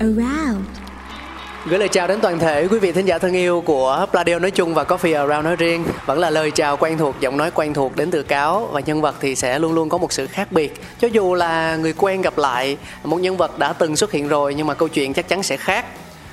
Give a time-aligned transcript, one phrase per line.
[0.00, 0.64] around
[1.66, 4.50] Gửi lời chào đến toàn thể quý vị thính giả thân yêu của Pladio nói
[4.50, 5.84] chung và Coffee Around nói riêng.
[6.06, 8.68] Vẫn là lời chào quen thuộc, giọng nói quen thuộc đến từ Cáo.
[8.72, 10.80] Và nhân vật thì sẽ luôn luôn có một sự khác biệt.
[11.00, 14.54] Cho dù là người quen gặp lại một nhân vật đã từng xuất hiện rồi
[14.54, 15.86] Nhưng mà câu chuyện chắc chắn sẽ khác.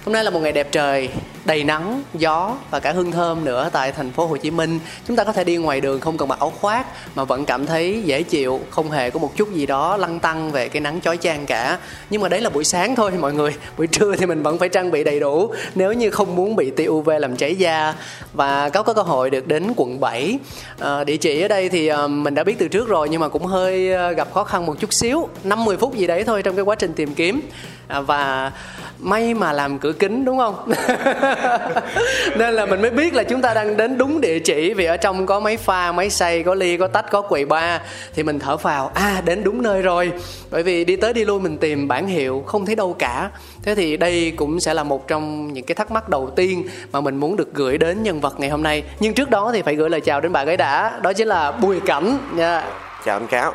[0.08, 1.10] Hôm nay là một ngày đẹp trời,
[1.46, 4.80] đầy nắng, gió và cả hương thơm nữa tại thành phố Hồ Chí Minh.
[5.08, 7.66] Chúng ta có thể đi ngoài đường không cần mặc áo khoác mà vẫn cảm
[7.66, 11.02] thấy dễ chịu, không hề có một chút gì đó lăn tăng về cái nắng
[11.02, 11.78] chói chang cả.
[12.10, 13.56] Nhưng mà đấy là buổi sáng thôi mọi người.
[13.78, 16.72] Buổi trưa thì mình vẫn phải trang bị đầy đủ nếu như không muốn bị
[16.72, 17.94] tia UV làm cháy da.
[18.34, 20.40] Và có có cơ hội được đến quận 7.
[20.68, 23.22] À, ờ, địa chỉ ở đây thì ờ, mình đã biết từ trước rồi nhưng
[23.22, 26.24] mà cũng hơi ờ, gặp khó khăn một chút xíu, 5 10 phút gì đấy
[26.24, 27.42] thôi trong cái quá trình tìm kiếm.
[27.88, 28.52] À, và
[29.00, 30.56] may mà làm cửa kính đúng không?
[32.38, 34.98] Nên là mình mới biết là chúng ta đang đến đúng địa chỉ vì ở
[34.98, 37.82] trong có máy pha máy xay có ly có tách có quầy ba
[38.16, 40.12] thì mình thở phào à đến đúng nơi rồi.
[40.52, 43.30] Bởi vì đi tới đi lui mình tìm bản hiệu không thấy đâu cả.
[43.64, 47.02] Thế thì đây cũng sẽ là một trong những cái thắc mắc đầu tiên mà
[47.02, 48.84] mình muốn được gửi đến nhân vật ngày hôm nay.
[49.00, 51.52] Nhưng trước đó thì phải gửi lời chào đến bạn ấy đã đó chính là
[51.52, 52.18] bùi cảnh.
[52.36, 52.64] Nha
[53.06, 53.54] chào anh cáo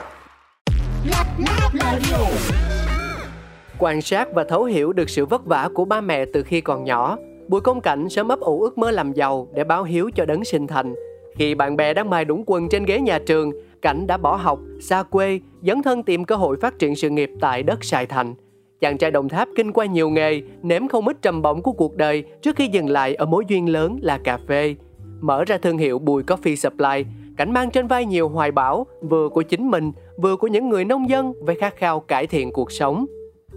[3.82, 6.84] quan sát và thấu hiểu được sự vất vả của ba mẹ từ khi còn
[6.84, 7.18] nhỏ.
[7.48, 10.44] Bùi công cảnh sớm ấp ủ ước mơ làm giàu để báo hiếu cho đấng
[10.44, 10.94] sinh thành.
[11.36, 14.58] Khi bạn bè đang mài đũng quần trên ghế nhà trường, cảnh đã bỏ học,
[14.80, 18.34] xa quê, dấn thân tìm cơ hội phát triển sự nghiệp tại đất sài thành.
[18.80, 21.96] Chàng trai đồng tháp kinh qua nhiều nghề, nếm không ít trầm bổng của cuộc
[21.96, 24.74] đời trước khi dừng lại ở mối duyên lớn là cà phê.
[25.20, 27.04] Mở ra thương hiệu bùi coffee supply,
[27.36, 30.84] cảnh mang trên vai nhiều hoài bão, vừa của chính mình, vừa của những người
[30.84, 33.06] nông dân, với khát khao cải thiện cuộc sống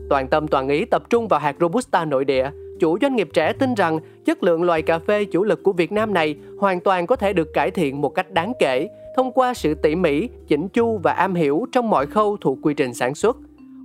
[0.09, 2.49] toàn tâm toàn ý tập trung vào hạt Robusta nội địa.
[2.79, 5.91] Chủ doanh nghiệp trẻ tin rằng chất lượng loài cà phê chủ lực của Việt
[5.91, 9.53] Nam này hoàn toàn có thể được cải thiện một cách đáng kể thông qua
[9.53, 13.15] sự tỉ mỉ, chỉnh chu và am hiểu trong mọi khâu thuộc quy trình sản
[13.15, 13.38] xuất.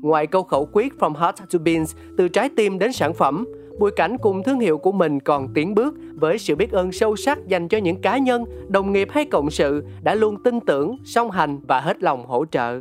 [0.03, 3.45] Ngoài câu khẩu quyết from heart to beans, từ trái tim đến sản phẩm,
[3.79, 7.17] Bùi Cảnh cùng thương hiệu của mình còn tiến bước với sự biết ơn sâu
[7.17, 10.97] sắc dành cho những cá nhân, đồng nghiệp hay cộng sự đã luôn tin tưởng,
[11.05, 12.81] song hành và hết lòng hỗ trợ.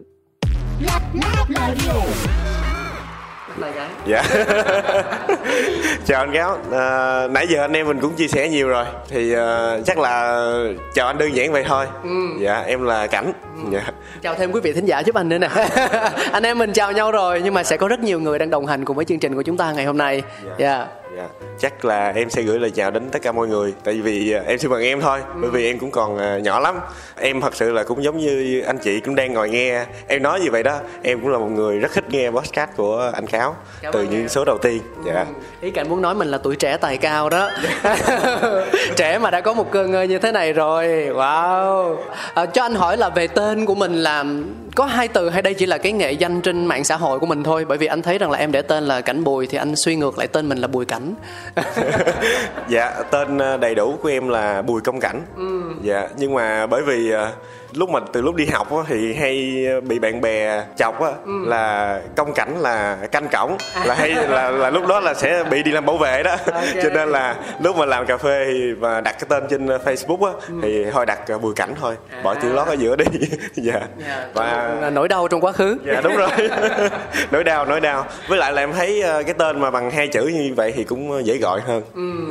[3.58, 3.88] Lời gái.
[4.06, 4.24] dạ.
[6.06, 8.86] Chào anh cáo à, nãy giờ anh em mình cũng chia sẻ nhiều rồi.
[9.10, 10.44] Thì à, chắc là
[10.94, 11.86] chào anh đơn giản vậy thôi.
[12.40, 13.32] Dạ em là cảnh.
[13.72, 13.82] Dạ.
[14.22, 15.50] Chào thêm quý vị thính giả giúp anh nữa nè.
[16.32, 18.66] Anh em mình chào nhau rồi Nhưng mà sẽ có rất nhiều người đang đồng
[18.66, 20.22] hành cùng với chương trình của chúng ta ngày hôm nay.
[20.58, 20.88] Dạ.
[21.18, 21.28] Dạ
[21.60, 23.74] chắc là em sẽ gửi lời chào đến tất cả mọi người.
[23.84, 26.60] Tại vì à, em xin bằng em thôi bởi vì em cũng còn à, nhỏ
[26.60, 26.80] lắm.
[27.16, 29.86] Em thật sự là cũng giống như anh chị cũng đang ngồi nghe.
[30.08, 33.12] Em nói như vậy đó em cũng là một người rất thích nghe podcast của
[33.14, 34.30] anh cáo Cảm từ những em.
[34.30, 34.82] số đầu tiên.
[35.06, 35.26] Dạ.
[35.62, 37.50] Ý Cảnh muốn nói mình là tuổi trẻ tài cao đó.
[38.96, 40.88] Trẻ mà đã có một cơ ngơi như thế này rồi.
[40.88, 41.96] Wow.
[42.34, 44.26] À, Cho anh hỏi là về tên của mình là
[44.76, 47.26] Có hai từ hay đây chỉ là cái nghệ danh trên mạng xã hội của
[47.26, 47.66] mình thôi?
[47.68, 49.96] Bởi vì anh thấy rằng là em để tên là Cảnh Bùi Thì anh suy
[49.96, 51.14] ngược lại tên mình là Bùi Cảnh
[52.70, 55.22] dạ tên ờ, đầy đủ của em là bùi công cảnh.
[55.82, 57.32] Dạ nhưng mà bởi vì ờ,
[57.74, 62.00] lúc mà từ lúc đi học á, thì hay bị bạn bè chọc á, là
[62.16, 65.72] công cảnh là canh cổng là hay là là lúc đó là sẽ bị đi
[65.72, 66.36] làm bảo vệ đó.
[66.84, 70.26] Cho nên là lúc mà làm cà phê thì và đặt cái tên trên Facebook
[70.26, 73.06] á thì thôi đặt ờ, bùi cảnh thôi bỏ chữ lót ở giữa đi.
[73.56, 73.82] Dạ.
[74.34, 75.78] Và Và nỗi đau trong quá khứ.
[75.86, 76.30] Dạ đúng rồi.
[77.32, 78.06] Nỗi đau nỗi đau.
[78.28, 80.84] Với lại là em thấy ờ, cái tên mà bằng hai chữ như vậy thì
[80.84, 81.82] cũng dễ gọi hơn.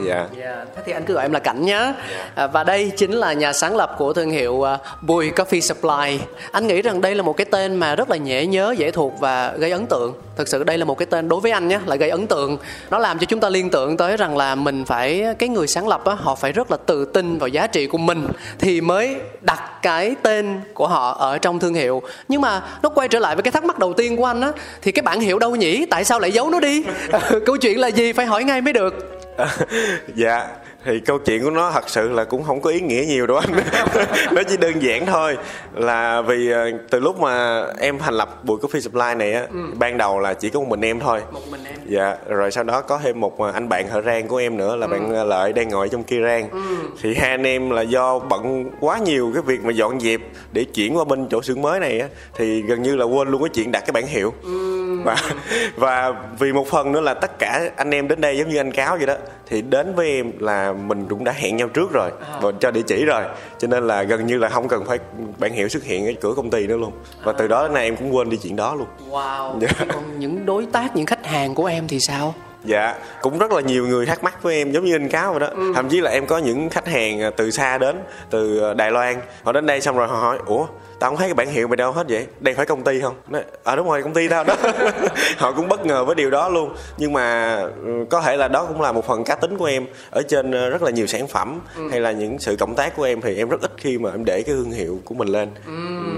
[0.07, 0.27] Dạ.
[0.39, 1.93] Dạ, thế thì anh cứ gọi em là Cảnh nhé.
[2.35, 6.19] À, và đây chính là nhà sáng lập của thương hiệu à, Bùi Coffee Supply.
[6.53, 9.21] Anh nghĩ rằng đây là một cái tên mà rất là dễ nhớ, dễ thuộc
[9.21, 10.15] và gây ấn tượng.
[10.37, 12.59] Thực sự đây là một cái tên đối với anh nhé, là gây ấn tượng.
[12.91, 15.89] Nó làm cho chúng ta liên tưởng tới rằng là mình phải cái người sáng
[15.89, 18.27] lập á, họ phải rất là tự tin vào giá trị của mình
[18.59, 22.03] thì mới đặt cái tên của họ ở trong thương hiệu.
[22.29, 24.53] Nhưng mà nó quay trở lại với cái thắc mắc đầu tiên của anh á,
[24.83, 25.87] thì cái bản hiệu đâu nhỉ?
[25.91, 26.85] Tại sao lại giấu nó đi?
[27.47, 28.13] Câu chuyện là gì?
[28.13, 29.21] Phải hỏi ngay mới được.
[30.15, 30.49] dạ
[30.85, 33.37] thì câu chuyện của nó thật sự là cũng không có ý nghĩa nhiều đâu
[33.37, 33.53] anh
[34.33, 35.37] nó chỉ đơn giản thôi
[35.75, 39.59] là vì ờ, từ lúc mà em thành lập bụi coffee supply này á ừ.
[39.79, 42.65] ban đầu là chỉ có một mình em thôi một mình em dạ rồi sau
[42.65, 44.91] đó có thêm một ờ, anh bạn thợ rang của em nữa là ừ.
[44.91, 46.61] bạn ờ, lợi đang ngồi trong kia rang ừ.
[47.03, 50.21] thì hai anh em là do bận quá nhiều cái việc mà dọn dẹp
[50.53, 53.43] để chuyển qua bên chỗ xưởng mới này á thì gần như là quên luôn
[53.43, 54.99] cái chuyện đặt cái bản hiệu ừ.
[55.05, 55.17] và
[55.77, 58.73] và vì một phần nữa là tất cả anh em đến đây giống như anh
[58.73, 59.15] cáo vậy đó
[59.47, 62.39] thì đến với em là mình cũng đã hẹn nhau trước rồi à.
[62.43, 63.23] và cho địa chỉ rồi.
[63.59, 64.99] Cho nên là gần như là không cần phải
[65.39, 66.93] bản hiệu xuất hiện ở cửa công ty nữa luôn.
[67.25, 68.89] Và từ đó đến nay em cũng quên đi chuyện đó luôn.
[69.11, 69.59] Wow.
[69.61, 69.69] Dạ.
[69.93, 72.35] còn những đối tác những khách hàng của em thì sao?
[72.65, 75.41] Dạ cũng rất là nhiều người thắc mắc với em giống như anh cáo vậy
[75.41, 75.47] đó.
[75.47, 75.73] Ừ.
[75.75, 77.97] thậm chí là em có những khách hàng à, từ xa đến
[78.31, 79.17] từ à, đài loan.
[79.43, 80.67] Họ đến đây xong rồi họ hỏi ủa
[80.99, 83.15] tao không thấy cái bản hiệu mày đâu hết vậy đây phải công ty không
[83.29, 84.55] nói à, đúng rồi công ty tao đó
[85.37, 88.67] họ cũng bất ngờ với điều đó luôn nhưng mà ừ, có thể là đó
[88.67, 91.29] cũng là một phần cá tính của em ở trên ờ, rất là nhiều sản
[91.29, 91.89] phẩm ừ.
[91.91, 94.25] hay là những sự cộng tác của em thì em rất ít khi mà em
[94.25, 95.73] để cái thương hiệu của mình lên ừ.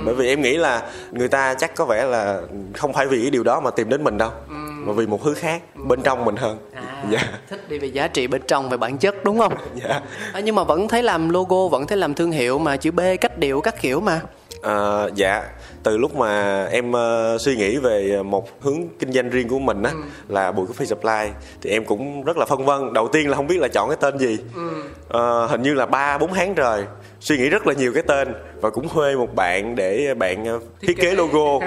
[0.04, 2.40] bởi vì em nghĩ là người ta chắc có vẻ là
[2.74, 4.54] không phải vì cái điều đó mà tìm đến mình đâu ừ.
[4.84, 7.20] mà vì một thứ khác bên trong mình hơn à, dạ.
[7.48, 10.00] thích đi về giá trị bên trong về bản chất đúng không dạ.
[10.32, 13.00] à, nhưng mà vẫn thấy làm logo vẫn thấy làm thương hiệu mà chữ b
[13.20, 14.20] cách điệu các kiểu mà
[14.62, 15.42] À, dạ.
[15.82, 19.82] Từ lúc mà em uh, suy nghĩ về một hướng kinh doanh riêng của mình
[19.82, 19.98] á ừ.
[20.28, 22.92] là bùi coffee supply thì em cũng rất là phân vân.
[22.92, 24.38] Đầu tiên là không biết là chọn cái tên gì.
[24.54, 24.70] Ừ.
[25.08, 26.84] à, hình như là ba bốn tháng trời
[27.20, 30.86] suy nghĩ rất là nhiều cái tên và cũng thuê một bạn để bạn thiết,
[30.86, 31.66] thiết kế logo.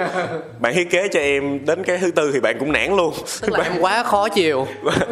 [0.60, 3.14] Bạn thiết kế cho em đến cái thứ tư thì bạn cũng nản luôn.
[3.40, 3.72] Tức là bạn...
[3.72, 4.66] em quá khó chịu.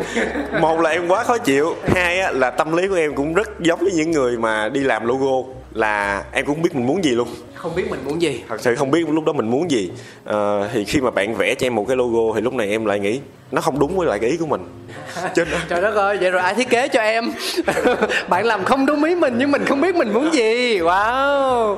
[0.61, 1.75] Một là em quá khó chịu.
[1.87, 4.81] Hai á, là tâm lý của em cũng rất giống với những người mà đi
[4.81, 7.29] làm logo là em cũng không biết mình muốn gì luôn.
[7.55, 8.43] Không biết mình muốn gì.
[8.49, 9.91] Thật sự không biết lúc đó mình muốn gì.
[10.25, 12.85] À, thì khi mà bạn vẽ cho em một cái logo thì lúc này em
[12.85, 13.21] lại nghĩ
[13.53, 14.61] nó không đúng với lại cái ý của mình.
[15.35, 15.49] Trên...
[15.69, 17.33] trời đất ơi vậy rồi ai thiết kế cho em?
[18.29, 20.79] Bạn làm không đúng ý mình nhưng mình không biết mình muốn gì.
[20.79, 21.77] Wow.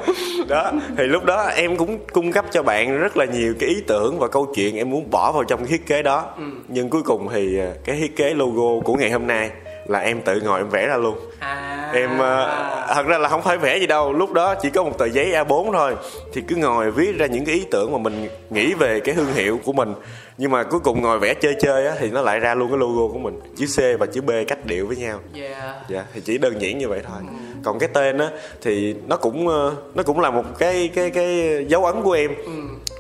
[0.49, 3.77] Đó thì lúc đó em cũng cung cấp cho bạn rất là nhiều cái ý
[3.87, 6.25] tưởng và câu chuyện em muốn bỏ vào trong cái thiết kế đó.
[6.37, 6.43] Ừ.
[6.69, 9.51] nhưng cuối cùng thì à, cái thiết kế logo của ngày hôm nay
[9.87, 11.91] là em tự ngồi em vẽ ra luôn à.
[11.95, 12.49] em uh,
[12.95, 15.33] thật ra là không phải vẽ gì đâu lúc đó chỉ có một tờ giấy
[15.33, 15.97] A4 thôi
[16.33, 19.33] thì cứ ngồi viết ra những cái ý tưởng mà mình nghĩ về cái thương
[19.35, 19.95] hiệu của mình
[20.39, 22.79] nhưng mà cuối cùng ngồi vẽ chơi chơi á thì nó lại ra luôn cái
[22.79, 25.77] logo của mình chữ C và chữ B cách điệu với nhau yeah.
[25.89, 27.35] dạ thì chỉ đơn giản như vậy thôi ừ.
[27.65, 28.31] còn cái tên á
[28.63, 32.35] thì nó cũng ờ, nó cũng là một cái cái cái dấu ấn của em
[32.45, 32.53] ừ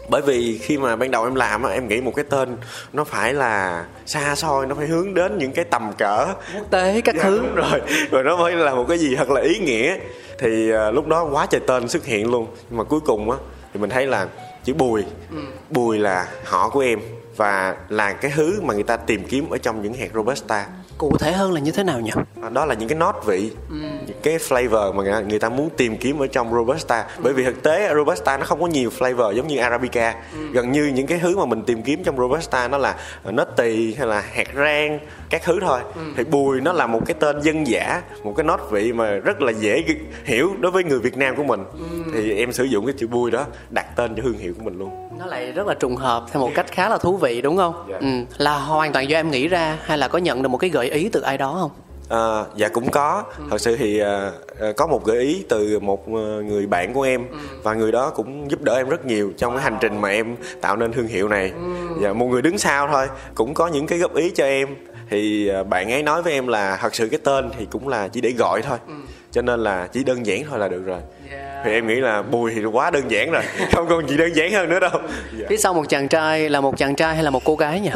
[0.09, 2.57] bởi vì khi mà ban đầu em làm á em nghĩ một cái tên
[2.93, 6.27] nó phải là xa xôi nó phải hướng đến những cái tầm cỡ.
[6.55, 7.39] Quốc tế các dạ, thứ.
[7.39, 7.81] đúng rồi.
[8.11, 9.97] Rồi nó mới là một cái gì thật là ý nghĩa.
[10.39, 12.47] Thì uh, lúc đó quá trời tên xuất hiện luôn.
[12.71, 13.37] Nhưng mà cuối cùng á
[13.75, 14.27] thì mình thấy là
[14.65, 15.05] chữ bùi.
[15.31, 15.39] Ừ.
[15.71, 17.01] bùi là họ của em
[17.37, 20.67] và là cái thứ mà người ta tìm kiếm ở trong những hạt robusta
[20.99, 22.11] cụ thể hơn là như thế nào nhỉ
[22.43, 23.77] à, đó là những cái nốt vị ừ.
[24.07, 27.21] những cái flavor mà người ta muốn tìm kiếm ở trong robusta ừ.
[27.23, 30.47] bởi vì thực tế robusta nó không có nhiều flavor giống như arabica ừ.
[30.53, 33.95] gần như những cái thứ mà mình tìm kiếm trong robusta nó là nốt tỳ
[33.95, 34.99] hay là hạt rang
[35.31, 36.01] các thứ thôi ừ.
[36.17, 39.43] thì bùi nó là một cái tên dân dã một cái nốt vị mà rất
[39.43, 39.85] là dễ
[40.25, 42.13] hiểu đối với người việt nam của mình ừ.
[42.15, 44.79] thì em sử dụng cái chữ bùi đó đặt tên cho thương hiệu của mình
[44.79, 47.57] luôn nó lại rất là trùng hợp theo một cách khá là thú vị đúng
[47.57, 48.03] không yeah.
[48.03, 48.09] Dạ.
[48.09, 48.25] ừ.
[48.39, 50.91] là hoàn toàn do em nghĩ ra hay là có nhận được một cái gợi
[50.91, 51.71] ý từ ai đó không
[52.09, 53.45] À, dạ cũng có ừ.
[53.51, 54.31] thật sự thì à,
[54.77, 57.37] có một gợi ý từ một người bạn của em ừ.
[57.63, 60.37] và người đó cũng giúp đỡ em rất nhiều trong cái hành trình mà em
[60.61, 62.01] tạo nên thương hiệu này ừ.
[62.03, 64.77] dạ một người đứng sau thôi cũng có những cái góp ý cho em
[65.11, 68.09] thì à, bạn ấy nói với em là thật sự cái tên thì cũng là
[68.09, 68.95] chỉ để gọi thôi ừ.
[69.31, 71.54] cho nên là chỉ đơn giản thôi là được rồi yeah.
[71.65, 73.43] Thì em nghĩ là bùi thì quá đơn giản rồi
[73.73, 74.91] không còn gì đơn giản hơn nữa đâu.
[75.39, 75.51] Yeah.
[75.51, 77.91] phía sau một chàng trai là một chàng trai hay là một cô gái nhỉ?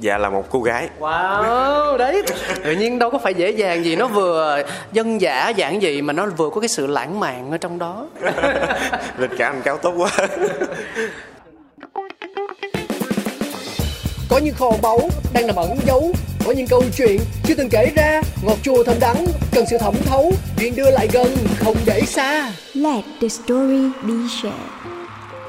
[0.00, 0.88] Dạ là một cô gái.
[1.00, 2.22] Wow đấy.
[2.64, 6.12] Tự nhiên đâu có phải dễ dàng gì nó vừa dân dã giản dị mà
[6.12, 8.06] nó vừa có cái sự lãng mạn ở trong đó.
[9.18, 10.10] Lịch cả anh cáo tốt quá.
[14.28, 15.00] Có những kho báu
[15.32, 16.12] đang nằm ẩn giấu
[16.44, 18.22] có những câu chuyện chưa từng kể ra.
[18.42, 20.32] Ngọt chua thơm đắng cần sự thẩm thấu.
[20.58, 22.52] Chuyện đưa lại gần không để xa.
[22.74, 24.94] Let the story be shared.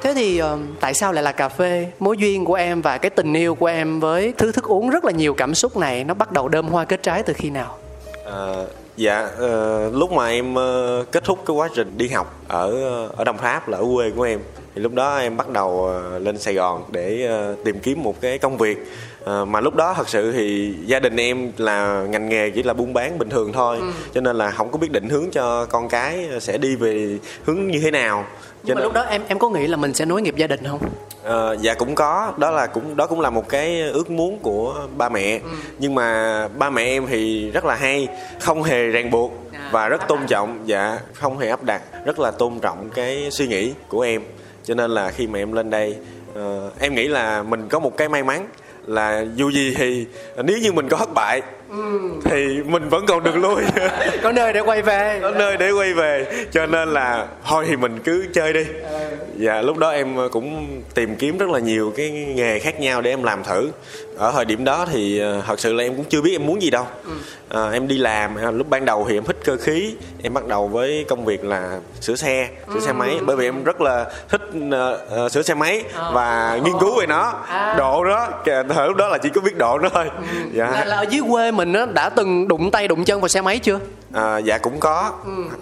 [0.03, 0.47] Thế thì uh,
[0.79, 1.87] tại sao lại là cà phê?
[1.99, 5.05] Mối duyên của em và cái tình yêu của em với thứ thức uống rất
[5.05, 7.77] là nhiều cảm xúc này nó bắt đầu đơm hoa kết trái từ khi nào?
[8.23, 12.71] Ờ, dạ ờ, lúc mà em ờ, kết thúc cái quá trình đi học ở
[13.17, 14.39] ở Đồng Tháp là ở quê của em
[14.75, 17.29] thì lúc đó em bắt đầu lên Sài Gòn để
[17.65, 18.77] tìm kiếm một cái công việc
[19.25, 22.74] Ờ, mà lúc đó thật sự thì gia đình em là ngành nghề chỉ là
[22.74, 23.79] buôn bán bình thường thôi.
[24.13, 27.67] Cho nên là không có biết định hướng cho con cái sẽ đi về hướng
[27.67, 28.25] như thế nào.
[28.63, 30.60] Nhưng mà lúc đó em em có nghĩ là mình sẽ nối nghiệp gia đình
[30.67, 30.79] không?
[31.24, 32.34] Ờ, dạ cũng có.
[32.38, 35.39] Đó là cũng đó cũng là một cái ước muốn của ba mẹ.
[35.79, 38.08] Nhưng mà ba mẹ em thì rất là hay
[38.39, 39.34] không hề ràng buộc
[39.72, 40.60] và rất tôn trọng.
[40.65, 44.22] Dạ không hề áp đặt rất là tôn trọng cái suy nghĩ của em.
[44.63, 45.96] Cho nên là khi mà em lên đây
[46.36, 48.48] ờ, em nghĩ là mình có một cái may mắn
[48.88, 50.06] là dù gì thì
[50.44, 51.42] nếu như mình có thất bại
[52.24, 53.63] thì mình vẫn còn đường lui.
[54.24, 55.19] Có nơi để quay về.
[55.22, 56.45] Có nơi để quay về.
[56.51, 58.63] Cho nên là thôi thì mình cứ chơi đi.
[59.38, 63.10] Dạ lúc đó em cũng tìm kiếm rất là nhiều cái nghề khác nhau để
[63.10, 63.72] em làm thử.
[64.17, 66.62] Ở thời điểm đó thì ờ, thật sự là em cũng chưa biết em muốn
[66.62, 66.86] gì đâu.
[67.50, 69.95] Ờ, em đi làm ờ, lúc ban đầu thì em thích cơ khí.
[70.24, 73.17] Em bắt đầu với công việc là sửa xe sửa xe máy.
[73.22, 74.41] Bởi vì em rất là thích
[74.72, 77.34] ờ, ờ, sửa xe máy và nghiên cứu về nó.
[77.77, 80.05] Độ đó thời lúc đó là chỉ có biết độ nó thôi.
[80.53, 80.72] Dạ.
[80.72, 83.41] Là, là ở dưới quê mình á đã từng đụng tay đụng chân vào xe
[83.41, 83.79] máy chưa?
[84.13, 85.12] À, dạ cũng có.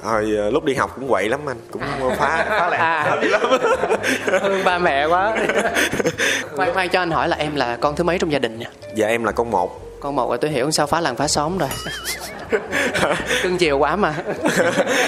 [0.04, 1.82] Hồi ờ, lúc đi học cũng quậy lắm anh cũng
[2.18, 3.16] phá phá lẹ À.
[3.22, 3.42] lắm.
[4.42, 5.34] thương ba mẹ quá.
[6.56, 8.68] Khoan khoan cho anh hỏi là em là con thứ mấy trong gia đình nha
[8.96, 11.58] dạ em là con một con một là tôi hiểu sao phá làng phá xóm
[11.58, 11.70] rồi.
[13.44, 14.14] Cưng chiều quá mà.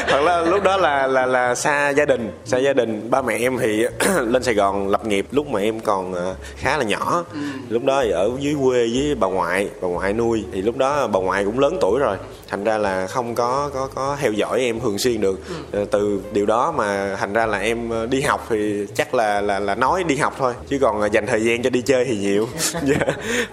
[0.07, 3.09] Thật là lúc đó là là là xa gia đình xa gia đình.
[3.09, 3.85] Ba mẹ em thì
[4.21, 7.23] lên sài gòn lập nghiệp lúc mà em còn ờ, khá là nhỏ.
[7.69, 10.43] Lúc đó thì ở dưới quê với bà ngoại bà ngoại nuôi.
[10.53, 13.87] Thì lúc đó bà ngoại cũng lớn tuổi rồi thành ra là không có có
[13.95, 15.39] có theo dõi em thường xuyên được.
[15.71, 19.41] Ờ, từ điều đó mà thành ra là em ờ, đi học thì chắc là
[19.41, 22.05] là là nói đi học thôi chứ còn ờ, dành thời gian cho đi chơi
[22.05, 22.47] thì nhiều.
[22.85, 22.97] Dạ.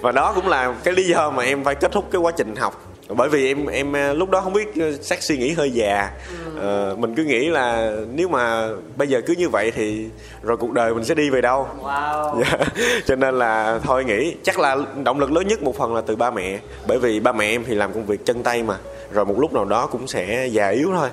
[0.01, 2.57] và đó cũng là cái lý do mà em phải kết thúc cái quá trình
[2.57, 5.71] học bởi vì em em ờ, lúc đó không biết ờ, sắc suy nghĩ hơi
[5.71, 6.11] già.
[6.59, 10.09] Ờ, mình cứ nghĩ là nếu mà bây giờ cứ như vậy thì
[10.43, 11.69] rồi cuộc đời mình sẽ đi về đâu.
[11.83, 12.41] Wow.
[12.41, 12.59] Dạ.
[13.07, 14.35] cho nên là thôi nghĩ.
[14.43, 16.59] Chắc là động lực lớn nhất một phần là từ ba mẹ.
[16.87, 18.77] Bởi vì ba mẹ em thì làm công việc chân tay mà.
[19.13, 21.09] Rồi một lúc nào đó cũng sẽ già yếu thôi.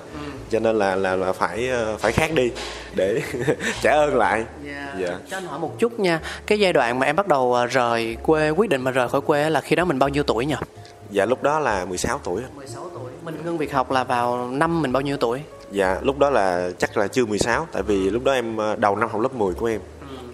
[0.50, 2.52] Cho nên là là là phải ờ, phải khác đi
[2.96, 3.22] để
[3.82, 4.46] trả ơn lại.
[5.00, 5.18] Dạ.
[5.30, 6.20] Cho anh hỏi một chút nha.
[6.48, 9.22] Cái giai đoạn mà em bắt đầu à, rời quê quyết định mà rời khỏi
[9.22, 10.56] quê là khi đó mình bao nhiêu tuổi nhỉ
[11.10, 13.12] dạ lúc đó là 16 tuổi 16 tuổi.
[13.24, 15.42] Mình ngưng việc học là vào năm mình bao nhiêu tuổi?
[15.72, 18.96] Dạ lúc đó là chắc là chưa 16 tại vì lúc đó em ờ, đầu
[18.96, 19.82] năm học lớp 10 của em.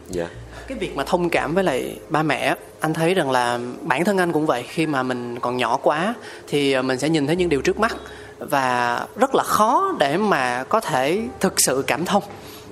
[0.09, 0.27] Dạ.
[0.67, 4.17] Cái việc mà thông cảm với lại ba mẹ anh thấy rằng là bản thân
[4.17, 4.63] anh cũng vậy.
[4.67, 6.13] Khi mà mình còn nhỏ quá
[6.47, 7.95] thì à, mình sẽ nhìn thấy những điều trước mắt
[8.39, 12.23] và rất là khó để mà có thể thực sự cảm thông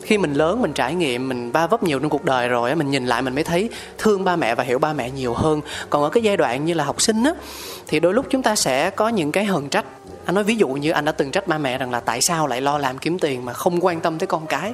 [0.06, 2.92] khi mình lớn mình trải nghiệm, mình va vấp nhiều trong cuộc đời rồi mình
[2.92, 5.62] nhìn lại mình mới thấy thương ba mẹ và hiểu ba mẹ nhiều hơn.
[5.90, 7.34] Còn ở cái giai đoạn như là học sinh á,
[7.88, 9.86] thì đôi lúc chúng ta sẽ có những cái hờn trách.
[10.26, 12.48] Anh nói ví dụ như anh đã từng trách ba mẹ rằng là tại sao
[12.48, 14.74] lại lo làm kiếm tiền mà không quan tâm tới con cái.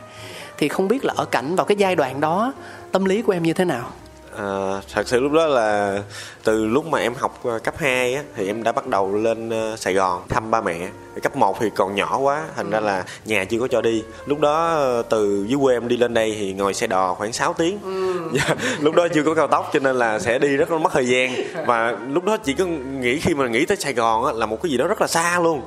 [0.57, 2.53] Thì không biết là ở cảnh vào cái giai đoạn đó,
[2.91, 3.91] tâm lý của em như thế nào?
[4.39, 5.99] À, thật sự lúc đó là
[6.43, 9.49] từ lúc mà em học ờ, cấp 2 á, thì em đã bắt đầu lên
[9.49, 10.89] ờ, Sài Gòn thăm ba mẹ.
[11.23, 14.03] Cấp 1 thì còn nhỏ quá thành ra là nhà chưa có cho đi.
[14.25, 14.79] Lúc đó
[15.09, 17.79] từ dưới quê em đi lên đây thì ngồi xe đò khoảng 6 tiếng.
[18.33, 20.93] Dạ, lúc đó chưa có cao tốc cho nên là sẽ đi rất là mất
[20.93, 21.33] thời gian.
[21.65, 24.61] Và lúc đó chỉ có nghĩ khi mà nghĩ tới Sài Gòn á, là một
[24.63, 25.61] cái gì đó rất là xa luôn.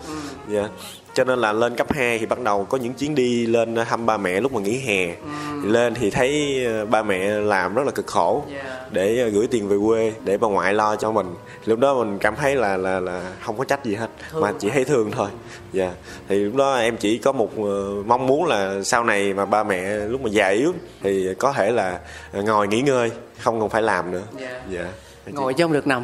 [0.49, 0.69] Dạ
[1.15, 4.07] cho nên là lên cấp 2 thì bắt đầu có những chuyến đi lên thăm
[4.07, 5.07] ba mẹ lúc mà nghỉ hè.
[5.63, 8.45] Thì lên thì thấy ờ, ba mẹ làm rất là cực khổ
[8.91, 11.35] để ờ, gửi tiền về quê để bà ngoại lo cho mình.
[11.65, 14.71] Lúc đó mình cảm thấy là là là không có trách gì hết mà chỉ
[14.71, 15.29] thấy thương thôi.
[15.73, 15.93] Dạ.
[16.29, 19.65] Thì lúc đó em chỉ có một ờ, mong muốn là sau này mà ba
[19.65, 22.01] mẹ lúc mà già yếu thì có thể là
[22.33, 24.23] ngồi nghỉ ngơi không còn phải làm nữa.
[24.41, 24.61] Dạ.
[24.71, 24.87] dạ
[25.27, 26.03] ngồi chứ không được nằm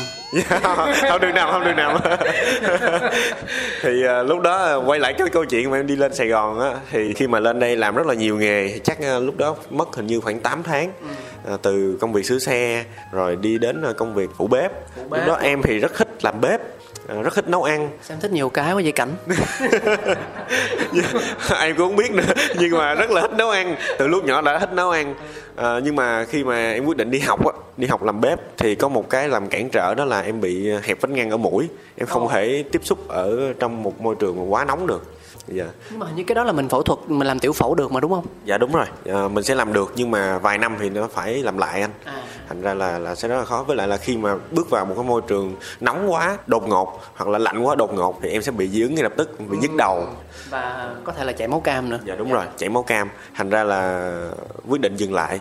[1.08, 1.96] không được nằm không được nằm
[3.82, 6.28] thì à, lúc đó à, quay lại cái câu chuyện mà em đi lên Sài
[6.28, 9.18] Gòn á thì khi mà lên đây làm rất là nhiều nghề thì chắc à,
[9.18, 10.92] lúc đó mất hình như khoảng 8 tháng
[11.48, 14.72] à, từ công việc sửa xe rồi đi đến à, công việc phụ bếp.
[14.96, 15.10] bếp.
[15.10, 16.60] lúc đó em thì rất thích làm bếp
[17.08, 17.90] à, rất thích nấu ăn.
[18.02, 19.10] Xem thích nhiều cái quá vậy cảnh?
[21.60, 23.76] Em cũng không biết nữa nhưng mà rất là thích nấu ăn.
[23.98, 25.14] Từ lúc nhỏ đã thích nấu ăn.
[25.56, 28.38] À, nhưng mà khi mà em quyết định đi học á đi học làm bếp
[28.56, 31.36] thì có một cái làm cản trở đó là em bị hẹp vách ngăn ở
[31.36, 31.68] mũi.
[31.96, 35.17] Em không thể tiếp xúc ở trong một môi trường mà quá nóng được
[35.48, 35.66] dạ.
[35.90, 37.92] Nhưng mà hình như cái đó là mình phẫu thuật mình làm tiểu phẫu được
[37.92, 38.24] mà đúng không?
[38.44, 38.86] Dạ đúng rồi.
[39.06, 41.90] À, mình sẽ làm được nhưng mà vài năm thì nó phải làm lại anh.
[42.04, 42.22] À.
[42.48, 43.62] thành ra là là sẽ rất là khó.
[43.62, 47.00] Với lại là khi mà bước vào một cái môi trường nóng quá đột ngột
[47.16, 49.40] hoặc là lạnh quá đột ngột thì em sẽ bị dị ứng ngay lập tức
[49.48, 50.06] bị nhức đầu.
[50.50, 51.98] Và có thể là chảy máu cam nữa.
[52.04, 52.44] Dạ đúng rồi.
[52.56, 53.08] Chảy máu cam.
[53.34, 54.12] Thành ra là
[54.68, 55.40] quyết định dừng lại.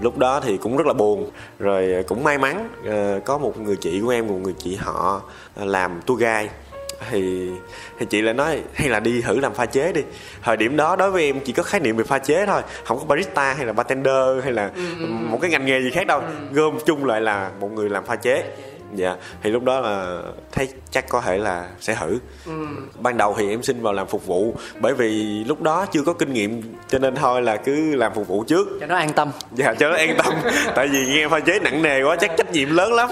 [0.00, 1.30] Lúc đó thì cũng rất là buồn.
[1.58, 5.22] Rồi cũng may mắn ờ, có một người chị của em một người chị họ
[5.56, 6.48] làm tour guide
[7.10, 7.50] thì
[7.98, 10.02] thì chị lại nói hay là đi thử làm pha chế đi.
[10.42, 12.98] Thời điểm đó đối với em chỉ có khái niệm về pha chế thôi không
[12.98, 14.70] có barista hay là bartender hay là
[15.08, 16.22] một cái ngành nghề gì khác đâu.
[16.52, 18.44] Gom chung lại là một người làm pha chế
[18.94, 22.18] dạ thì lúc đó là thấy chắc có thể là sẽ thử.
[22.98, 26.12] Ban đầu thì em xin vào làm phục vụ bởi vì lúc đó chưa có
[26.12, 28.68] kinh nghiệm cho nên thôi là cứ làm phục vụ trước.
[28.80, 29.30] Cho nó an tâm.
[29.52, 30.34] Dạ cho nó an tâm.
[30.74, 33.10] Tại vì nghe pha chế nặng nề quá chắc trách nhiệm lớn lắm.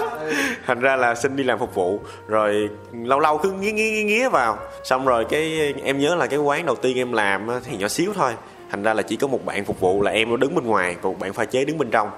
[0.65, 4.29] Thành ra là xin đi làm phục vụ rồi lâu lâu cứ nghía nghía nghía
[4.29, 4.57] vào.
[4.83, 7.87] Xong rồi cái em nhớ là cái quán đầu tiên em làm á, thì nhỏ
[7.87, 8.31] xíu thôi
[8.71, 11.09] thành ra là chỉ có một bạn phục vụ là em đứng bên ngoài và
[11.09, 12.09] một bạn pha chế đứng bên trong.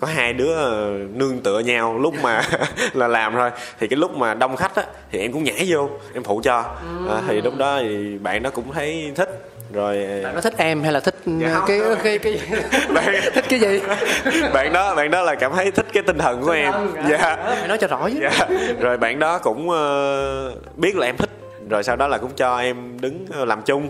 [0.00, 2.42] Có hai đứa ờ, nương tựa nhau lúc mà
[2.94, 3.50] là làm thôi.
[3.80, 6.64] Thì cái lúc mà đông khách á thì em cũng nhảy vô em phụ cho.
[7.10, 9.96] À, thì lúc đó thì bạn đó cũng thấy thích rồi
[10.34, 11.48] nó thích em hay là thích Dạ.
[11.54, 11.64] không.
[11.68, 12.38] cái, cái cái
[12.94, 13.80] bạn thích cái gì?
[14.54, 16.72] Bạn đó bạn đó là cảm thấy thích cái tinh thần của em.
[17.10, 17.36] dạ.
[17.58, 18.18] Phải nói cho rõ chứ.
[18.22, 18.46] Dạ.
[18.80, 21.30] Rồi bạn đó cũng ờ, biết là em thích
[21.70, 23.88] rồi sau đó là cũng cho em đứng ờ, làm chung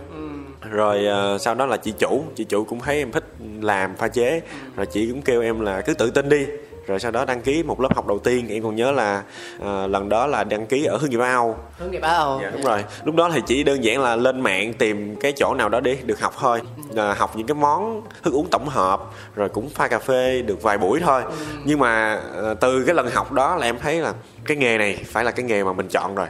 [0.76, 2.24] rồi ờ, sau đó là chị chủ.
[2.34, 3.24] Chị chủ cũng thấy em thích
[3.60, 4.40] làm pha chế.
[4.76, 6.46] Rồi chị cũng kêu em là cứ tự tin đi.
[6.86, 8.48] Rồi sau đó đăng ký một lớp học đầu tiên.
[8.48, 9.22] Em còn nhớ là
[9.60, 12.50] ờ, lần đó là đăng ký ở hương nghiệp Á Âu hướng nghiệp Âu dạ
[12.50, 12.84] đúng rồi.
[13.04, 15.96] Lúc đó thì chỉ đơn giản là lên mạng tìm cái chỗ nào đó để
[16.04, 16.60] được học thôi.
[16.96, 19.00] À, học những cái món thức uống tổng hợp
[19.34, 21.22] rồi cũng pha cà phê được vài buổi thôi.
[21.64, 24.12] Nhưng mà à, từ cái lần học đó là em thấy là
[24.44, 26.26] cái nghề này phải là cái nghề mà mình chọn rồi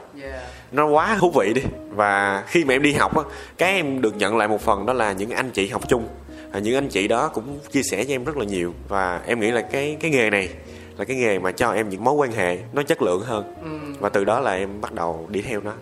[0.73, 1.63] nó quá thú vị đi.
[1.91, 3.23] Và khi mà em đi học á
[3.59, 6.09] cái em được nhận lại một phần đó là những anh chị học chung.
[6.53, 8.75] À, những anh chị đó cũng chia sẻ cho em rất là nhiều.
[8.89, 10.49] Và em nghĩ là cái cái nghề này
[10.97, 13.55] là cái nghề mà cho em những mối quan hệ nó chất lượng hơn.
[14.01, 15.73] Và từ đó là em bắt đầu đi theo nó.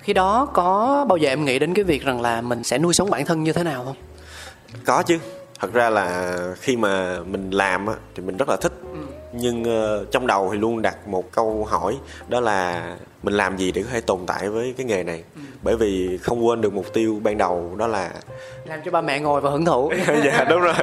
[0.00, 2.94] Khi đó có bao giờ em nghĩ đến cái việc rằng là mình sẽ nuôi
[2.94, 3.96] sống bản thân như thế nào không?
[4.84, 5.18] Có chứ.
[5.60, 8.72] Thật ra là khi mà mình làm á thì mình rất là thích
[9.36, 11.96] nhưng ờ, trong đầu thì luôn đặt một câu hỏi
[12.28, 15.24] đó là mình làm gì để có thể tồn tại với cái nghề này?
[15.62, 18.10] Bởi vì không quên được mục tiêu ban đầu đó là
[18.64, 19.92] làm cho ba mẹ ngồi và hưởng thụ.
[20.24, 20.74] Dạ đúng rồi.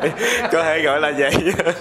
[0.51, 1.31] Có thể gọi là vậy.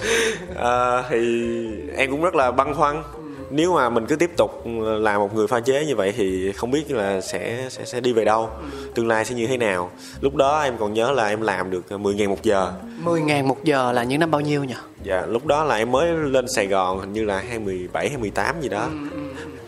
[0.55, 1.53] Ờ, thì
[1.97, 3.03] em cũng rất là băn khoăn
[3.51, 4.63] nếu mà mình cứ tiếp tục
[5.01, 8.13] là một người pha chế như vậy thì không biết là sẽ sẽ sẽ đi
[8.13, 8.49] về đâu.
[8.95, 9.91] Tương lai sẽ như thế nào?
[10.21, 12.73] Lúc đó em còn nhớ là em làm được 10 ngàn một giờ.
[12.99, 14.75] 10 ngàn một giờ là những năm bao nhiêu nhỉ?
[15.03, 18.61] Dạ, lúc đó là em mới lên Sài Gòn hình như là 2017 hay 18
[18.61, 18.89] gì đó.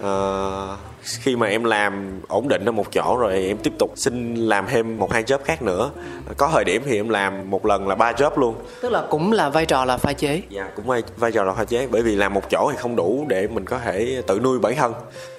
[0.00, 4.34] Ờ, khi mà em làm ổn định ở một chỗ rồi em tiếp tục xin
[4.34, 5.91] làm thêm một hai job khác nữa.
[6.36, 8.54] Có thời điểm thì em làm một lần là ba job luôn.
[8.80, 11.52] tức là cũng là vai trò là pha chế Dạ, cũng vai, vai trò là
[11.52, 14.41] pha chế bởi vì làm một chỗ thì không đủ để mình có thể tự
[14.41, 14.93] nuôi bản thân.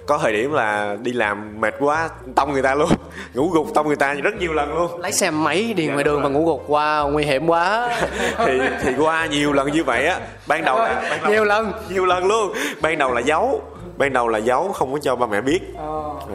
[0.05, 2.89] Có thời điểm là đi làm mệt quá tông người ta luôn,
[3.33, 5.01] ngủ gục tông người ta rất nhiều lần luôn.
[5.01, 7.89] lấy xe máy đi ngoài đường và ngủ gục wow nguy hiểm quá
[8.37, 11.71] thì thì qua nhiều lần như vậy á ban đầu là ban đầu, Nhiều lần?
[11.89, 13.61] nhiều lần luôn ban đầu là giấu
[13.97, 15.59] ban đầu là giấu không có cho ba mẹ biết.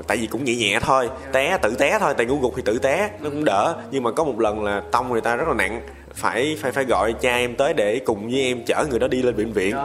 [0.07, 2.79] Tại vì cũng nhẹ nhẹ thôi té tự té thôi tại ngủ gục thì tự
[2.79, 3.77] té nó cũng đỡ.
[3.90, 5.81] Nhưng mà có một lần là tông người ta rất là nặng
[6.14, 9.23] phải phải phải gọi cha em tới để cùng với em chở người đó đi
[9.23, 9.77] lên bệnh viện.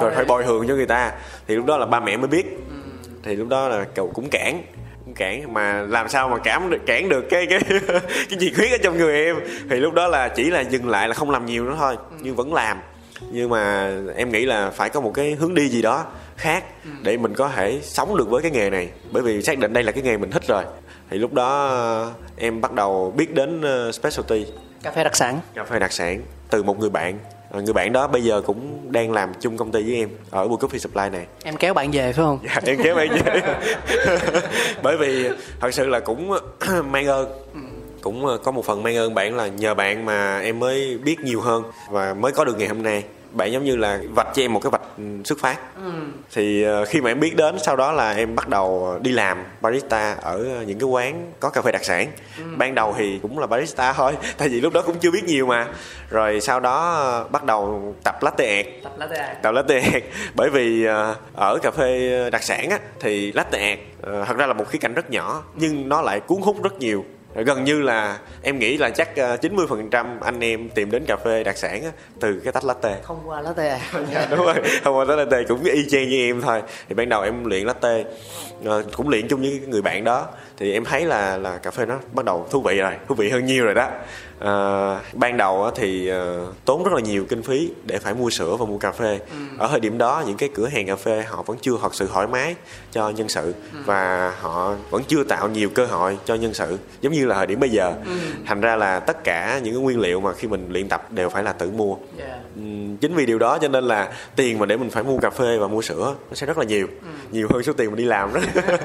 [0.00, 1.12] Rồi phải bồi thường cho người ta.
[1.46, 2.46] Thì lúc đó là ba mẹ mới biết.
[3.22, 4.62] Thì lúc đó là cậu cũng cản
[5.04, 5.54] cũng cản.
[5.54, 7.60] Mà làm sao mà cản được cản được cái cái
[8.30, 9.36] cái nhiệt huyết ở trong người em?
[9.70, 12.36] Thì lúc đó là chỉ là dừng lại là không làm nhiều nữa thôi nhưng
[12.36, 12.80] vẫn làm.
[13.30, 16.04] Nhưng mà em nghĩ là phải có một cái hướng đi gì đó
[16.36, 16.64] khác
[17.02, 18.88] để mình có thể sống được với cái nghề này.
[19.12, 20.64] Bởi vì xác định đây là cái nghề mình thích rồi.
[21.10, 24.46] Thì lúc đó ờ, em bắt đầu biết đến ờ, specialty.
[24.82, 25.40] Cà phê đặc sản.
[25.54, 27.18] Cà phê đặc sản từ một người bạn.
[27.50, 30.48] Ờ, người bạn đó bây giờ cũng đang làm chung công ty với em ở
[30.48, 31.26] Blue Coffee Supply này.
[31.44, 32.38] Em kéo bạn về phải không?
[32.44, 33.40] Dạ em kéo bạn về.
[34.82, 35.28] Bởi vì
[35.60, 36.32] thật sự là cũng
[36.90, 37.28] mang ơn.
[38.00, 41.40] Cũng có một phần mang ơn bạn là nhờ bạn mà em mới biết nhiều
[41.40, 44.52] hơn và mới có được ngày hôm nay bạn giống như là vạch cho em
[44.52, 45.58] một cái vạch ừ, xuất phát.
[46.34, 49.44] Thì ờ, khi mà em biết đến sau đó là em bắt đầu đi làm
[49.60, 52.08] barista ở những cái quán có cà phê đặc sản.
[52.56, 55.46] Ban đầu thì cũng là barista thôi tại vì lúc đó cũng chưa biết nhiều
[55.46, 55.68] mà.
[56.10, 58.68] Rồi sau đó ờ, bắt đầu tập latte art.
[59.42, 60.04] Tập latte art.
[60.34, 64.46] Bởi vì ờ, ở cà phê đặc sản á, thì latte art ờ, thật ra
[64.46, 67.82] là một khía cạnh rất nhỏ nhưng nó lại cuốn hút rất nhiều gần như
[67.82, 71.84] là em nghĩ là chắc ờ, 90% anh em tìm đến cà phê đặc sản
[71.84, 71.90] á,
[72.20, 72.96] từ cái tách latte.
[73.02, 73.78] Không qua lá tê
[74.12, 76.62] Dạ, đúng rồi không qua tách latte cũng y chang như em thôi.
[76.88, 78.04] Thì ban đầu em luyện latte
[78.64, 80.28] ờ, cũng luyện chung với người bạn đó.
[80.58, 83.30] Thì em thấy là là cà phê nó bắt đầu thú vị rồi thú vị
[83.30, 83.88] hơn nhiều rồi đó
[84.44, 88.56] à, ban đầu thì ờ, tốn rất là nhiều kinh phí để phải mua sữa
[88.58, 89.18] và mua cà phê.
[89.58, 92.08] Ở thời điểm đó những cái cửa hàng cà phê họ vẫn chưa thật sự
[92.12, 92.54] thoải mái
[92.92, 97.12] cho nhân sự và họ vẫn chưa tạo nhiều cơ hội cho nhân sự giống
[97.12, 97.94] như là thời điểm bây giờ.
[98.46, 101.28] Thành ra là tất cả những cái nguyên liệu mà khi mình luyện tập đều
[101.28, 101.96] phải là tự mua.
[102.56, 105.30] Ừm, chính vì điều đó cho nên là tiền mà để mình phải mua cà
[105.30, 106.86] phê và mua sữa nó sẽ rất là nhiều
[107.30, 108.40] nhiều hơn số tiền mình đi làm đó.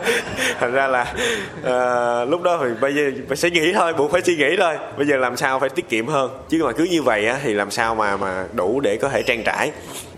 [0.59, 1.15] Thành ra là
[1.63, 4.77] ờ, lúc đó thì bây giờ phải suy nghĩ thôi buộc phải suy nghĩ thôi.
[4.97, 6.31] Bây giờ làm sao phải tiết kiệm hơn?
[6.49, 9.23] Chứ mà cứ như vậy á thì làm sao mà mà đủ để có thể
[9.23, 9.71] trang trải.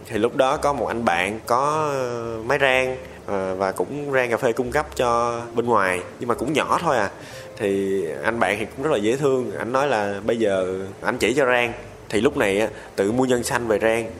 [0.05, 4.31] Thì lúc đó có một anh bạn có ờ, máy rang ờ, và cũng rang
[4.31, 7.09] cà phê cung cấp cho bên ngoài nhưng mà cũng nhỏ thôi à.
[7.57, 9.51] Thì anh bạn thì cũng rất là dễ thương.
[9.57, 11.73] Anh nói là bây giờ anh chỉ cho rang.
[12.09, 14.11] Thì lúc này á, tự mua nhân xanh về rang.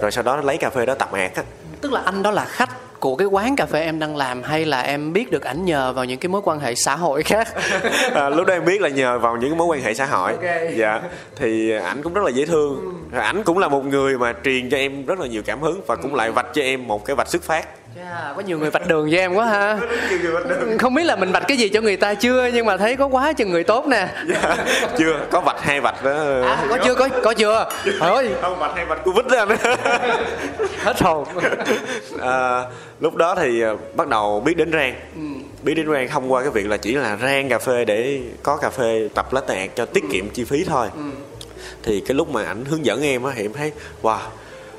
[0.00, 1.42] Rồi sau đó lấy cà phê đó tập ạt á.
[1.80, 4.64] Tức là anh đó là khách của cái quán cà phê em đang làm hay
[4.64, 7.48] là em biết được ảnh nhờ vào những cái mối quan hệ xã hội khác?
[8.14, 10.32] À, lúc đó em biết là nhờ vào những mối quan hệ xã hội.
[10.32, 10.42] Ok.
[10.76, 11.00] dạ.
[11.36, 12.94] Thì ảnh cũng rất là dễ thương.
[13.12, 15.96] Ảnh cũng là một người mà truyền cho em rất là nhiều cảm hứng và
[15.96, 18.88] cũng lại vạch cho em một cái vạch xuất phát Chà, có nhiều người vạch
[18.88, 19.78] đường cho em quá ha.
[20.78, 23.06] Không biết là mình vạch cái gì cho người ta chưa nhưng mà thấy có
[23.06, 24.08] quá chừng người tốt nè.
[24.28, 24.56] Dạ,
[24.98, 25.20] chưa.
[25.30, 26.10] Có vạch hai vạch đó.
[26.42, 27.68] À, có chưa có có chưa?
[28.00, 28.30] Ơi.
[28.42, 29.48] Không vạch hai vạch covid đó anh
[30.78, 31.24] hết hồn.
[32.20, 32.62] À,
[33.00, 34.94] lúc đó thì à, bắt đầu biết đến rang.
[35.62, 38.56] Biết đến rang thông qua cái việc là chỉ là rang cà phê để có
[38.56, 40.88] cà phê tập lá tẹt cho tiết kiệm chi phí thôi.
[41.82, 43.72] Thì cái lúc mà ảnh hướng dẫn em á thì em thấy
[44.02, 44.18] wow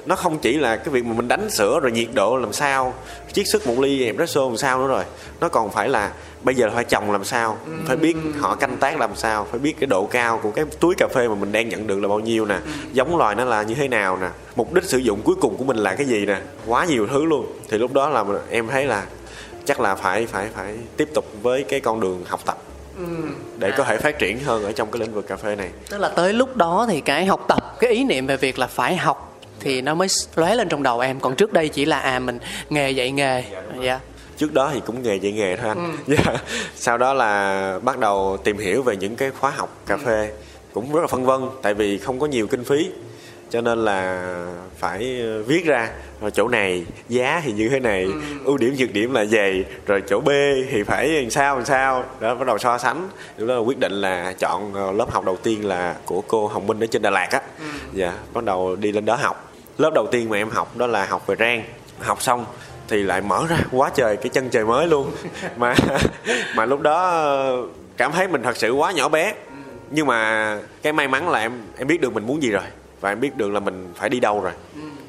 [0.09, 2.93] nó không chỉ là cái việc mà mình đánh sữa rồi nhiệt độ làm sao
[3.33, 5.03] chiết xuất một ly espresso làm sao nữa rồi.
[5.41, 8.99] Nó còn phải là bây giờ phải trồng làm sao phải biết họ canh tác
[8.99, 11.69] làm sao phải biết cái độ cao của cái túi cà phê mà mình đang
[11.69, 12.59] nhận được là bao nhiêu nè.
[12.93, 14.27] Giống loài nó là như thế nào nè.
[14.55, 16.41] Mục đích sử dụng cuối cùng của mình là cái gì nè.
[16.67, 17.45] Quá nhiều thứ luôn.
[17.69, 19.05] Thì lúc đó là em thấy là
[19.65, 22.57] chắc là phải phải phải tiếp tục với cái con đường học tập
[23.57, 25.69] để có thể phát triển hơn ở trong cái lĩnh vực cà phê này.
[25.89, 28.67] Tức là tới lúc đó thì cái học tập cái ý niệm về việc là
[28.67, 29.28] phải học
[29.59, 31.19] thì nó mới lóe lên trong đầu em.
[31.19, 33.43] Còn trước đây chỉ là à mình nghề dạy nghề.
[33.81, 33.99] Dạ
[34.39, 35.97] trước đó thì cũng nghề dạy nghề thôi anh.
[36.07, 36.37] Dạ.
[36.75, 40.31] sau đó là bắt đầu tìm hiểu về những cái khóa học cà phê.
[40.73, 42.89] Cũng rất là phân vân tại vì không có nhiều kinh phí.
[43.49, 44.27] Cho nên là
[44.77, 45.89] phải ờ, viết ra.
[46.21, 48.07] Rồi chỗ này giá thì như thế này
[48.45, 50.29] ưu điểm nhược điểm là gì rồi chỗ b
[50.71, 52.03] thì phải làm sao làm sao.
[52.19, 53.09] Đó bắt đầu so sánh.
[53.37, 56.47] Lúc đó là quyết định là chọn ờ, lớp học đầu tiên là của cô
[56.47, 57.41] hồng minh ở trên đà lạt á.
[57.93, 59.48] Dạ bắt đầu đi lên đó học
[59.79, 61.63] lớp đầu tiên mà em học đó là học về rang.
[61.99, 62.45] Học xong
[62.87, 65.11] thì lại mở ra quá trời cái chân trời mới luôn.
[65.57, 65.75] Mà
[66.55, 67.57] mà lúc đó ờ,
[67.97, 69.33] cảm thấy mình thật sự quá nhỏ bé.
[69.89, 72.63] Nhưng mà cái may mắn là em em biết được mình muốn gì rồi.
[73.01, 74.53] Và em biết được là mình phải đi đâu rồi.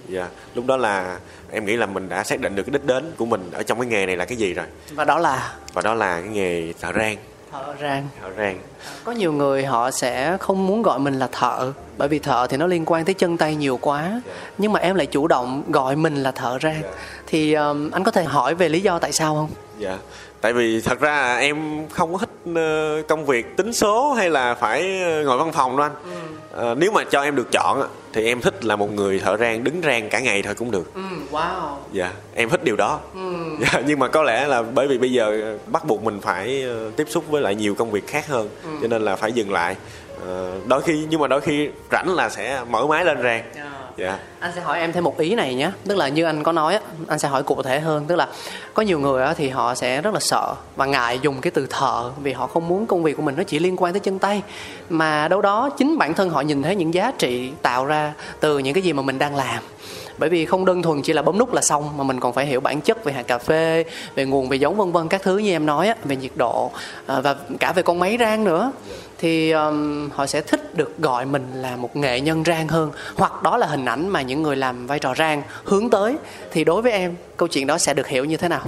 [0.09, 1.19] Dạ lúc đó là
[1.51, 3.81] em nghĩ là mình đã xác định được cái đích đến của mình ở trong
[3.81, 4.67] cái nghề này là cái gì rồi.
[4.91, 5.55] Và đó là?
[5.73, 7.17] Và đó là cái nghề thợ rang
[7.53, 8.59] thợ rang thợ rang
[9.05, 12.57] có nhiều người họ sẽ không muốn gọi mình là thợ bởi vì thợ thì
[12.57, 14.23] nó liên quan tới chân tay nhiều quá.
[14.59, 16.83] Nhưng mà em lại chủ động gọi mình là thợ rang
[17.27, 19.51] thì um, anh có thể hỏi về lý do tại sao không?
[19.79, 19.99] Dạ
[20.41, 24.55] tại vì thật ra em không có thích ờ, công việc tính số hay là
[24.55, 25.93] phải ờ, ngồi văn phòng đâu anh.
[26.53, 29.65] Ờ, nếu mà cho em được chọn thì em thích là một người thợ rang
[29.65, 30.95] đứng rang cả ngày thôi cũng được.
[30.95, 31.75] Ừ, wow.
[31.93, 33.01] Dạ em thích điều đó.
[33.61, 36.65] Dạ, nhưng mà có lẽ là bởi vì bây giờ bắt buộc mình phải
[36.97, 38.49] tiếp xúc với lại nhiều công việc khác hơn
[38.83, 39.77] cho nên là phải dừng lại.
[40.27, 43.43] Ờ, đôi khi nhưng mà đôi khi rảnh là sẽ mở máy lên rang
[44.01, 44.19] dạ.
[44.41, 45.71] Anh sẽ hỏi em thêm một ý này nhé.
[45.87, 48.05] Tức là như anh có nói anh sẽ hỏi cụ thể hơn.
[48.07, 48.29] Tức là
[48.75, 52.11] có nhiều người thì họ sẽ rất là sợ và ngại dùng cái từ thợ
[52.23, 54.43] vì họ không muốn công việc của mình nó chỉ liên quan tới chân tay.
[54.89, 58.59] Mà đâu đó chính bản thân họ nhìn thấy những giá trị tạo ra từ
[58.59, 59.63] những cái gì mà mình đang làm.
[60.19, 62.47] Bởi vì không đơn thuần chỉ là bấm nút là xong, mà mình còn phải
[62.47, 63.85] hiểu bản chất về hạt cà phê,
[64.15, 66.71] về nguồn, về giống, vân vân các thứ như em nói về nhiệt độ
[67.07, 68.73] à, và cả về con máy rang nữa
[69.21, 72.93] thì um, họ sẽ thích được gọi mình là một nghệ nhân rang hơn.
[73.17, 76.17] Hoặc đó là hình ảnh mà những người làm vai trò rang hướng tới.
[76.51, 78.63] Thì đối với em câu chuyện đó sẽ được hiểu như thế nào?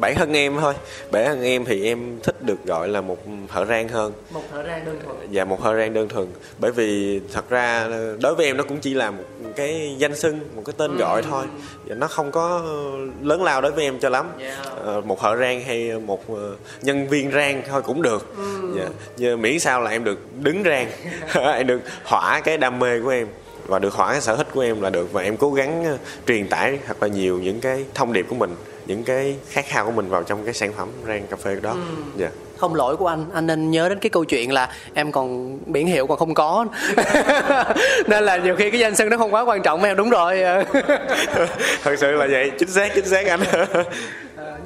[0.00, 0.74] Bản thân em thôi.
[1.10, 4.12] Bản thân em thì em thích được gọi là một thợ rang hơn.
[4.30, 5.16] Một thợ rang đơn thuần.
[5.32, 6.26] Và một thợ rang đơn thuần.
[6.58, 7.88] Bởi vì thật ra
[8.20, 9.24] đối với em nó cũng chỉ là một
[9.56, 11.44] cái danh xưng một cái tên gọi thôi.
[11.84, 12.62] Và nó không có
[13.22, 14.30] lớn lao đối với em cho lắm.
[14.40, 14.58] Yeah.
[14.84, 18.34] Ờ, một thợ rang hay một ờ, nhân viên rang thôi cũng được.
[18.76, 18.86] Dạ.
[19.16, 20.90] Nhưng miễn sao là em được đứng rang
[21.34, 23.26] em được hỏa cái đam mê của em
[23.66, 25.12] và được hỏa cái sở thích của em là được.
[25.12, 28.36] Và em cố gắng ờ, truyền tải thật là nhiều những cái thông điệp của
[28.36, 28.54] mình
[28.86, 31.76] những cái khát khao của mình vào trong cái sản phẩm rang cà phê đó.
[32.16, 33.24] Dạ không lỗi của anh.
[33.34, 36.66] Anh nên nhớ đến cái câu chuyện là em còn biển hiệu còn không có.
[38.06, 40.38] Nên là nhiều khi cái danh xưng nó không quá quan trọng em đúng rồi.
[41.82, 42.50] Thật sự là vậy.
[42.58, 43.40] Chính xác chính xác anh.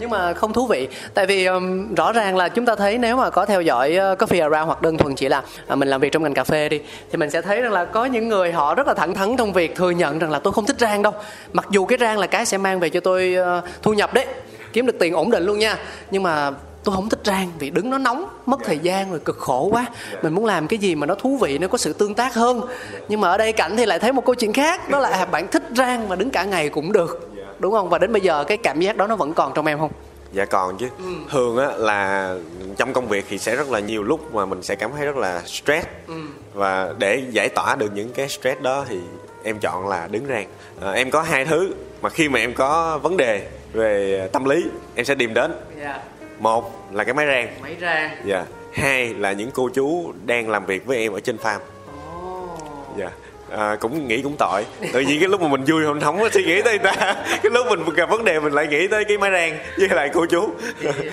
[0.00, 0.88] Nhưng mà không thú vị.
[1.14, 4.18] Tại vì um, rõ ràng là chúng ta thấy nếu mà có theo dõi uh,
[4.18, 6.68] coffee around hoặc đơn thuần chỉ là uh, mình làm việc trong ngành cà phê
[6.68, 9.36] đi thì mình sẽ thấy rằng là có những người họ rất là thẳng thắn
[9.36, 11.12] trong việc thừa nhận rằng là tôi không thích rang đâu.
[11.52, 14.26] Mặc dù cái rang là cái sẽ mang về cho tôi uh, thu nhập đấy
[14.72, 15.76] kiếm được tiền ổn định luôn nha.
[16.10, 16.50] Nhưng mà
[16.84, 19.86] tôi không thích rang vì đứng nó nóng mất thời gian rồi cực khổ quá.
[20.22, 22.60] Mình muốn làm cái gì mà nó thú vị nó có sự tương tác hơn.
[23.08, 25.24] Nhưng mà ở đây cảnh thì lại thấy một câu chuyện khác đó là à,
[25.24, 27.30] bạn thích rang mà đứng cả ngày cũng được.
[27.58, 27.88] Đúng không?
[27.88, 29.90] Và đến bây giờ cái cảm giác đó nó vẫn còn trong em không?
[30.32, 30.88] Dạ còn chứ.
[30.98, 31.04] Ừ.
[31.30, 32.34] thường á là
[32.76, 35.16] trong công việc thì sẽ rất là nhiều lúc mà mình sẽ cảm thấy rất
[35.16, 35.86] là stress.
[36.06, 36.14] Ừ.
[36.54, 38.98] và để giải tỏa được những cái stress đó thì
[39.44, 40.46] em chọn là đứng rang.
[40.80, 41.70] À, em có hai thứ
[42.02, 44.64] mà khi mà em có vấn đề về tâm lý
[44.94, 45.52] em sẽ tìm đến.
[45.80, 46.00] Yeah.
[46.40, 46.44] Dạ.
[46.44, 47.48] một là cái máy rang.
[47.62, 48.10] Máy rang.
[48.24, 48.44] Dạ.
[48.72, 51.58] Hai là những cô chú đang làm việc với em ở trên farm.
[51.58, 52.58] Oh.
[52.98, 53.10] dạ.
[53.50, 54.64] À, cũng nghĩ cũng tội.
[54.92, 57.16] Tự nhiên cái lúc mà mình vui mình không có suy nghĩ tới người ta.
[57.42, 60.10] Cái lúc mình gặp vấn đề mình lại nghĩ tới cái máy rang với lại
[60.14, 60.48] cô chú.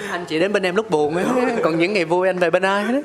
[0.09, 1.25] Anh chỉ đến bên em lúc buồn ấy
[1.63, 2.99] còn những ngày vui anh về bên ai đó.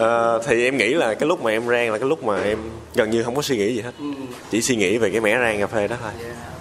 [0.00, 2.58] À, thì em nghĩ là cái lúc mà em rang là cái lúc mà em
[2.94, 3.92] gần như không có suy nghĩ gì hết.
[3.98, 4.04] Ừ.
[4.50, 6.12] chỉ suy nghĩ về cái mẻ rang cà phê đó thôi.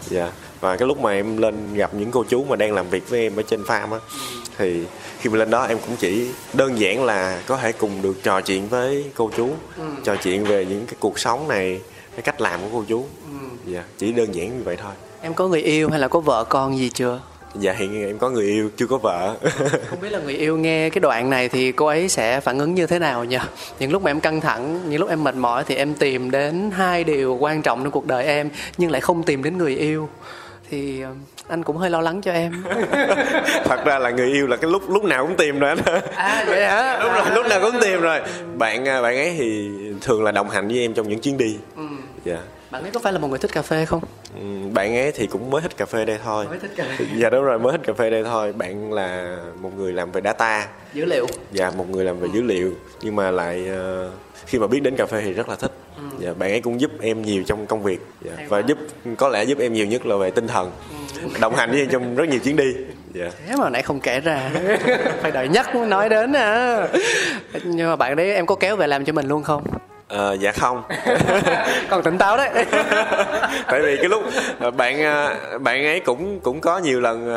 [0.04, 0.22] Dạ.
[0.22, 0.34] Yeah.
[0.64, 3.20] Và cái lúc mà em lên gặp những cô chú mà đang làm việc với
[3.20, 4.00] em ở trên farm á
[4.58, 4.84] thì
[5.20, 8.42] khi mà lên đó em cũng chỉ đơn giản là có thể cùng được trò
[8.42, 9.84] chuyện với cô chú ừ.
[10.04, 11.82] trò chuyện về những cái cuộc sống này
[12.16, 13.06] cái cách làm của cô chú.
[13.26, 13.48] Ừ.
[13.66, 14.92] dạ chỉ đơn giản như vậy thôi.
[15.22, 17.22] Em có người yêu hay là có vợ con gì chưa?
[17.56, 19.36] Dạ hiện em có người yêu chưa có vợ.
[19.90, 22.76] Không biết là người yêu nghe cái đoạn này thì cô ấy sẽ phản ứng
[22.76, 23.38] như thế nào nhỉ
[23.80, 26.72] những lúc mà em căng thẳng những lúc em mệt mỏi thì em tìm đến
[26.72, 30.10] hai điều quan trọng trong cuộc đời em nhưng lại không tìm đến người yêu
[30.70, 31.12] thì ờ,
[31.48, 32.64] anh cũng hơi lo lắng cho em.
[33.66, 36.04] Thật ra là người yêu là cái lúc lúc nào cũng tìm rồi anh.
[36.16, 37.00] À vậy hả?
[37.04, 38.22] Lúc rồi lúc nào cũng tìm rồi.
[38.58, 39.70] Bạn à, bạn ấy thì
[40.02, 41.58] thường là đồng hành với em trong những chuyến đi.
[41.76, 41.84] Ừ.
[42.26, 42.38] dạ.
[42.72, 44.02] Bạn ấy có phải là một người thích cà phê không?
[44.36, 46.46] Ừ, bạn ấy thì cũng mới thích cà phê đây thôi.
[46.50, 47.06] Mới thích cà phê.
[47.18, 48.54] Dạ đúng rồi mới thích cà phê đây thôi.
[48.54, 50.68] Bạn là một người làm về data.
[50.94, 51.28] Dữ liệu.
[51.52, 52.74] Dạ một người làm về dữ liệu.
[53.02, 53.70] Nhưng mà lại
[54.06, 54.14] uh,
[54.46, 55.72] khi mà biết đến cà phê thì rất là thích.
[55.98, 56.04] Ừ.
[56.20, 58.00] dạ bạn ấy cũng giúp em nhiều trong công việc.
[58.22, 58.78] Dạ, và giúp
[59.18, 60.72] có lẽ giúp em nhiều nhất là về tinh thần.
[61.22, 61.30] Ừ.
[61.42, 62.74] đồng hành với em trong rất nhiều chuyến đi.
[63.14, 63.32] Dạ.
[63.48, 64.50] thế mà nãy không kể ra.
[65.22, 66.88] Phải đợi nhắc nói đến à
[67.64, 69.64] nhưng mà bạn đấy em có kéo về làm cho mình luôn không?
[70.08, 70.84] Ờ, dạ không.
[71.90, 72.50] Còn tỉnh táo đấy.
[73.68, 74.24] Tại vì cái lúc
[74.60, 77.28] ờ, bạn ờ, bạn ấy cũng cũng có nhiều lần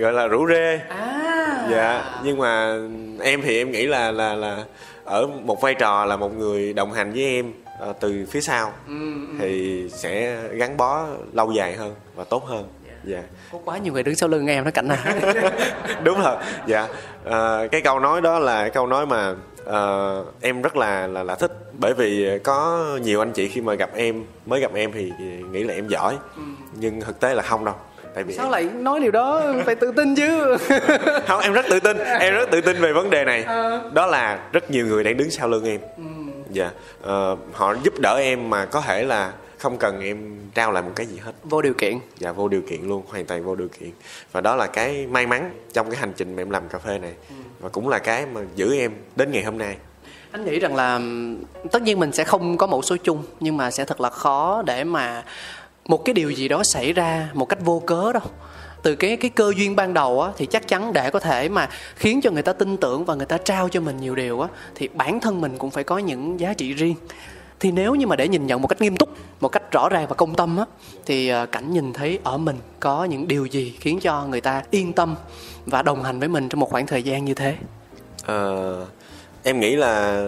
[0.00, 0.80] gọi là rủ rê.
[0.88, 1.66] À.
[1.70, 2.78] dạ nhưng mà
[3.22, 4.56] em thì em nghĩ là là là
[5.04, 7.52] ở một vai trò là một người đồng hành với em
[7.90, 8.92] uh, từ phía sau ừ,
[9.28, 9.34] ừ.
[9.40, 12.68] thì sẽ gắn bó lâu dài hơn và tốt hơn.
[13.04, 13.22] Dạ.
[13.52, 14.98] Có quá nhiều người đứng sau lưng em nó cảnh nào
[16.04, 16.36] đúng rồi.
[16.66, 16.88] Dạ.
[17.24, 21.34] À, cái câu nói đó là câu nói mà uh, em rất là là là
[21.34, 21.52] thích.
[21.72, 25.12] Bởi vì có nhiều anh chị khi mà gặp em mới gặp em thì
[25.50, 26.16] nghĩ là em giỏi.
[26.36, 26.42] Ừ.
[26.74, 27.74] nhưng thực tế là không đâu
[28.14, 29.42] tại vì sao lại nói điều đó?
[29.66, 30.56] Phải tự tin chứ.
[31.26, 31.98] Không em rất tự tin.
[31.98, 33.42] Em rất tự tin về vấn đề này.
[33.42, 33.80] À.
[33.92, 35.80] đó là rất nhiều người đang đứng sau lưng em.
[35.96, 36.02] Ừ.
[36.50, 36.70] dạ.
[37.00, 40.92] Uh, họ giúp đỡ em mà có thể là không cần em trao lại một
[40.96, 41.32] cái gì hết.
[41.44, 41.98] Vô điều kiện.
[42.18, 43.90] Dạ vô điều kiện luôn hoàn toàn vô điều kiện.
[44.32, 46.98] Và đó là cái may mắn trong cái hành trình mà em làm cà phê
[46.98, 47.12] này.
[47.28, 47.34] Ừ.
[47.60, 49.76] và cũng là cái mà giữ em đến ngày hôm nay.
[50.30, 51.00] Anh nghĩ rằng là
[51.72, 54.62] tất nhiên mình sẽ không có mẫu số chung nhưng mà sẽ thật là khó
[54.66, 55.24] để mà
[55.86, 58.22] một cái điều gì đó xảy ra một cách vô cớ đâu
[58.84, 61.68] từ cái cái cơ duyên ban đầu á thì chắc chắn để có thể mà
[61.96, 64.48] khiến cho người ta tin tưởng và người ta trao cho mình nhiều điều á
[64.74, 66.94] thì bản thân mình cũng phải có những giá trị riêng.
[67.60, 69.08] Thì nếu như mà để nhìn nhận một cách nghiêm túc
[69.40, 70.64] một cách rõ ràng và công tâm á
[71.06, 74.62] thì ờ, cảnh nhìn thấy ở mình có những điều gì khiến cho người ta
[74.70, 75.14] yên tâm
[75.66, 77.56] và đồng hành với mình trong một khoảng thời gian như thế?
[78.26, 78.36] À,
[79.42, 80.24] em nghĩ là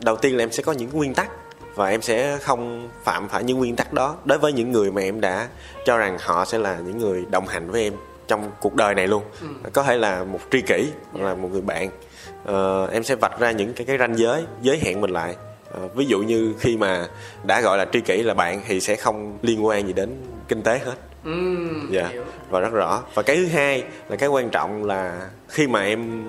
[0.00, 1.30] đầu tiên là em sẽ có những nguyên tắc
[1.78, 4.16] và em sẽ không phạm phải những nguyên tắc đó.
[4.24, 5.48] Đối với những người mà em đã
[5.84, 7.92] cho rằng họ sẽ là những người đồng hành với em
[8.28, 9.22] trong cuộc đời này luôn.
[9.40, 9.46] Ừ.
[9.72, 11.88] có thể là một tri kỷ hoặc là một người bạn.
[12.50, 15.36] Uh, em sẽ vạch ra những cái cái ranh giới giới hạn mình lại.
[15.84, 17.06] Uh, ví dụ như khi mà
[17.44, 20.16] đã gọi là tri kỷ là bạn thì sẽ không liên quan gì đến
[20.48, 20.94] kinh tế hết.
[21.24, 21.32] Ừ,
[21.90, 22.12] dạ
[22.50, 23.02] và rất rõ.
[23.14, 26.24] Và cái thứ hai là cái quan trọng là khi mà em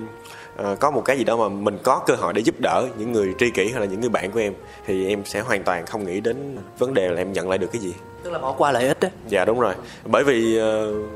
[0.80, 3.34] có một cái gì đó mà mình có cơ hội để giúp đỡ những người
[3.38, 4.52] tri kỷ hay là những người bạn của em
[4.86, 7.72] thì em sẽ hoàn toàn không nghĩ đến vấn đề là em nhận lại được
[7.72, 7.94] cái gì.
[8.22, 9.74] Tức là bỏ qua lợi ích đấy dạ đúng rồi.
[10.04, 10.64] Bởi vì uh,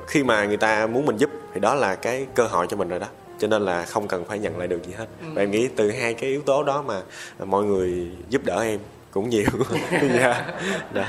[0.06, 2.88] khi mà người ta muốn mình giúp thì đó là cái cơ hội cho mình
[2.88, 3.06] rồi đó.
[3.38, 5.06] Cho nên là không cần phải nhận lại được gì hết.
[5.20, 5.26] Ừ.
[5.34, 7.00] và em nghĩ từ hai cái yếu tố đó mà
[7.44, 8.78] mọi người giúp đỡ em
[9.10, 9.48] cũng nhiều.
[10.14, 10.44] Dạ.
[10.92, 11.04] Đó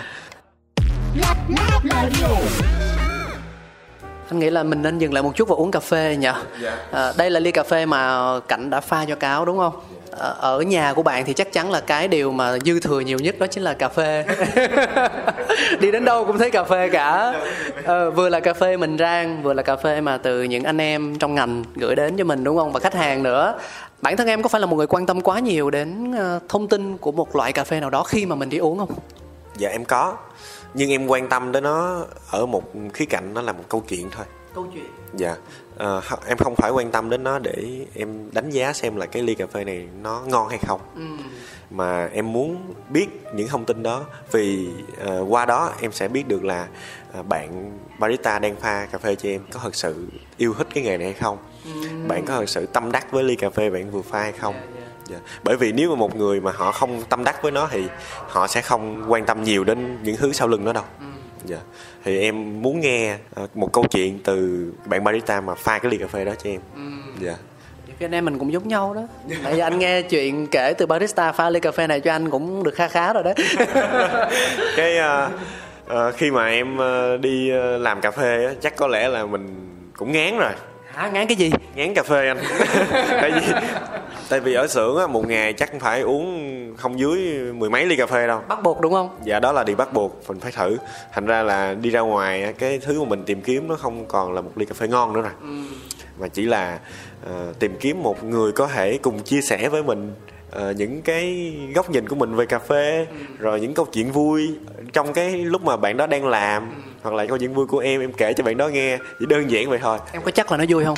[4.29, 6.29] anh nghĩ là mình nên dừng lại một chút và uống cà phê nhỉ?
[6.61, 6.77] Dạ.
[6.91, 9.73] à, đây là ly cà phê mà cảnh đã pha cho cáo đúng không?
[10.19, 13.19] À, ở nhà của bạn thì chắc chắn là cái điều mà dư thừa nhiều
[13.19, 14.25] nhất đó chính là cà phê.
[15.79, 17.33] Đi đến đâu cũng thấy cà phê cả.
[17.83, 20.81] Ờ, vừa là cà phê mình rang vừa là cà phê mà từ những anh
[20.81, 22.71] em trong ngành gửi đến cho mình đúng không?
[22.71, 23.59] Và khách hàng nữa.
[24.01, 26.67] Bản thân em có phải là một người quan tâm quá nhiều đến ờ, thông
[26.67, 28.89] tin của một loại cà phê nào đó khi mà mình đi uống không?
[29.57, 30.15] Dạ em có
[30.75, 34.09] nhưng em quan tâm đến nó ở một khía cạnh nó là một câu chuyện
[34.11, 34.25] thôi.
[34.55, 34.85] Câu chuyện.
[35.13, 35.35] Dạ.
[35.77, 39.23] Ho- em không phải quan tâm đến nó để em đánh giá xem là cái
[39.23, 40.81] ly cà phê này nó ngon hay không.
[41.71, 46.27] Mà em muốn biết những thông tin đó vì ờ, qua đó em sẽ biết
[46.27, 46.67] được là
[47.13, 50.07] ờ, bạn barista đang pha cà phê cho em có thật sự
[50.37, 51.37] yêu thích cái nghề này hay không.
[52.07, 54.55] Bạn có thật sự tâm đắc với ly cà phê bạn vừa pha hay không
[55.07, 55.17] Dạ.
[55.43, 57.83] bởi vì nếu mà một người mà họ không tâm đắc với nó thì
[58.27, 60.83] họ sẽ không quan tâm nhiều đến những thứ sau lưng nó đâu.
[61.45, 61.57] Dạ.
[62.03, 65.97] Thì em muốn nghe ờ, một câu chuyện từ bạn barista mà pha cái ly
[65.97, 66.61] cà phê đó cho em.
[67.19, 67.35] Dạ.
[67.87, 69.01] Nhiều khi anh em mình cũng giống nhau đó.
[69.43, 72.29] Tại vì anh nghe chuyện kể từ barista pha ly cà phê này cho anh
[72.29, 73.33] cũng được kha khá rồi đấy
[74.77, 75.29] cái ờ,
[75.87, 79.55] ờ, khi mà em ờ, đi làm cà phê á, chắc có lẽ là mình
[79.97, 80.51] cũng ngán rồi
[80.95, 81.51] Hả ngán cái gì?
[81.75, 82.37] Ngán cà phê anh.
[83.21, 83.53] Tại vì
[84.29, 87.17] tại vì ở xưởng á, một ngày chắc phải uống không dưới
[87.53, 88.41] mười mấy ly cà phê đâu.
[88.47, 89.09] Bắt buộc đúng không?
[89.23, 90.77] Dạ đó là điều bắt buộc mình phải thử.
[91.13, 94.33] Thành ra là đi ra ngoài cái thứ mà mình tìm kiếm nó không còn
[94.33, 95.31] là một ly cà phê ngon nữa rồi.
[96.19, 96.79] Mà chỉ là
[97.25, 100.13] ờ, tìm kiếm một người có thể cùng chia sẻ với mình
[100.51, 103.07] ờ, những cái góc nhìn của mình về cà phê
[103.39, 104.55] rồi những câu chuyện vui
[104.93, 106.71] trong cái lúc mà bạn đó đang làm
[107.05, 109.51] hoặc là câu chuyện vui của em em kể cho bạn đó nghe chỉ đơn
[109.51, 109.97] giản vậy thôi.
[110.11, 110.97] Em có chắc là nó vui không?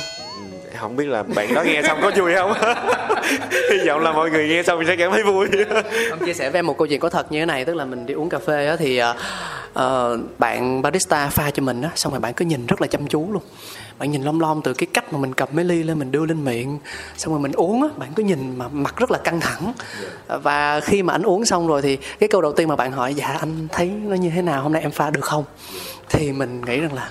[0.78, 2.52] Không biết là bạn đó nghe xong có vui không?
[3.70, 5.48] Hy vọng là mọi người nghe xong sẽ cảm thấy vui.
[6.10, 7.84] Ông chia sẻ với em một câu chuyện có thật như thế này Tức là
[7.84, 9.00] mình đi uống cà phê á, thì
[9.72, 13.06] ờ, bạn barista pha cho mình á, Xong rồi bạn cứ nhìn rất là chăm
[13.06, 13.42] chú luôn.
[13.98, 16.26] Bạn nhìn lom lom từ cái cách mà mình cầm mấy ly lên mình đưa
[16.26, 16.78] lên miệng
[17.16, 19.72] Xong rồi mình uống á, bạn cứ nhìn mà mặt rất là căng thẳng.
[20.42, 23.14] Và khi mà anh uống xong rồi thì cái câu đầu tiên mà bạn hỏi
[23.14, 24.62] Dạ anh thấy nó như thế nào?
[24.62, 25.44] Hôm nay em pha được không
[26.08, 27.10] thì mình nghĩ rằng là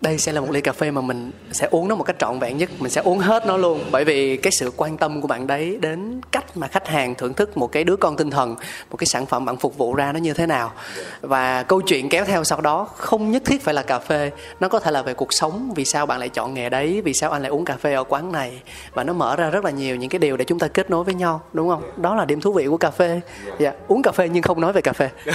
[0.00, 2.38] đây sẽ là một ly cà phê mà mình sẽ uống nó một cách trọn
[2.38, 2.70] vẹn nhất.
[2.78, 3.84] Mình sẽ uống hết nó luôn.
[3.90, 7.34] Bởi vì cái sự quan tâm của bạn đấy đến cách mà khách hàng thưởng
[7.34, 8.56] thức một cái đứa con tinh thần,
[8.90, 10.72] một cái sản phẩm bạn phục vụ ra nó như thế nào.
[11.20, 14.30] Và câu chuyện kéo theo sau đó không nhất thiết phải là cà phê.
[14.60, 17.14] Nó có thể là về cuộc sống, vì sao bạn lại chọn nghề đấy, vì
[17.14, 18.62] sao anh lại uống cà phê ở quán này.
[18.94, 21.04] Và nó mở ra rất là nhiều những cái điều để chúng ta kết nối
[21.04, 21.82] với nhau, đúng không?
[21.96, 23.20] Đó là điểm thú vị của cà phê.
[23.58, 25.10] Dạ uống cà phê nhưng không nói về cà phê.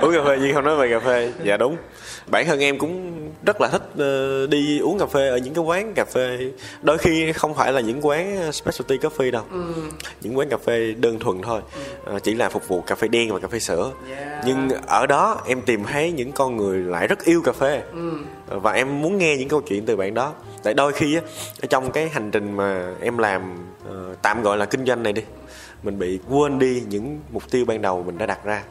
[0.00, 1.32] Uống cà phê nhưng không nói về cà phê.
[1.44, 1.76] Dạ đúng.
[2.26, 3.12] Bản thân em cũng
[3.44, 6.38] rất là thích ờ, đi uống cà phê ở những cái quán cà phê.
[6.82, 9.44] Đôi khi không phải là những quán specialty coffee đâu.
[10.20, 11.60] Những quán cà phê đơn thuần thôi.
[12.04, 13.90] Ờ, chỉ là phục vụ cà phê đen và cà phê sữa.
[14.46, 17.82] Nhưng ở đó em tìm thấy những con người lại rất yêu cà phê.
[18.48, 20.32] Ờ, và em muốn nghe những câu chuyện từ bạn đó.
[20.62, 21.22] Tại đôi khi á
[21.70, 23.56] trong cái hành trình mà em làm
[23.88, 25.22] ờ, tạm gọi là kinh doanh này đi
[25.82, 28.62] mình bị quên đi những mục tiêu ban đầu mình đã đặt ra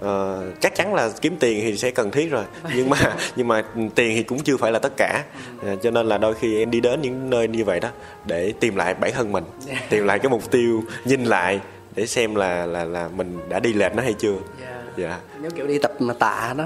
[0.00, 2.44] Ờ, chắc chắn là kiếm tiền thì sẽ cần thiết rồi.
[2.74, 3.62] Nhưng mà nhưng mà
[3.94, 5.24] tiền thì cũng chưa phải là tất cả.
[5.62, 7.88] Ờ, cho nên là đôi khi em đi đến những nơi như vậy đó
[8.24, 9.44] để tìm lại bản thân mình
[9.88, 11.60] tìm lại cái mục tiêu nhìn lại
[11.96, 14.34] để xem là là là mình đã đi lệch nó hay chưa.
[14.96, 15.18] Dạ.
[15.40, 16.64] Nếu kiểu đi tập mà tạ đó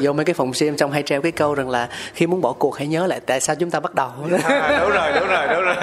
[0.00, 2.52] Vô mấy cái phòng gym trong hay treo cái câu rằng là Khi muốn bỏ
[2.52, 4.10] cuộc hãy nhớ lại tại sao chúng ta bắt đầu.
[4.42, 5.76] À, đúng rồi đúng rồi đúng rồi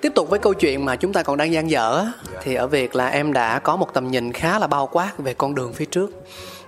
[0.00, 2.66] Tiếp tục với câu chuyện mà chúng ta còn đang dang dở á, Thì ở
[2.66, 5.72] việc là em đã có một tầm nhìn khá là bao quát về con đường
[5.72, 6.10] phía trước.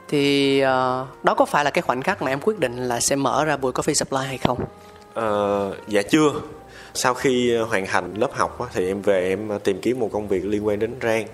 [0.09, 3.16] Thì ờ, đó có phải là cái khoảnh khắc mà em quyết định là sẽ
[3.16, 4.59] mở ra Bùi Coffee Supply hay không?
[5.14, 6.33] Ờ, dạ chưa.
[6.95, 10.45] Sau khi hoàn thành lớp học thì em về em tìm kiếm một công việc
[10.45, 11.27] liên quan đến rang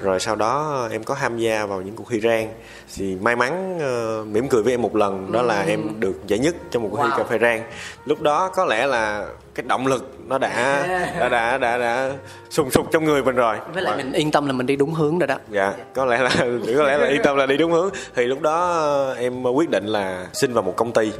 [0.00, 2.48] rồi sau đó em có tham gia vào những cuộc thi rang.
[2.96, 6.38] Thì may mắn ờ, mỉm cười với em một lần đó là em được giải
[6.38, 7.18] nhất trong một cuộc thi Wow.
[7.18, 7.62] cà phê rang.
[8.04, 10.48] Lúc đó có lẽ là cái động lực nó đã
[11.20, 12.12] đã đã đã, đã
[12.50, 13.56] sùng sục trong người mình rồi.
[13.74, 15.36] Với lại mình yên tâm là mình đi đúng hướng rồi đó.
[15.50, 16.30] Dạ có lẽ là
[16.76, 17.90] có lẽ là yên tâm là đi đúng hướng.
[18.14, 21.12] Thì lúc đó ờ, em quyết định là xin vào một công ty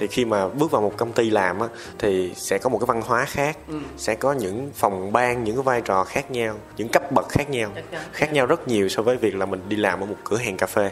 [0.00, 2.86] thì khi mà bước vào một công ty làm á thì sẽ có một cái
[2.86, 3.58] văn hóa khác
[3.96, 7.50] sẽ có những phòng ban những cái vai trò khác nhau những cấp bậc khác
[7.50, 7.70] nhau
[8.12, 10.56] khác nhau rất nhiều so với việc là mình đi làm ở một cửa hàng
[10.56, 10.90] cà phê.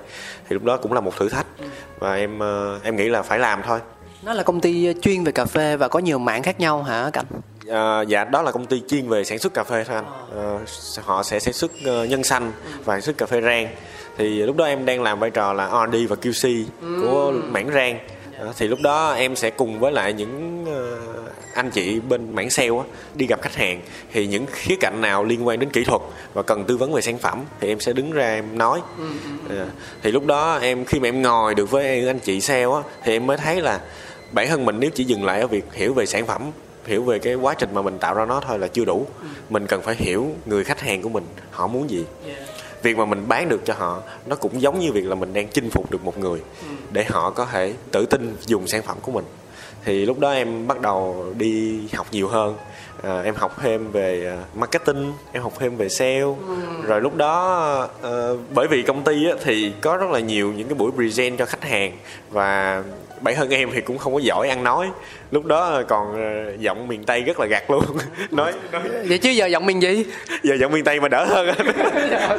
[0.49, 1.47] Thì lúc đó cũng là một thử thách.
[1.99, 3.81] Và em ờ, em nghĩ là phải làm thôi.
[4.23, 7.11] Nó là công ty chuyên về cà phê và có nhiều mảng khác nhau hả
[7.13, 7.27] Cảnh?
[7.69, 10.05] À, dạ đó là công ty chuyên về sản xuất cà phê thôi anh.
[10.35, 10.59] Ờ,
[11.03, 11.73] họ sẽ sản xuất
[12.09, 12.53] nhân xanh
[12.85, 13.69] và sản xuất cà phê rang.
[14.17, 16.65] Thì lúc đó em đang làm vai trò là R&D và QC
[17.03, 17.99] của mảng rang
[18.59, 20.99] thì lúc đó em sẽ cùng với lại những ờ,
[21.55, 23.81] anh chị bên mảng sale á đi gặp khách hàng.
[24.13, 26.03] Thì những khía cạnh nào liên quan đến kỹ thuật
[26.35, 28.81] và cần tư vấn về sản phẩm thì em sẽ đứng ra em nói.
[29.51, 29.67] À,
[30.03, 33.13] thì lúc đó em khi mà em ngồi được với anh chị sale á thì
[33.13, 33.81] em mới thấy là
[34.33, 36.51] bản thân mình nếu chỉ dừng lại ở việc hiểu về sản phẩm
[36.87, 39.07] hiểu về cái quá trình mà mình tạo ra nó thôi là chưa đủ.
[39.51, 42.05] Mình cần phải hiểu người khách hàng của mình họ muốn gì
[42.83, 45.49] việc mà mình bán được cho họ nó cũng giống như việc là mình đang
[45.49, 46.41] chinh phục được một người
[46.93, 49.25] để họ có thể tự tin dùng sản phẩm của mình.
[49.85, 52.57] Thì lúc đó em bắt đầu đi học nhiều hơn.
[53.03, 56.35] À, em học thêm về à, marketing em học thêm về sale.
[56.83, 60.69] Rồi lúc đó ờ, bởi vì công ty á, thì có rất là nhiều những
[60.69, 61.93] cái buổi present cho khách hàng
[62.31, 62.83] và
[63.21, 64.91] bản thân em thì cũng không có giỏi ăn nói.
[65.31, 67.85] Lúc đó còn ờ, giọng miền tây rất là gạt luôn.
[68.31, 68.83] Nói nói.
[69.09, 70.05] Vậy chứ giờ giọng miền gì?
[70.43, 71.49] Giờ giọng miền tây mà đỡ hơn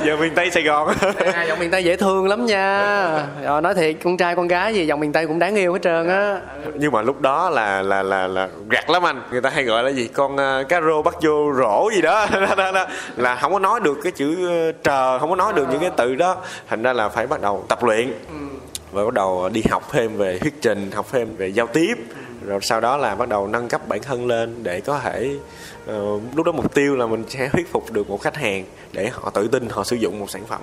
[0.05, 0.93] giờ miền tây sài gòn.
[1.33, 3.27] À, giọng miền tây dễ thương lắm nha.
[3.43, 5.79] Rồi nói thiệt con trai con gái gì giọng miền tây cũng đáng yêu hết
[5.81, 6.39] trơn á.
[6.75, 9.21] Nhưng mà lúc đó là là là là gạt lắm anh.
[9.31, 10.07] Người ta hay gọi là gì?
[10.07, 12.27] Con uh, cá rô bắt vô rổ gì đó.
[13.15, 15.91] là không có nói được cái chữ ờ, trờ không có nói được những cái
[15.97, 16.35] từ đó.
[16.69, 18.13] Thành ra là phải bắt đầu tập luyện
[18.91, 21.93] và bắt đầu đi học thêm về thuyết trình học thêm về giao tiếp.
[22.45, 25.29] Rồi sau đó là bắt đầu nâng cấp bản thân lên để có thể
[25.85, 29.09] ờ, lúc đó mục tiêu là mình sẽ thuyết phục được một khách hàng để
[29.13, 30.61] họ tự tin họ sử dụng một sản phẩm.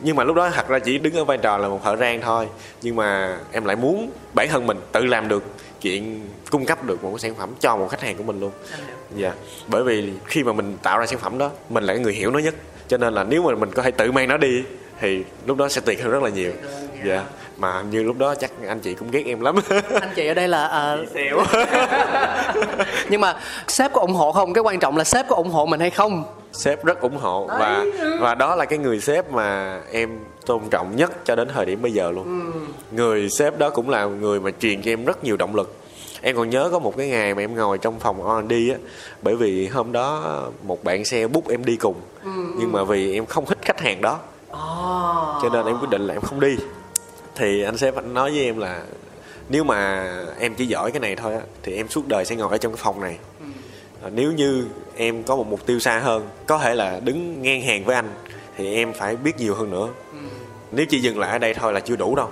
[0.00, 2.20] Nhưng mà lúc đó thật ra chỉ đứng ở vai trò là một thợ rang
[2.20, 2.48] thôi.
[2.82, 5.42] Nhưng mà em lại muốn bản thân mình tự làm được
[5.80, 8.52] chuyện cung cấp được một cái sản phẩm cho một khách hàng của mình luôn.
[9.16, 9.32] Dạ.
[9.66, 12.30] Bởi vì khi mà mình tạo ra sản phẩm đó mình là cái người hiểu
[12.30, 12.54] nó nhất.
[12.88, 14.62] Cho nên là nếu mà mình có thể tự mang nó đi
[15.00, 16.52] thì lúc đó sẽ tuyệt hơn rất là nhiều.
[17.06, 17.24] Dạ
[17.56, 19.56] mà như lúc đó chắc anh chị cũng ghét em lắm.
[20.00, 21.38] Anh chị ở đây là à, xéo.
[23.10, 23.36] Nhưng mà
[23.68, 24.52] sếp có ủng hộ không?
[24.52, 26.24] Cái quan trọng là sếp có ủng hộ mình hay không?
[26.52, 27.84] Sếp rất ủng hộ và
[28.20, 31.82] và đó là cái người sếp mà em tôn trọng nhất cho đến thời điểm
[31.82, 32.50] bây giờ luôn.
[32.90, 35.74] Người sếp đó cũng là người mà truyền cho em rất nhiều động lực.
[36.24, 38.78] Em còn nhớ có một cái ngày mà em ngồi trong phòng R&D á
[39.22, 41.96] bởi vì hôm đó một bạn xe bút em đi cùng.
[42.58, 44.18] Nhưng mà vì em không thích khách hàng đó.
[45.42, 46.56] Cho nên em quyết định là em không đi
[47.36, 48.82] thì anh sếp anh nói với em là
[49.48, 52.50] nếu mà em chỉ giỏi cái này thôi á thì em suốt đời sẽ ngồi
[52.50, 53.18] ở trong cái phòng này.
[54.02, 54.66] À, nếu như
[54.96, 58.08] em có một mục tiêu xa hơn có thể là đứng ngang hàng với anh
[58.56, 59.88] thì em phải biết nhiều hơn nữa.
[60.72, 62.28] Nếu chỉ dừng lại ở đây thôi là chưa đủ đâu.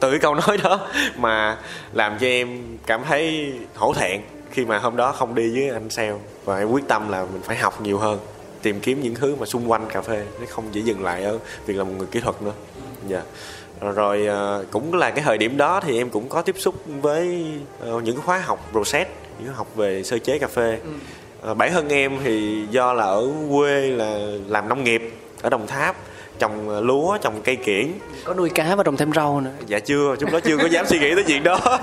[0.00, 1.58] Từ cái câu nói đó mà
[1.92, 4.20] làm cho em cảm thấy hổ thẹn
[4.50, 6.14] khi mà hôm đó không đi với anh sale
[6.44, 8.18] và em quyết tâm là mình phải học nhiều hơn
[8.62, 11.38] tìm kiếm những thứ mà xung quanh cà phê nó không chỉ dừng lại ở
[11.66, 12.52] việc là một người kỹ thuật nữa.
[13.08, 13.22] Dạ
[13.80, 17.46] rồi à, cũng là cái thời điểm đó thì em cũng có tiếp xúc với
[17.80, 20.78] ờ, những khóa học process những học về sơ chế cà phê.
[21.42, 24.18] À, bản thân em thì do là ở quê là
[24.48, 25.12] làm nông nghiệp
[25.42, 25.96] ở đồng tháp
[26.38, 27.86] trồng lúa trồng cây kiển.
[28.24, 29.50] Có nuôi cá và trồng thêm rau nữa.
[29.66, 30.16] Dạ chưa.
[30.18, 31.60] Chúng đó chưa có dám suy nghĩ tới chuyện đó.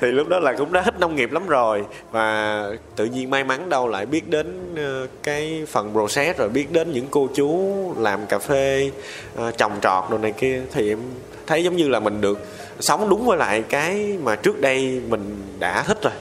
[0.00, 1.84] Thì lúc đó là cũng đã thích nông nghiệp lắm rồi.
[2.10, 6.72] Và tự nhiên may mắn đâu lại biết đến ờ, cái phần process rồi biết
[6.72, 8.90] đến những cô chú làm cà phê
[9.36, 10.62] ờ, trồng trọt đồ này kia.
[10.72, 10.98] Thì em
[11.46, 12.46] thấy giống như là mình được
[12.80, 16.12] sống đúng với lại cái mà trước đây mình đã thích rồi.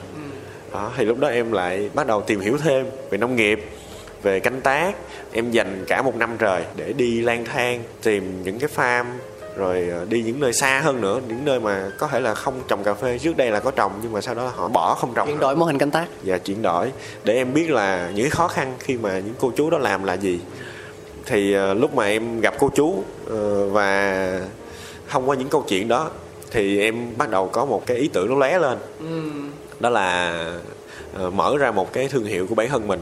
[0.73, 3.65] Đó, thì lúc đó em lại bắt đầu tìm hiểu thêm về nông nghiệp
[4.23, 4.95] về canh tác.
[5.31, 9.05] Em dành cả một năm trời để đi lang thang tìm những cái farm
[9.57, 12.61] rồi ờ, đi những nơi xa hơn nữa những nơi mà có thể là không
[12.67, 13.17] trồng cà phê.
[13.17, 15.27] Trước đây là có trồng nhưng mà sau đó họ bỏ không trồng.
[15.27, 16.05] Chuyển đổi mô hình canh tác.
[16.23, 16.91] Và chuyển đổi.
[17.23, 20.13] Để em biết là những khó khăn khi mà những cô chú đó làm là
[20.13, 20.39] gì.
[21.25, 24.39] Thì ờ, lúc mà em gặp cô chú ờ, và
[25.09, 26.09] thông qua những câu chuyện đó
[26.51, 28.77] thì em bắt đầu có một cái ý tưởng nó lóe lên.
[29.79, 30.43] Đó là
[31.33, 33.01] mở ra một cái thương hiệu của bản thân mình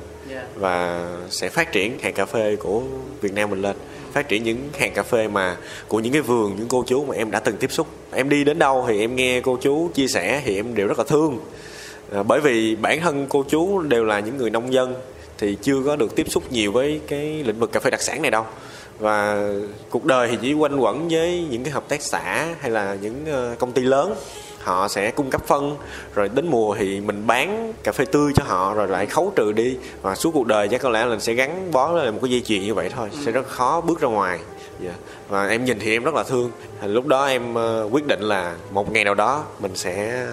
[0.55, 2.81] và sẽ phát triển hàng cà phê của
[3.21, 3.75] Việt Nam mình lên.
[4.13, 7.15] Phát triển những hàng cà phê mà của những cái vườn những cô chú mà
[7.15, 7.87] em đã từng tiếp xúc.
[8.11, 10.97] Em đi đến đâu thì em nghe cô chú chia sẻ thì em đều rất
[10.97, 11.39] là thương.
[12.13, 14.95] À, bởi vì bản thân cô chú đều là những người nông dân
[15.37, 18.21] thì chưa có được tiếp xúc nhiều với cái lĩnh vực cà phê đặc sản
[18.21, 18.45] này đâu.
[18.99, 19.49] Và
[19.89, 23.25] cuộc đời thì chỉ quanh quẩn với những cái hợp tác xã hay là những
[23.25, 24.13] ờ, công ty lớn
[24.63, 25.77] họ sẽ cung cấp phân
[26.15, 29.51] rồi đến mùa thì mình bán cà phê tươi cho họ rồi lại khấu trừ
[29.51, 29.77] đi.
[30.01, 32.41] Và suốt cuộc đời chắc có lẽ là sẽ gắn bó với một cái dây
[32.41, 34.39] chuyền như vậy thôi sẽ rất khó bước ra ngoài.
[34.83, 34.91] Dạ.
[35.29, 36.51] và em nhìn thì em rất là thương.
[36.83, 40.25] Lúc đó em ờ, quyết định là một ngày nào đó mình sẽ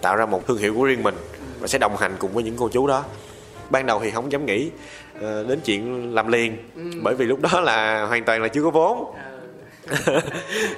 [0.00, 1.14] tạo ra một thương hiệu của riêng mình
[1.60, 3.04] và sẽ đồng hành cùng với những cô chú đó.
[3.70, 4.70] Ban đầu thì không dám nghĩ
[5.20, 6.56] ờ, đến chuyện làm liền
[7.02, 9.14] bởi vì lúc đó là hoàn toàn là chưa có vốn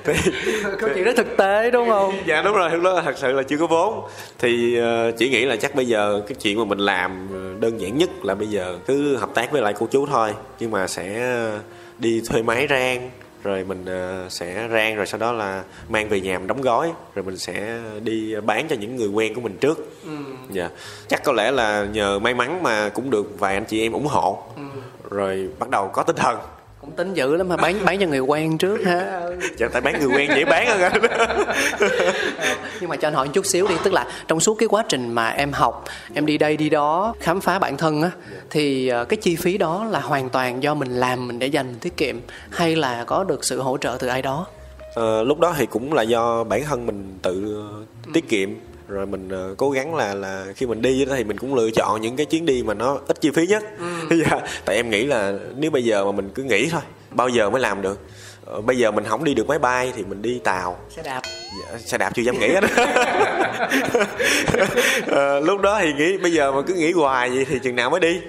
[0.05, 0.15] thì
[0.79, 2.15] câu chuyện rất thực tế đúng không?
[2.27, 4.09] Dạ đúng rồi lúc đó thật sự là chưa có vốn.
[4.39, 7.81] Thì ờ, chỉ nghĩ là chắc bây giờ cái chuyện mà mình làm ờ, đơn
[7.81, 10.35] giản nhất là bây giờ cứ hợp tác với lại cô chú thôi.
[10.61, 11.35] Nhưng mà sẽ
[11.99, 13.11] đi thuê máy rang
[13.43, 16.93] rồi mình ờ, sẽ rang rồi sau đó là mang về nhà mình đóng gói
[17.15, 19.99] rồi mình sẽ đi bán cho những người quen của mình trước.
[20.51, 20.69] Dạ.
[21.09, 24.07] Chắc có lẽ là nhờ may mắn mà cũng được vài anh chị em ủng
[24.07, 24.43] hộ.
[25.11, 26.39] Rồi bắt đầu có tinh thần
[26.81, 29.23] cũng tính dữ lắm mà bán bán cho người quen trước ha
[29.57, 30.93] dạ tại bán người quen dễ bán hơn
[32.81, 34.85] nhưng mà cho anh hỏi một chút xíu đi tức là trong suốt cái quá
[34.89, 38.11] trình mà em học em đi đây đi đó khám phá bản thân á
[38.51, 41.67] thì ờ, cái chi phí đó là hoàn toàn do mình làm mình để dành
[41.67, 42.17] mình tiết kiệm
[42.51, 44.47] hay là có được sự hỗ trợ từ ai đó?
[44.95, 48.51] Ờ, lúc đó thì cũng là do bản thân mình tự ờ, tiết kiệm
[48.89, 52.01] rồi mình ờ, cố gắng là là khi mình đi thì mình cũng lựa chọn
[52.01, 53.65] những cái chuyến đi mà nó ít chi phí nhất.
[54.11, 56.81] Dạ tại em nghĩ là nếu bây giờ mà mình cứ nghĩ thôi
[57.11, 58.01] bao giờ mới làm được?
[58.45, 60.79] Ờ, bây giờ mình không đi được máy bay thì mình đi tàu.
[60.97, 61.21] Xe đạp.
[61.61, 62.65] Dạ, xe đạp chưa dám nghĩ hết.
[65.07, 67.91] Ờ, lúc đó thì nghĩ bây giờ mà cứ nghĩ hoài vậy thì chừng nào
[67.91, 68.21] mới đi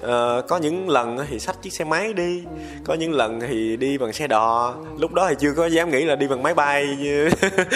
[0.00, 2.42] Ờ, có những lần thì xách chiếc xe máy đi
[2.84, 4.74] có những lần thì đi bằng xe đò.
[4.98, 7.28] Lúc đó thì chưa có dám nghĩ là đi bằng máy bay giờ.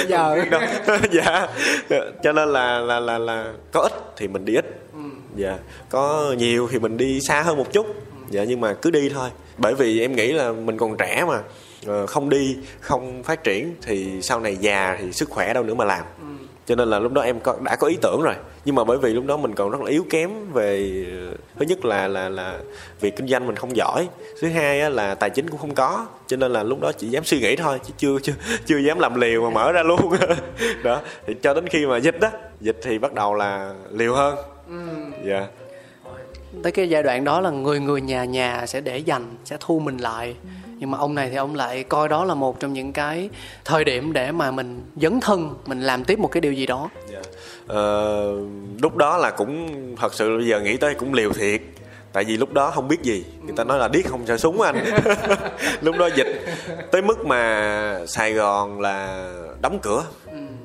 [1.11, 1.49] Dạ.
[2.23, 4.65] Cho nên là là là là có ít thì mình đi ít.
[5.37, 5.59] Dạ.
[5.91, 7.87] Có nhiều thì mình đi xa hơn một chút.
[8.31, 9.31] Dạ nhưng mà cứ đi thôi.
[9.59, 11.43] Bởi vì em nghĩ là mình còn trẻ mà.
[11.87, 15.75] Ờ, không đi không phát triển thì sau này già thì sức khỏe đâu nữa
[15.75, 16.05] mà làm.
[16.67, 18.35] Cho nên là lúc đó em có đã có ý tưởng rồi.
[18.65, 21.05] Nhưng mà bởi vì lúc đó mình còn rất là yếu kém về
[21.61, 22.59] thứ nhất là là là
[23.01, 24.09] việc kinh doanh mình không giỏi.
[24.41, 27.09] Thứ hai á, là tài chính cũng không có cho nên là lúc đó chỉ
[27.09, 28.33] dám suy nghĩ thôi chứ chưa chưa
[28.67, 30.01] chưa dám làm liều mà mở ra luôn.
[30.85, 32.31] Đó thì cho đến khi mà dịch đó
[32.61, 34.37] dịch thì bắt đầu là liều hơn.
[35.27, 35.47] Dạ.
[36.63, 39.79] Tới cái giai đoạn đó là người người nhà nhà sẽ để dành sẽ thu
[39.79, 40.37] mình lại
[40.81, 43.31] nhưng mà ông này thì ông lại coi đó là một trong những cái
[43.65, 46.91] thời điểm để mà mình dấn thân mình làm tiếp một cái điều gì đó.
[47.13, 47.21] Dạ.
[47.67, 48.33] Ờ,
[48.83, 51.61] lúc đó là cũng thật sự bây giờ nghĩ tới cũng liều thiệt.
[52.13, 53.25] Tại vì lúc đó không biết gì.
[53.43, 54.85] Người ta nói là điếc không sợ súng anh.
[55.81, 56.45] Lúc đó dịch.
[56.93, 59.29] Tới mức mà sài gòn là
[59.63, 60.05] đóng cửa.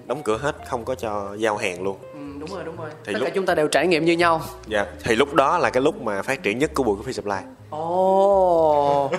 [0.05, 1.97] Đóng cửa hết không có cho giao hàng luôn.
[2.13, 2.89] Ừ, đúng rồi đúng rồi.
[3.05, 4.41] Thì tất lúc- cả chúng ta đều trải nghiệm như nhau.
[4.67, 4.85] Dạ.
[5.03, 7.37] Thì lúc đó là cái lúc mà phát triển nhất của bùi coffee supply.
[7.69, 9.11] Ồ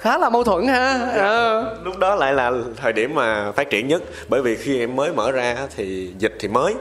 [0.00, 1.10] khá là mâu thuẫn ha.
[1.14, 1.76] Ờ.
[1.84, 4.02] lúc đó lại là thời điểm mà phát triển nhất.
[4.28, 6.74] Bởi vì khi em mới mở ra thì dịch thì mới.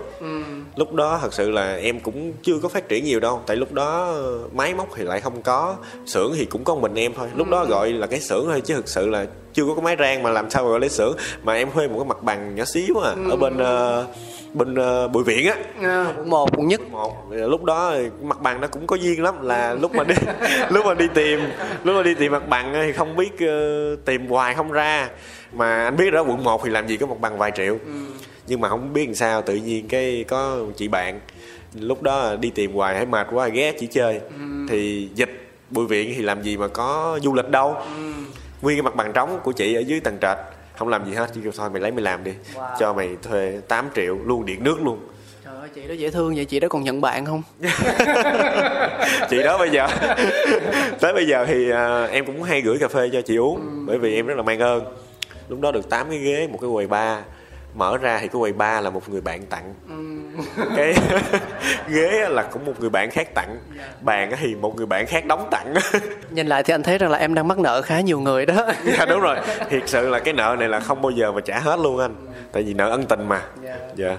[0.76, 3.42] Lúc đó thật sự là em cũng chưa có phát triển nhiều đâu.
[3.46, 4.16] Tại lúc đó
[4.54, 5.76] máy móc thì lại không có.
[6.06, 7.28] Xưởng thì cũng có mình em thôi.
[7.36, 9.96] Lúc đó gọi là cái xưởng thôi chứ thực sự là chưa có cái máy
[10.00, 11.16] rang mà làm sao mà gọi lấy xưởng.
[11.44, 14.06] Mà em thuê một cái mặt bằng nhỏ xíu à ở bên ờ,
[14.54, 15.56] bên ờ, bùi viện á.
[15.82, 16.82] À, quận một quận nhất.
[16.92, 17.32] Một.
[17.32, 20.16] Lúc đó mặt bằng nó cũng có duyên lắm là lúc mà đi
[20.70, 21.40] lúc mà đi tìm
[21.84, 25.10] lúc mà đi tìm mặt bằng thì không biết ờ, tìm hoài không ra.
[25.54, 27.78] Mà anh biết đó quận 1 thì làm gì có mặt bằng vài triệu.
[28.48, 31.20] Nhưng mà không biết làm sao tự nhiên cái có chị bạn
[31.74, 34.20] lúc đó đi tìm hoài thấy mệt quá ghé chỉ chơi.
[34.70, 37.76] Thì dịch bùi viện thì làm gì mà có du lịch đâu.
[38.62, 40.38] Nguyên cái mặt bằng trống của chị ở dưới tầng trệt
[40.80, 42.32] không làm gì hết chỉ kêu thôi mày lấy mày làm đi
[42.80, 45.00] cho mày thuê 8 triệu luôn điện nước luôn.
[45.46, 47.44] Trời ơi chị đó dễ thương vậy chị đó còn nhận bạn không?
[49.30, 49.88] Chị đó bây giờ
[51.00, 53.98] tới bây giờ thì à, em cũng hay gửi cà phê cho chị uống bởi
[53.98, 54.84] vì em rất là mang ơn.
[55.50, 57.20] Lúc đó được 8 cái ghế một cái quầy bar
[57.74, 59.74] mở ra thì cái quầy bar là một người bạn tặng.
[60.76, 60.94] Cái
[61.90, 63.60] ghế là cũng một người bạn khác tặng.
[64.02, 65.74] Bàn á thì một người bạn khác đóng tặng.
[66.30, 68.68] Nhìn lại thì anh thấy rằng là em đang mắc nợ khá nhiều người đó.
[68.86, 69.38] Dạ đúng rồi.
[69.70, 72.16] Thiệt sự là cái nợ này là không bao giờ mà trả hết luôn anh.
[72.52, 73.42] Tại vì nợ ân tình mà.
[73.96, 74.10] Dạ.
[74.10, 74.18] Ừm,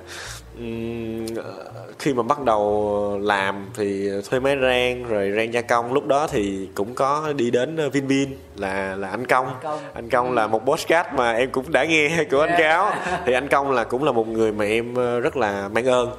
[1.99, 5.93] khi mà bắt đầu làm thì thuê máy rang rồi rang gia công.
[5.93, 8.27] Lúc đó thì cũng có đi đến Vinbean
[8.57, 9.47] là là anh công.
[9.95, 10.33] Anh công.
[10.33, 12.93] Là một postcard mà em cũng đã nghe của anh cáo.
[13.27, 16.11] Thì anh công là cũng là một người mà em ờ, rất là mang ơn.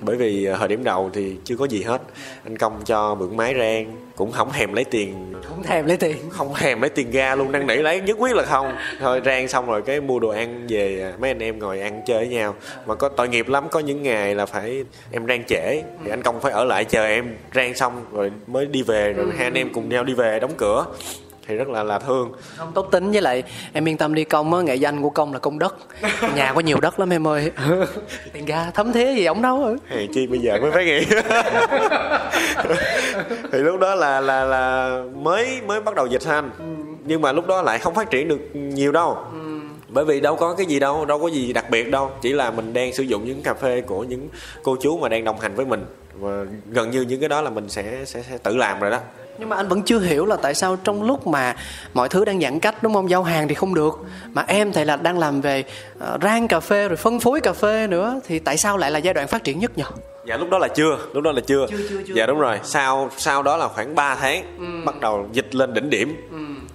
[0.00, 2.02] Bởi vì ờ, thời điểm đầu thì chưa có gì hết.
[2.44, 5.34] Anh công cho mượn máy rang cũng không thèm lấy tiền.
[5.44, 6.16] Không thèm lấy tiền.
[6.30, 8.76] Không thèm lấy tiền ga luôn năn nỉ lấy nhất quyết là không.
[9.00, 12.18] Thôi rang xong rồi cái mua đồ ăn về mấy anh em ngồi ăn chơi
[12.18, 12.54] với nhau.
[12.86, 16.22] Mà có tội nghiệp lắm có những ngày là phải em rang trễ thì anh
[16.22, 17.36] công phải ở lại chờ em.
[17.54, 20.52] Rang xong rồi mới đi về rồi hai anh em cùng nhau đi về đóng
[20.56, 20.86] cửa
[21.46, 22.32] thì rất là là thương.
[22.56, 23.42] Không tốt tính với lại
[23.72, 25.76] em yên tâm đi công á nghệ danh của công là công đất.
[26.34, 27.50] Nhà có nhiều đất lắm em ơi.
[28.32, 31.04] Tiền ga thấm thế gì ổng đâu hèn chi bây giờ mới phải nghĩ
[33.52, 36.50] thì lúc đó là là là mới mới bắt đầu dịch anh
[37.04, 39.18] nhưng mà lúc đó lại không phát triển được nhiều đâu.
[39.88, 42.10] Bởi vì đâu có cái gì đâu đâu có gì đặc biệt đâu.
[42.22, 44.28] Chỉ là mình đang sử dụng những cà phê của những
[44.62, 45.84] cô chú mà đang đồng hành với mình.
[46.14, 48.98] Và gần như những cái đó là mình sẽ sẽ, sẽ tự làm rồi đó
[49.38, 51.56] nhưng mà anh vẫn chưa hiểu là tại sao trong lúc mà
[51.94, 53.10] mọi thứ đang giãn cách đúng không?
[53.10, 53.94] Giao hàng thì không được.
[54.32, 55.64] Mà em thì là đang làm về
[55.98, 58.20] ờ, rang cà phê rồi phân phối cà phê nữa.
[58.26, 59.84] Thì tại sao lại là giai đoạn phát triển nhất nhỉ
[60.26, 60.98] dạ lúc đó là chưa.
[61.12, 62.14] Lúc đó là chưa, Chưa, chưa, chưa.
[62.14, 62.60] dạ đúng rồi.
[62.64, 64.44] Sau sau đó là khoảng 3 tháng
[64.84, 66.16] bắt đầu dịch lên đỉnh điểm.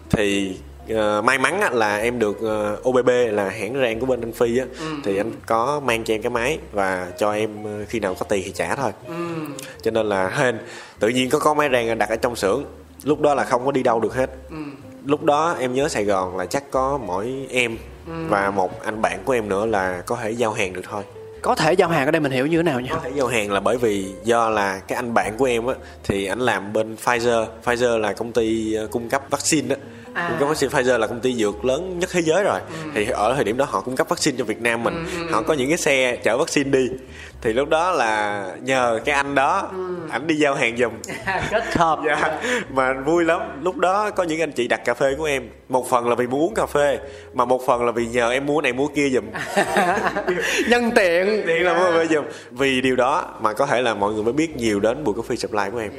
[0.09, 0.57] Thì
[0.89, 4.31] ờ, may mắn á, là em được ờ, OBB là hãng rang của bên anh
[4.31, 4.65] Phi á.
[5.03, 8.25] Thì anh có mang cho em cái máy và cho em ờ, khi nào có
[8.29, 8.91] tiền thì trả thôi.
[9.81, 10.59] Cho nên là hên.
[10.99, 12.65] Tự nhiên có có máy rang đặt ở trong xưởng
[13.03, 14.29] lúc đó là không có đi đâu được hết.
[15.05, 17.77] Lúc đó em nhớ Sài Gòn là chắc có mỗi em
[18.27, 21.03] và một anh bạn của em nữa là có thể giao hàng được thôi
[21.41, 23.27] có thể giao hàng ở đây mình hiểu như thế nào nha có thể giao
[23.27, 25.73] hàng là bởi vì do là cái anh bạn của em á
[26.03, 27.45] thì anh làm bên Pfizer.
[27.65, 29.81] Pfizer là công ty ờ, cung cấp vaccine á.
[30.13, 30.29] À.
[30.29, 32.59] cung cấp vaccine Pfizer là công ty dược lớn nhất thế giới rồi.
[32.95, 35.05] Thì ở thời điểm đó họ cung cấp vaccine cho Việt Nam mình.
[35.31, 36.87] Họ có những cái xe chở vaccine đi
[37.41, 39.71] thì lúc đó là nhờ cái anh đó
[40.09, 40.93] ảnh đi giao hàng giùm.
[41.51, 41.99] Kết hợp.
[42.07, 43.41] Dạ mà vui lắm.
[43.61, 45.49] Lúc đó có những anh chị đặt cà phê của em.
[45.69, 46.99] Một phần là vì muốn uống cà phê
[47.33, 49.23] mà một phần là vì nhờ em mua này mua kia giùm.
[50.69, 51.45] Nhân tiện.
[51.45, 52.25] Điện là mua cà phê giùm.
[52.51, 55.35] Vì điều đó mà có thể là mọi người mới biết nhiều đến buổi coffee
[55.35, 55.91] supply của em.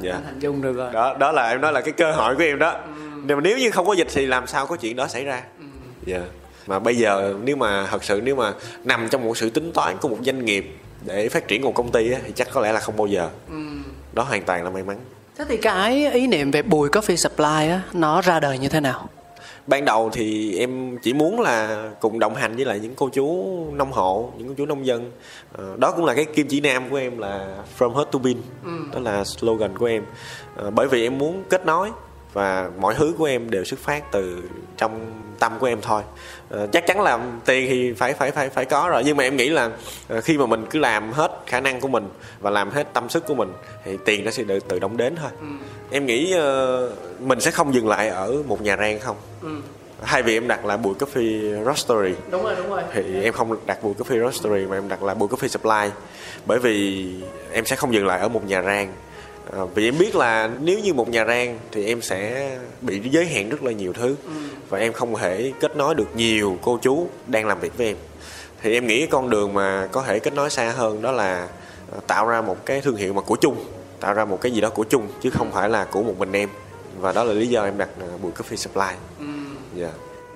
[0.00, 0.12] Dạ.
[0.12, 0.92] anh hình dung được rồi.
[0.92, 2.74] Đó đó là em nói là cái cơ hội của em đó.
[3.14, 5.42] Nhưng mà nếu như không có dịch thì làm sao có chuyện đó xảy ra?
[6.06, 6.20] Dạ
[6.68, 8.52] mà bây giờ nếu mà thật sự nếu mà
[8.84, 11.90] nằm trong một sự tính toán của một doanh nghiệp để phát triển một công
[11.90, 13.28] ty á, thì chắc có lẽ là không bao giờ.
[14.12, 14.98] Đó hoàn toàn là may mắn.
[15.38, 18.80] Thế thì cái ý niệm về bùi coffee supply á nó ra đời như thế
[18.80, 19.08] nào?
[19.66, 23.46] Ban đầu thì em chỉ muốn là cùng đồng hành với lại những cô chú
[23.72, 25.10] nông hộ những cô chú nông dân.
[25.52, 28.36] Ờ, đó cũng là cái kim chỉ nam của em là from hurt to bin
[28.92, 30.02] đó là slogan của em.
[30.56, 31.90] Ờ, bởi vì em muốn kết nối
[32.38, 34.42] và mọi thứ của em đều xuất phát từ
[34.76, 36.02] trong tâm của em thôi.
[36.48, 39.02] Ờ, chắc chắn là tiền thì phải phải phải phải có rồi.
[39.06, 39.70] Nhưng mà em nghĩ là
[40.08, 42.08] ờ, khi mà mình cứ làm hết khả năng của mình
[42.40, 43.52] và làm hết tâm sức của mình
[43.84, 45.30] thì tiền nó sẽ tự tự động đến thôi.
[45.90, 49.16] Em nghĩ ờ, mình sẽ không dừng lại ở một nhà rang không?
[50.02, 52.82] Hai vì em đặt là bùi coffee roastery đúng rồi đúng rồi.
[52.92, 55.90] Thì em không đặt bùi coffee roastery mà em đặt là bùi coffee supply.
[56.46, 57.06] Bởi vì
[57.52, 58.92] em sẽ không dừng lại ở một nhà rang
[59.52, 63.26] À, vì em biết là nếu như một nhà rang thì em sẽ bị giới
[63.26, 64.16] hạn rất là nhiều thứ.
[64.68, 67.96] Và em không thể kết nối được nhiều cô chú đang làm việc với em.
[68.62, 71.48] Thì em nghĩ con đường mà có thể kết nối xa hơn đó là
[71.92, 73.64] à, tạo ra một cái thương hiệu mà của chung
[74.00, 76.32] tạo ra một cái gì đó của chung chứ không phải là của một mình
[76.32, 76.48] em.
[77.00, 78.86] Và đó là lý do em đặt à, bùi coffee supply.
[79.74, 79.90] Dạ.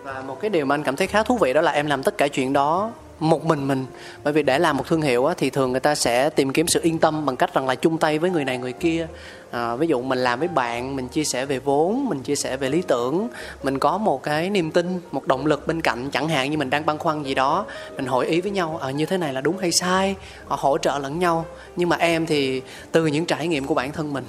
[0.04, 2.02] Và một cái điều mà anh cảm thấy khá thú vị đó là em làm
[2.02, 2.92] tất cả chuyện đó
[3.22, 3.86] một mình mình.
[4.24, 6.68] Bởi vì để làm một thương hiệu á, thì thường người ta sẽ tìm kiếm
[6.68, 9.06] sự yên tâm bằng cách rằng là chung tay với người này người kia.
[9.50, 12.56] À, ví dụ mình làm với bạn mình chia sẻ về vốn mình chia sẻ
[12.56, 13.28] về lý tưởng
[13.62, 16.70] mình có một cái niềm tin một động lực bên cạnh chẳng hạn như mình
[16.70, 17.66] đang băn khoăn gì đó
[17.96, 20.14] mình hội ý với nhau ở như thế này là đúng hay sai?
[20.46, 21.44] Họ hỗ trợ lẫn nhau.
[21.76, 22.62] Nhưng mà em thì
[22.92, 24.24] từ những trải nghiệm của bản thân mình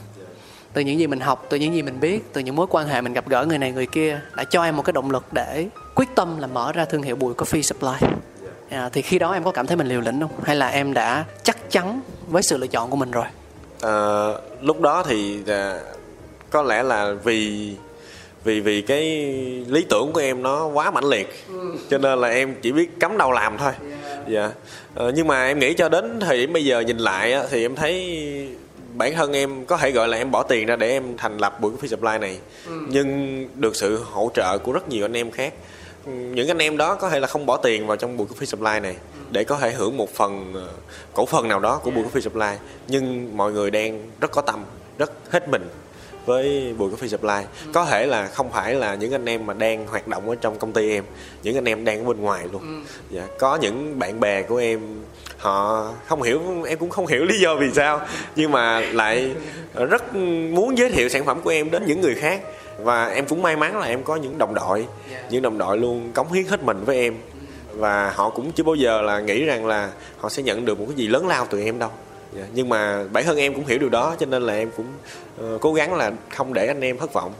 [0.73, 3.01] từ những gì mình học từ những gì mình biết từ những mối quan hệ
[3.01, 5.67] mình gặp gỡ người này người kia đã cho em một cái động lực để
[5.95, 8.07] quyết tâm là mở ra thương hiệu bùi coffee supply
[8.73, 10.31] à, thì khi đó em có cảm thấy mình liều lĩnh không?
[10.43, 13.25] Hay là em đã chắc chắn với sự lựa chọn của mình rồi?
[13.81, 15.79] Ờ, lúc đó thì à,
[16.49, 17.73] có lẽ là vì
[18.43, 19.01] vì vì cái
[19.67, 21.45] lý tưởng của em nó quá mãnh liệt.
[21.89, 23.71] Cho nên là em chỉ biết cắm đầu làm thôi.
[24.27, 24.51] Dạ.
[24.95, 27.65] Ờ, nhưng mà em nghĩ cho đến thời điểm bây giờ nhìn lại á, thì
[27.65, 28.19] em thấy
[28.93, 31.61] bản thân em có thể gọi là em bỏ tiền ra để em thành lập
[31.61, 32.37] buổi coffee supply này.
[32.87, 35.53] Nhưng được sự hỗ trợ của rất nhiều anh em khác
[36.05, 38.79] những anh em đó có thể là không bỏ tiền vào trong buổi coffee supply
[38.79, 38.95] này
[39.31, 40.69] để có thể hưởng một phần ờ,
[41.13, 42.47] cổ phần nào đó của buổi coffee supply.
[42.87, 44.63] Nhưng mọi người đang rất có tâm
[44.97, 45.69] rất hết mình
[46.25, 47.47] với buổi coffee supply.
[47.73, 50.59] Có thể là không phải là những anh em mà đang hoạt động ở trong
[50.59, 51.03] công ty em
[51.43, 52.83] những anh em đang ở bên ngoài luôn.
[53.11, 54.79] Dạ, có những bạn bè của em
[55.37, 58.01] họ không hiểu em cũng không hiểu lý do vì sao
[58.35, 59.31] nhưng mà lại
[59.89, 60.15] rất
[60.51, 62.41] muốn giới thiệu sản phẩm của em đến những người khác
[62.77, 64.87] và em cũng may mắn là em có những đồng đội
[65.29, 67.15] những đồng đội luôn cống hiến hết mình với em.
[67.73, 70.85] Và họ cũng chưa bao giờ là nghĩ rằng là họ sẽ nhận được một
[70.87, 71.89] cái gì lớn lao từ em đâu.
[72.37, 74.85] Dạ, nhưng mà bản thân em cũng hiểu điều đó cho nên là em cũng
[75.37, 77.33] ờ, cố gắng là không để anh em thất vọng.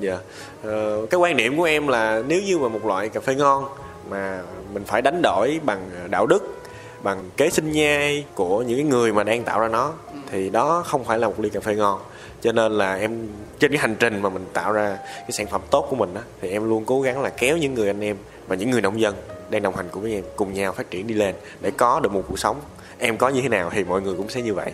[0.00, 0.18] Dạ
[0.64, 3.64] Ờ, cái quan niệm của em là nếu như mà một loại cà phê ngon
[4.10, 4.42] mà
[4.74, 6.62] mình phải đánh đổi bằng đạo đức
[7.02, 9.92] bằng kế sinh nhai của những cái người mà đang tạo ra nó
[10.30, 12.00] thì đó không phải là một ly cà phê ngon
[12.44, 13.28] cho nên là em
[13.58, 16.20] trên cái hành trình mà mình tạo ra cái sản phẩm tốt của mình đó
[16.40, 18.16] thì em luôn cố gắng là kéo những người anh em
[18.46, 19.14] và những người nông dân
[19.50, 22.12] đang đồng hành cùng với em cùng nhau phát triển đi lên để có được
[22.12, 22.60] một cuộc sống.
[22.98, 24.72] Em có như thế nào thì mọi người cũng sẽ như vậy.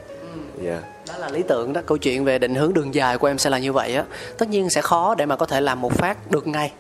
[0.62, 0.82] Dạ.
[1.08, 1.80] Đó là lý tưởng đó.
[1.86, 4.04] Câu chuyện về định hướng đường dài của em sẽ là như vậy á.
[4.38, 6.72] Tất nhiên sẽ khó để mà có thể làm một phát được ngay.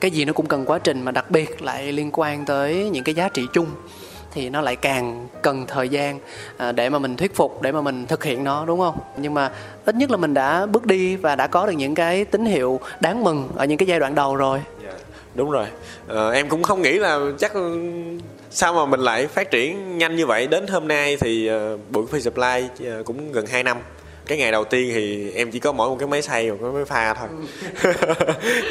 [0.00, 3.04] Cái gì nó cũng cần quá trình mà đặc biệt lại liên quan tới những
[3.04, 3.66] cái giá trị chung
[4.32, 6.20] thì nó lại càng cần thời gian
[6.56, 8.98] à, để mà mình thuyết phục để mà mình thực hiện nó đúng không?
[9.16, 9.50] Nhưng mà
[9.84, 12.80] ít nhất là mình đã bước đi và đã có được những cái tín hiệu
[13.00, 14.62] đáng mừng ở những cái giai đoạn đầu rồi.
[14.84, 14.92] Dạ,
[15.34, 15.66] đúng rồi.
[16.06, 17.80] Ờ, em cũng không nghĩ là chắc ừ,
[18.50, 20.46] sao mà mình lại phát triển nhanh như vậy.
[20.46, 23.76] Đến hôm nay thì uh, buổi free supply uh, cũng gần 2 năm
[24.28, 26.70] cái ngày đầu tiên thì em chỉ có mỗi một cái máy xay một cái
[26.70, 27.28] máy pha thôi.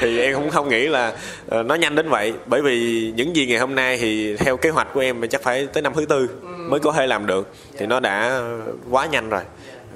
[0.02, 2.34] Thì em cũng không nghĩ là ờ, nó nhanh đến vậy.
[2.46, 5.42] Bởi vì những gì ngày hôm nay thì theo kế hoạch của em thì chắc
[5.42, 6.30] phải tới năm thứ tư
[6.70, 7.54] mới có thể làm được.
[7.78, 8.42] Thì nó đã
[8.90, 9.42] quá nhanh rồi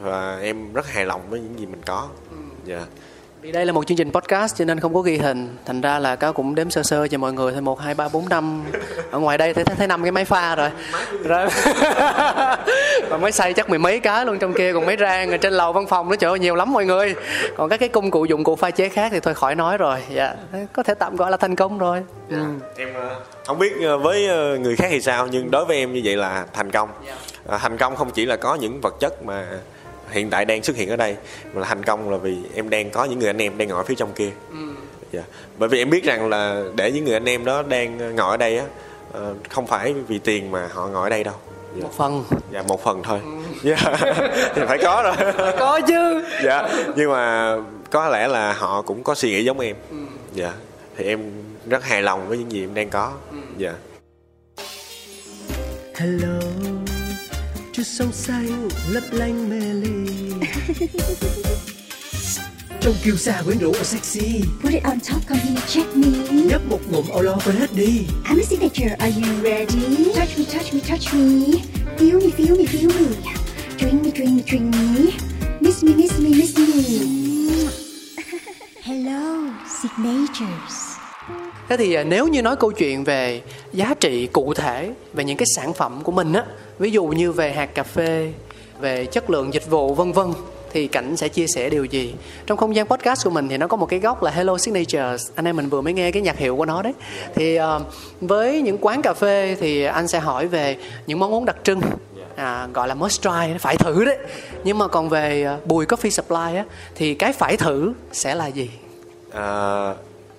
[0.02, 2.08] và em rất hài lòng với những gì mình có.
[2.66, 2.86] Dạ.
[3.42, 5.56] Vì đây là một chương trình podcast cho nên không có ghi hình.
[5.66, 7.62] Thành ra là cáo cũng đếm sơ sơ cho mọi người Thôi.
[7.62, 8.64] 1, 2, 3, 4, 5
[9.12, 10.70] Ở ngoài đây thấy thấy năm cái máy pha rồi.
[11.24, 11.48] Rồi.
[13.10, 15.54] Và máy xay chắc mười mấy cái luôn trong kia Còn máy rang ở trên
[15.54, 17.16] lầu văn phòng nó trời ơi nhiều lắm mọi người.
[17.58, 20.00] Còn các cái công cụ dụng cụ pha chế khác thì thôi khỏi nói rồi.
[20.10, 20.36] Dạ.
[20.74, 22.04] Có thể tạm gọi là thành công rồi.
[22.30, 22.38] Ừ.
[22.78, 25.94] em ờ, không biết ờ, với ờ, người khác thì sao nhưng đối với em
[25.94, 26.90] như vậy là thành công.
[27.48, 29.48] À, thành công không chỉ là có những vật chất mà
[30.12, 31.16] hiện tại đang xuất hiện ở đây
[31.54, 33.84] mà là thành công là vì em đang có những người anh em đang ngồi
[33.84, 34.30] phía trong kia.
[35.12, 35.24] Dạ.
[35.58, 38.38] bởi vì em biết rằng là để những người anh em đó đang ngồi ở
[38.38, 38.66] đây á
[39.12, 41.36] ờ, không phải vì tiền mà họ ngồi ở đây đâu.
[41.76, 41.84] Dạ.
[41.84, 42.24] Một phần.
[42.52, 43.20] Dạ một phần thôi.
[43.64, 43.78] Dạ.
[44.56, 45.34] Thì phải có rồi.
[45.60, 46.26] Có chứ.
[46.44, 46.70] Dạ.
[46.96, 47.56] Nhưng mà
[47.90, 49.76] có lẽ là họ cũng có suy nghĩ giống em.
[50.34, 50.54] Dạ.
[50.98, 51.32] Thì em
[51.70, 53.14] rất hài lòng với những gì em đang có.
[53.58, 53.74] Dạ.
[55.96, 56.51] Hello
[57.82, 60.14] Chút sông xanh lấp lánh mê ly
[62.82, 66.08] Trong kiêu sa quyến rũ và sexy Put it on top, come here, check me.
[66.32, 70.06] Nhấp một ngụm ô lo quên hết đi I'm a signature, are you ready?
[70.16, 71.62] Touch me, touch me, touch me.
[71.98, 73.16] Feel me, feel me, feel me.
[73.78, 75.12] Drink me, drink me, drink me.
[75.60, 76.66] Miss me, miss me, miss me.
[78.84, 80.92] Hello, signatures.
[81.70, 83.42] Thế thì à, nếu như nói câu chuyện về
[83.74, 86.44] giá trị cụ thể về những cái sản phẩm của mình á,
[86.82, 88.32] ví dụ như về hạt cà phê,
[88.80, 90.28] về chất lượng dịch vụ vân vân
[90.72, 92.14] thì cảnh sẽ chia sẻ điều gì?
[92.46, 95.32] Trong không gian podcast của mình thì nó có một cái góc là hello signatures.
[95.36, 96.94] Anh em mình vừa mới nghe cái nhạc hiệu của nó đấy.
[97.36, 97.82] Thì uh,
[98.22, 100.78] với những quán cà phê thì anh sẽ hỏi về
[101.08, 101.82] những món uống đặc trưng.
[102.36, 104.18] À, gọi là must try phải thử đấy.
[104.64, 106.66] Nhưng mà còn về uh, bùi coffee supply á
[106.96, 108.70] thì cái phải thử sẽ là gì?
[109.32, 109.94] À,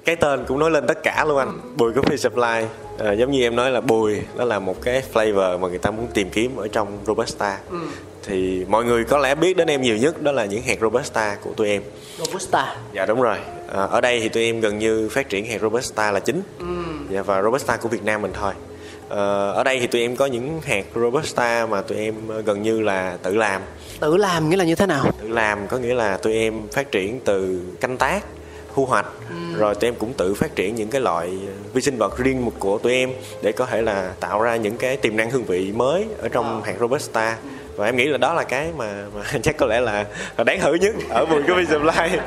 [0.05, 1.61] cái tên cũng nói lên tất cả luôn anh.
[1.77, 5.59] Bùi coffee supply à, giống như em nói là bùi đó là một cái flavor
[5.59, 7.59] mà người ta muốn tìm kiếm ở trong robusta.
[8.27, 11.37] Thì mọi người có lẽ biết đến em nhiều nhất đó là những hạt robusta
[11.45, 11.83] của tụi em.
[12.19, 12.77] Robusta.
[12.93, 13.37] Dạ đúng rồi.
[13.75, 16.43] À, ở đây thì tụi em gần như phát triển hạt robusta là chính.
[17.11, 18.53] Dạ, và robusta của việt nam mình thôi.
[19.09, 22.81] Ờ, ở đây thì tụi em có những hạt robusta mà tụi em gần như
[22.81, 23.63] là tự làm.
[24.01, 25.05] Tự làm nghĩa là như thế nào?
[25.23, 28.25] Tự làm có nghĩa là tụi em phát triển từ canh tác
[28.75, 29.07] thu hoạch.
[29.57, 31.39] Rồi tụi em cũng tự phát triển những cái loại
[31.73, 33.11] vi sinh vật riêng của tụi em
[33.43, 36.63] để có thể là tạo ra những cái tiềm năng hương vị mới ở trong
[36.63, 37.37] hạt robusta.
[37.77, 40.05] Và em nghĩ là đó là cái mà, mà chắc có lẽ là,
[40.39, 42.19] là đáng thử nhất ở vườn coffee supply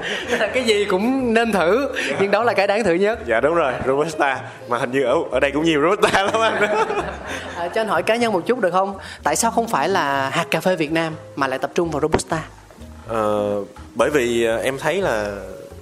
[0.54, 1.90] cái gì cũng nên thử
[2.20, 3.20] nhưng đó là cái đáng thử nhất.
[3.28, 4.42] Dạ đúng rồi robusta.
[4.68, 6.62] Mà hình như ở ở đây cũng nhiều robusta lắm anh.
[7.56, 8.98] À, cho anh hỏi cá nhân một chút được không?
[9.24, 12.02] Tại sao không phải là hạt cà phê việt nam mà lại tập trung vào
[12.02, 12.44] robusta?
[13.08, 13.56] Ờ,
[13.96, 15.36] bởi vì ờ, em thấy là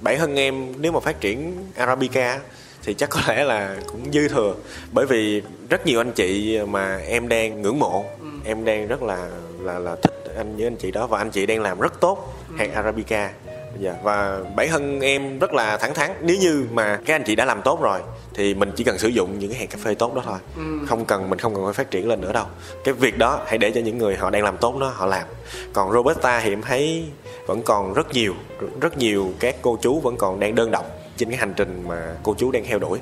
[0.04, 2.40] bản thân em nếu mà phát triển arabica
[2.82, 4.54] thì chắc có lẽ là cũng dư thừa.
[4.92, 8.04] Bởi vì rất nhiều anh chị mà em đang ngưỡng mộ
[8.44, 9.28] em đang rất là
[9.60, 12.34] là là thích anh với anh chị đó và anh chị đang làm rất tốt
[12.58, 13.30] hạt arabica.
[13.78, 16.10] Dạ và bản thân em rất là thẳng thắn.
[16.20, 18.00] Nếu như mà các anh chị đã làm tốt rồi
[18.34, 20.38] thì mình chỉ cần sử dụng những cái hạt cà phê tốt đó thôi.
[20.86, 22.46] Không cần mình không cần phải phát triển lên nữa đâu.
[22.84, 25.26] Cái việc đó hãy để cho những người họ đang làm tốt đó họ làm.
[25.72, 27.04] Còn robusta thì em thấy
[27.46, 28.34] vẫn còn rất nhiều
[28.80, 30.86] rất nhiều các cô chú vẫn còn đang đơn độc
[31.16, 32.98] trên cái hành trình mà cô chú đang theo đuổi.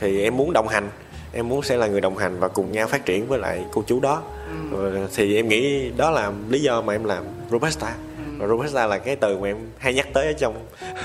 [0.00, 0.90] Thì em muốn đồng hành
[1.32, 3.82] em muốn sẽ là người đồng hành và cùng nhau phát triển với lại cô
[3.86, 4.22] chú đó.
[4.70, 7.94] Rồi thì em nghĩ đó là lý do mà em làm robusta.
[8.38, 10.54] Và robusta là cái từ mà em hay nhắc tới ở trong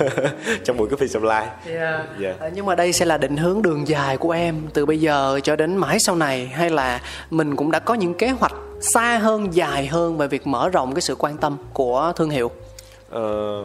[0.63, 1.73] trong buổi coffee supply.
[2.19, 2.34] Dạ.
[2.39, 5.39] À, nhưng mà đây sẽ là định hướng đường dài của em từ bây giờ
[5.43, 9.17] cho đến mãi sau này hay là mình cũng đã có những kế hoạch xa
[9.17, 12.51] hơn dài hơn về việc mở rộng cái sự quan tâm của thương hiệu
[13.10, 13.64] Ờ,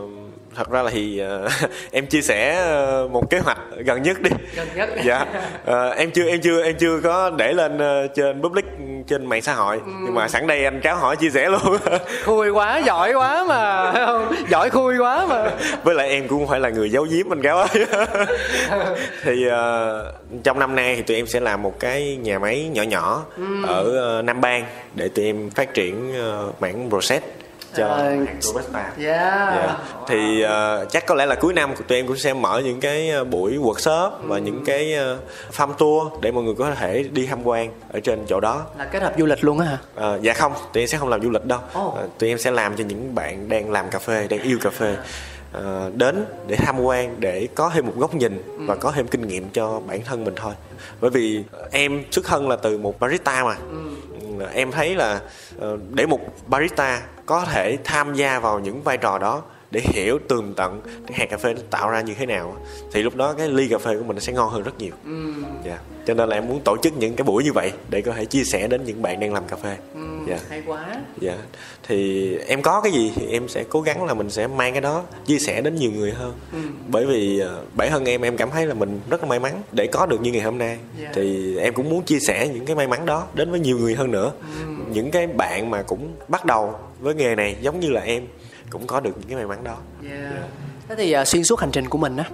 [0.54, 1.48] thật ra là thì ờ,
[1.92, 4.30] em chia sẻ ờ, một kế hoạch gần nhất đi.
[4.56, 4.88] Gần nhất.
[5.04, 5.26] dạ.
[5.64, 8.64] Ờ, em chưa em chưa em chưa có để lên ờ, trên public
[9.06, 9.80] trên mạng xã hội.
[9.86, 11.76] Nhưng mà sẵn đây anh cáo hỏi chia sẻ luôn.
[12.24, 14.34] Khui quá giỏi quá mà không?
[14.48, 15.50] Giỏi khui quá mà.
[15.84, 17.86] Với lại em cũng không phải là người giấu giếm anh cáo ơi.
[19.22, 20.12] Thì ờ,
[20.44, 23.24] trong năm nay thì tụi em sẽ làm một cái nhà máy nhỏ nhỏ
[23.66, 24.64] ở ờ, Nam Bang
[24.94, 27.24] để tụi em phát triển ờ, mảng process
[27.76, 28.96] cho Ờ, hàng Robusta yeah.
[29.56, 29.78] Dạ.
[30.08, 33.10] thì ờ, chắc có lẽ là cuối năm tụi em cũng sẽ mở những cái
[33.10, 35.18] ờ, buổi workshop và những cái uh,
[35.56, 38.62] farm tour để mọi người có thể đi tham quan ở trên chỗ đó.
[38.78, 39.78] Là kết hợp du lịch luôn á hả?
[39.94, 41.58] Ờ, dạ không tụi em sẽ không làm du lịch đâu.
[41.72, 41.90] Ồ.
[41.96, 44.70] Ờ, tụi em sẽ làm cho những bạn đang làm cà phê đang yêu cà
[44.70, 44.96] phê
[45.52, 49.28] ờ, đến để tham quan để có thêm một góc nhìn và có thêm kinh
[49.28, 50.54] nghiệm cho bản thân mình thôi.
[51.00, 53.54] Bởi vì em xuất thân là từ một barista mà.
[53.54, 55.20] Ờ, Ờ, em thấy là
[55.58, 59.42] ờ, để một barista có thể tham gia vào những vai trò đó
[59.74, 62.56] để hiểu tường tận cái hạt cà phê nó tạo ra như thế nào
[62.92, 64.92] thì lúc đó cái ly cà phê của mình nó sẽ ngon hơn rất nhiều.
[65.64, 65.78] Dạ.
[66.06, 68.24] Cho nên là em muốn tổ chức những cái buổi như vậy để có thể
[68.24, 69.76] chia sẻ đến những bạn đang làm cà phê.
[70.28, 70.38] Dạ.
[70.48, 70.86] hay quá.
[71.20, 71.36] Dạ.
[71.88, 74.80] Thì em có cái gì thì em sẽ cố gắng là mình sẽ mang cái
[74.80, 76.32] đó chia sẻ đến nhiều người hơn.
[76.88, 79.62] Bởi vì ờ, bản thân em em cảm thấy là mình rất là may mắn
[79.72, 80.78] để có được như ngày hôm nay.
[81.00, 81.10] Dạ.
[81.14, 83.94] thì em cũng muốn chia sẻ những cái may mắn đó đến với nhiều người
[83.94, 84.32] hơn nữa.
[84.92, 88.22] Những cái bạn mà cũng bắt đầu với nghề này giống như là em
[88.70, 89.76] cũng có được những cái may mắn đó.
[90.88, 92.24] Thế thì à, xuyên suốt hành trình của mình á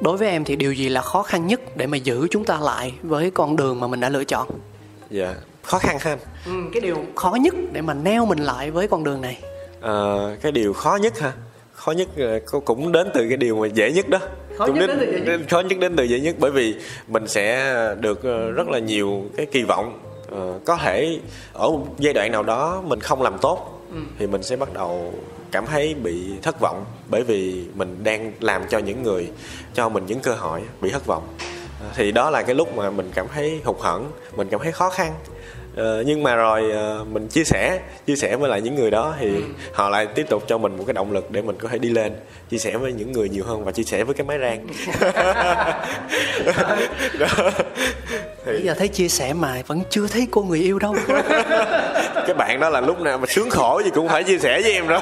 [0.00, 2.58] đối với em thì điều gì là khó khăn nhất để mà giữ chúng ta
[2.60, 4.48] lại với con đường mà mình đã lựa chọn?
[5.10, 6.16] Dạ khó khăn ha
[6.46, 9.38] ừ, cái điều khó nhất để mà neo mình lại với con đường này.
[9.80, 11.32] Ờ, cái điều khó nhất ha
[11.72, 14.18] khó nhất ờ, cũng đến từ cái điều mà dễ nhất đó.
[14.56, 15.40] Khó cũng nhất đến từ dễ nhất.
[15.50, 16.74] khó nhất đến từ dễ nhất bởi vì
[17.08, 19.98] mình sẽ được ờ, rất là nhiều cái kỳ vọng.
[20.30, 21.18] Ờ, có thể
[21.52, 24.00] ở một giai đoạn nào đó mình không làm tốt Ừ.
[24.18, 25.14] thì mình sẽ bắt đầu
[25.54, 29.30] cảm thấy bị thất vọng bởi vì mình đang làm cho những người,
[29.74, 31.28] cho mình những cơ hội bị thất vọng.
[31.94, 34.90] Thì đó là cái lúc mà mình cảm thấy hụt hẫng, mình cảm thấy khó
[34.90, 35.14] khăn.
[35.76, 39.14] Ờ, nhưng mà rồi ờ, mình chia sẻ chia sẻ với lại những người đó
[39.20, 39.30] thì
[39.72, 41.88] họ lại tiếp tục cho mình một cái động lực để mình có thể đi
[41.88, 42.12] lên
[42.50, 44.66] chia sẻ với những người nhiều hơn và chia sẻ với cái máy rang.
[47.18, 47.50] Đó.
[48.46, 50.94] bây giờ thấy chia sẻ mà vẫn chưa thấy cô người yêu đâu.
[52.26, 54.72] Cái bạn đó là lúc nào mà sướng khổ gì cũng phải chia sẻ với
[54.72, 55.00] em rồi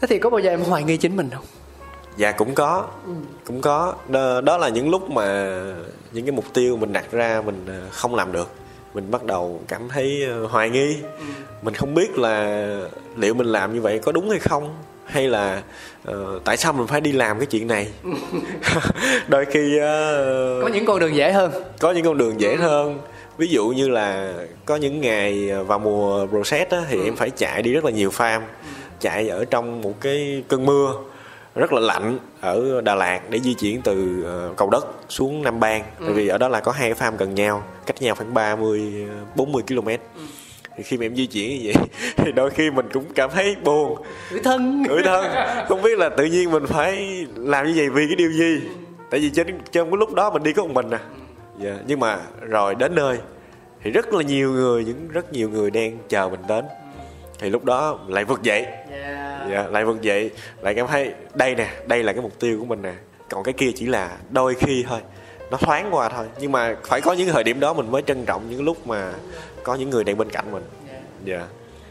[0.00, 1.44] thế thì có bao giờ em hoài nghi chính mình không
[2.18, 2.86] dạ cũng có.
[3.44, 3.94] Cũng có.
[4.08, 5.56] Đó, đó là những lúc mà
[6.12, 8.50] những cái mục tiêu mình đặt ra mình ờ, không làm được.
[8.94, 10.96] Mình bắt đầu cảm thấy ờ, hoài nghi.
[11.62, 12.66] Mình không biết là
[13.16, 15.62] liệu mình làm như vậy có đúng hay không hay là
[16.04, 17.88] ờ, tại sao mình phải đi làm cái chuyện này?
[19.28, 21.52] Đôi khi ờ, có những con đường dễ hơn.
[21.78, 22.98] có những con đường dễ hơn.
[23.38, 24.32] Ví dụ như là
[24.64, 28.10] có những ngày vào mùa process á, thì em phải chạy đi rất là nhiều
[28.10, 28.40] farm.
[29.00, 30.92] Chạy ở trong một cái cơn mưa
[31.58, 35.60] rất là lạnh ở Đà Lạt để di chuyển từ ờ, cầu đất xuống Nam
[35.60, 35.82] Bang.
[36.00, 39.06] Bởi vì ở đó là có hai cái farm gần nhau cách nhau khoảng 30
[39.08, 39.88] ờ, 40 km
[40.76, 41.84] thì khi mà em di chuyển như vậy
[42.16, 44.02] thì đôi khi mình cũng cảm thấy buồn.
[44.30, 44.82] Người thân.
[44.82, 45.24] Người thân.
[45.68, 48.60] Không biết là tự nhiên mình phải làm như vậy vì cái điều gì?
[49.10, 51.00] Tại vì trên trong cái lúc đó mình đi có một mình à.
[51.60, 51.76] Dạ.
[51.86, 53.18] nhưng mà rồi đến nơi
[53.82, 56.64] thì rất là nhiều người những rất nhiều người đang chờ mình đến.
[57.38, 58.66] Thì lúc đó lại vực dậy
[59.50, 60.30] dạ, lại vực dậy
[60.60, 62.94] lại cảm thấy đây nè đây là cái mục tiêu của mình nè.
[63.30, 65.00] Còn cái kia chỉ là đôi khi thôi
[65.50, 66.26] nó thoáng qua thôi.
[66.40, 69.12] Nhưng mà phải có những thời điểm đó mình mới trân trọng những lúc mà
[69.62, 70.62] có những người đang bên cạnh mình.
[71.24, 71.46] Dạ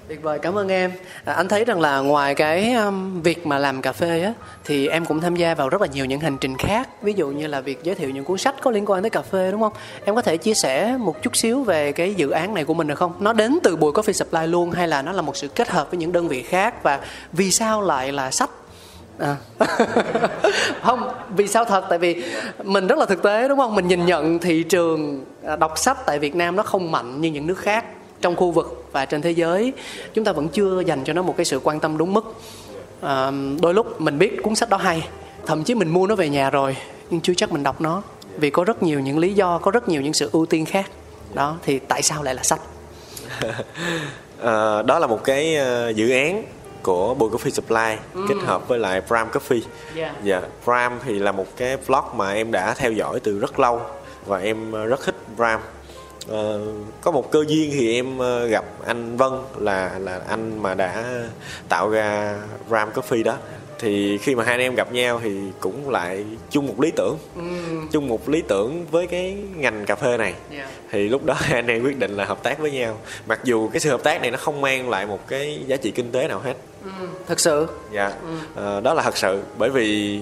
[0.08, 0.92] Tuyệt vời, cảm ơn em.
[1.26, 4.34] À, anh thấy rằng là ngoài cái um, việc mà làm cà phê á,
[4.66, 6.90] thì em cũng tham gia vào rất là nhiều những hành trình khác.
[7.02, 9.22] Ví dụ như là việc giới thiệu những cuốn sách có liên quan tới cà
[9.22, 9.74] phê đúng không?
[10.06, 12.88] Em có thể chia sẻ một chút xíu về cái dự án này của mình
[12.88, 13.14] được không?
[13.20, 15.92] Nó đến từ Bùi Coffee Supply luôn hay là nó là một sự kết hợp
[15.92, 17.00] với những đơn vị khác và
[17.32, 18.50] vì sao lại là sách?
[19.20, 19.36] À.
[20.84, 22.24] không vì sao thật tại vì
[22.64, 25.98] mình rất là thực tế đúng không mình nhìn nhận thị trường à, đọc sách
[26.06, 27.86] tại Việt Nam nó không mạnh như những nước khác
[28.22, 29.74] trong khu vực và trên thế giới
[30.14, 32.36] chúng ta vẫn chưa dành cho nó một cái sự quan tâm đúng mức
[33.02, 35.08] à, đôi lúc mình biết cuốn sách đó hay
[35.46, 36.78] thậm chí mình mua nó về nhà rồi
[37.10, 38.02] nhưng chưa chắc mình đọc nó
[38.38, 40.92] vì có rất nhiều những lý do có rất nhiều những sự ưu tiên khác
[41.34, 42.62] đó thì tại sao lại là sách
[44.40, 46.44] Ờ, đó là một cái ờ, dự án
[46.82, 47.96] của Bùi Coffee Supply
[48.30, 49.62] kết hợp với lại Prime Coffee.
[49.96, 50.16] Yeah.
[50.24, 53.82] Dạ, Prime thì là một cái blog mà em đã theo dõi từ rất lâu
[54.26, 55.60] và em rất thích Prime.
[56.28, 56.62] Ờ,
[57.02, 61.22] có một cơ duyên thì em ờ, gặp anh Vân là là anh mà đã
[61.70, 63.38] tạo ra Prime Coffee đó.
[63.80, 67.18] Thì khi mà hai anh em gặp nhau thì cũng lại chung một lý tưởng,
[67.92, 70.34] chung một lý tưởng với cái ngành cà phê này.
[70.52, 70.70] Yeah.
[70.92, 72.98] thì lúc đó hai anh em quyết định là hợp tác với nhau.
[73.28, 75.92] Mặc dù cái sự hợp tác này nó không mang lại một cái giá trị
[75.92, 76.54] kinh tế nào hết.
[77.28, 77.68] Thực sự?
[77.94, 78.14] Dạ.
[78.56, 79.42] Ờ, đó là thật sự.
[79.58, 80.22] Bởi vì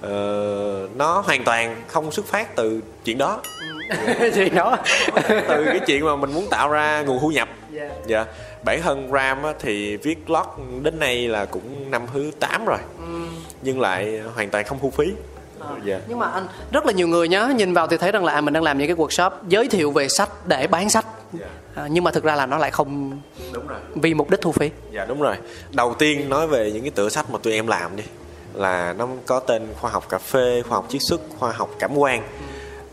[0.00, 3.40] ờ, nó hoàn toàn không xuất phát từ chuyện đó
[4.34, 4.76] thì nó
[5.28, 7.48] từ cái chuyện mà mình muốn tạo ra nguồn thu nhập.
[7.76, 7.90] Yeah.
[8.06, 8.24] dạ.
[8.64, 12.78] Bản thân ram á, thì viết blog đến nay là cũng năm thứ 8 rồi.
[13.62, 15.12] Nhưng lại hoàn toàn không thu phí.
[15.84, 16.00] Dạ.
[16.08, 18.40] Nhưng mà anh rất là nhiều người nhá nhìn vào thì thấy rằng là à,
[18.40, 21.06] mình đang làm những cái workshop giới thiệu về sách để bán sách.
[21.74, 23.20] À, nhưng mà thực ra là nó lại không
[23.52, 23.78] đúng rồi.
[23.94, 24.70] vì mục đích thu phí.
[24.92, 25.36] Dạ đúng rồi.
[25.72, 28.02] Đầu tiên nói về những cái tựa sách mà tụi em làm đi
[28.56, 31.98] là nó có tên khoa học cà phê, khoa học chiết xuất, khoa học cảm
[31.98, 32.22] quan.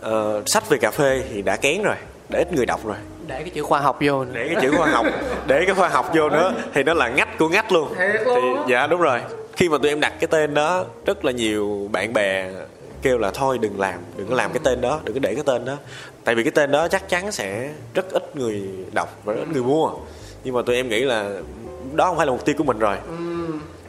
[0.03, 1.95] Ờ, sách về cà phê thì đã kén rồi,
[2.29, 2.97] đã ít người đọc rồi.
[3.27, 4.31] để cái chữ khoa học vô nữa.
[4.33, 5.05] Để cái chữ khoa học,
[5.47, 7.93] để cái khoa học vô nữa thì nó là ngách của ngách luôn.
[7.97, 9.21] Thiệt luôn Thì dạ đúng rồi.
[9.55, 12.49] Khi mà tụi em đặt cái tên đó, rất là nhiều bạn bè
[13.03, 15.43] kêu là thôi đừng làm đừng có làm cái tên đó đừng có để cái
[15.45, 15.77] tên đó
[16.23, 19.47] tại vì cái tên đó chắc chắn sẽ rất ít người đọc và rất ít
[19.53, 19.91] người mua
[20.43, 21.29] nhưng mà tụi em nghĩ là
[21.93, 22.97] đó không phải là mục tiêu của mình rồi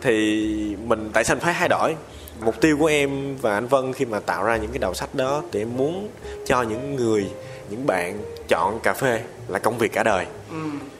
[0.00, 1.94] thì mình tại sao mình phải thay đổi
[2.40, 5.14] mục tiêu của em và anh Vân khi mà tạo ra những cái đầu sách
[5.14, 6.08] đó thì em muốn
[6.46, 7.26] cho những người
[7.70, 8.18] những bạn
[8.48, 10.26] chọn cà phê là công việc cả đời.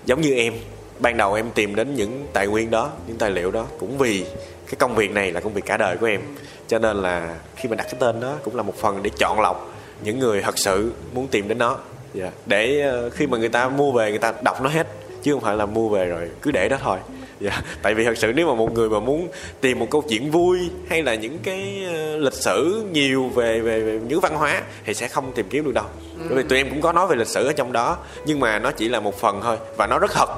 [0.07, 0.55] Giống như em
[0.99, 4.25] ban đầu em tìm đến những tài nguyên đó những tài liệu đó cũng vì
[4.67, 6.21] cái công việc này là công việc cả đời của em.
[6.69, 9.41] Cho nên là khi mà đặt cái tên đó cũng là một phần để chọn
[9.41, 11.79] lọc những người thật sự muốn tìm đến nó.
[12.15, 12.31] Dạ.
[12.47, 14.87] để ờ, khi mà người ta mua về người ta đọc nó hết
[15.23, 16.99] chứ không phải là mua về rồi cứ để đó thôi
[17.45, 17.63] dạ.
[17.83, 19.29] tại vì thật sự nếu mà một người mà muốn
[19.61, 23.81] tìm một câu chuyện vui hay là những cái ờ, lịch sử nhiều về về,
[23.81, 25.85] về những văn hóa thì sẽ không tìm kiếm được đâu.
[26.29, 28.59] Bởi vì tụi em cũng có nói về lịch sử ở trong đó nhưng mà
[28.59, 30.29] nó chỉ là một phần thôi và nó rất thật.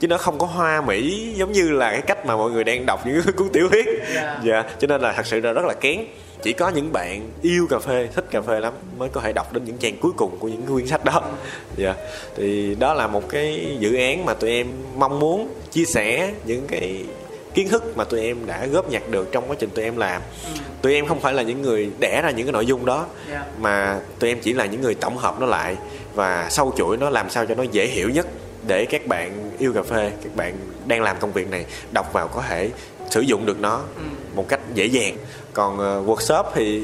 [0.00, 2.86] Chứ nó không có hoa mỹ giống như là cái cách mà mọi người đang
[2.86, 3.86] đọc những cuốn tiểu thuyết.
[4.44, 6.04] Dạ cho nên là thật sự là rất là kén
[6.42, 9.52] chỉ có những bạn yêu cà phê thích cà phê lắm mới có thể đọc
[9.52, 11.22] đến những trang cuối cùng của những quyển sách đó.
[11.76, 11.94] Dạ.
[12.36, 14.66] Thì đó là một cái dự án mà tụi em
[14.96, 17.04] mong muốn chia sẻ những cái
[17.54, 20.22] kiến thức mà tụi em đã góp nhặt được trong quá trình tụi em làm.
[20.82, 23.44] Tụi em không phải là những người đẻ ra những cái nội dung đó Dạ.
[23.60, 25.76] mà tụi em chỉ là những người tổng hợp nó lại
[26.14, 28.26] và sâu chuỗi nó làm sao cho nó dễ hiểu nhất
[28.66, 30.54] để các bạn yêu cà phê các bạn
[30.86, 32.70] đang làm công việc này đọc vào có thể
[33.10, 33.82] sử dụng được nó
[34.34, 35.16] một cách dễ dàng
[35.52, 36.82] còn ờ, workshop thì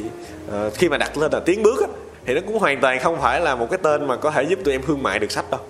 [0.51, 1.87] ờ, khi mà đặt lên là tiến bước á,
[2.27, 4.59] thì nó cũng hoàn toàn không phải là một cái tên mà có thể giúp
[4.65, 5.61] tụi em thương mại được sách đâu.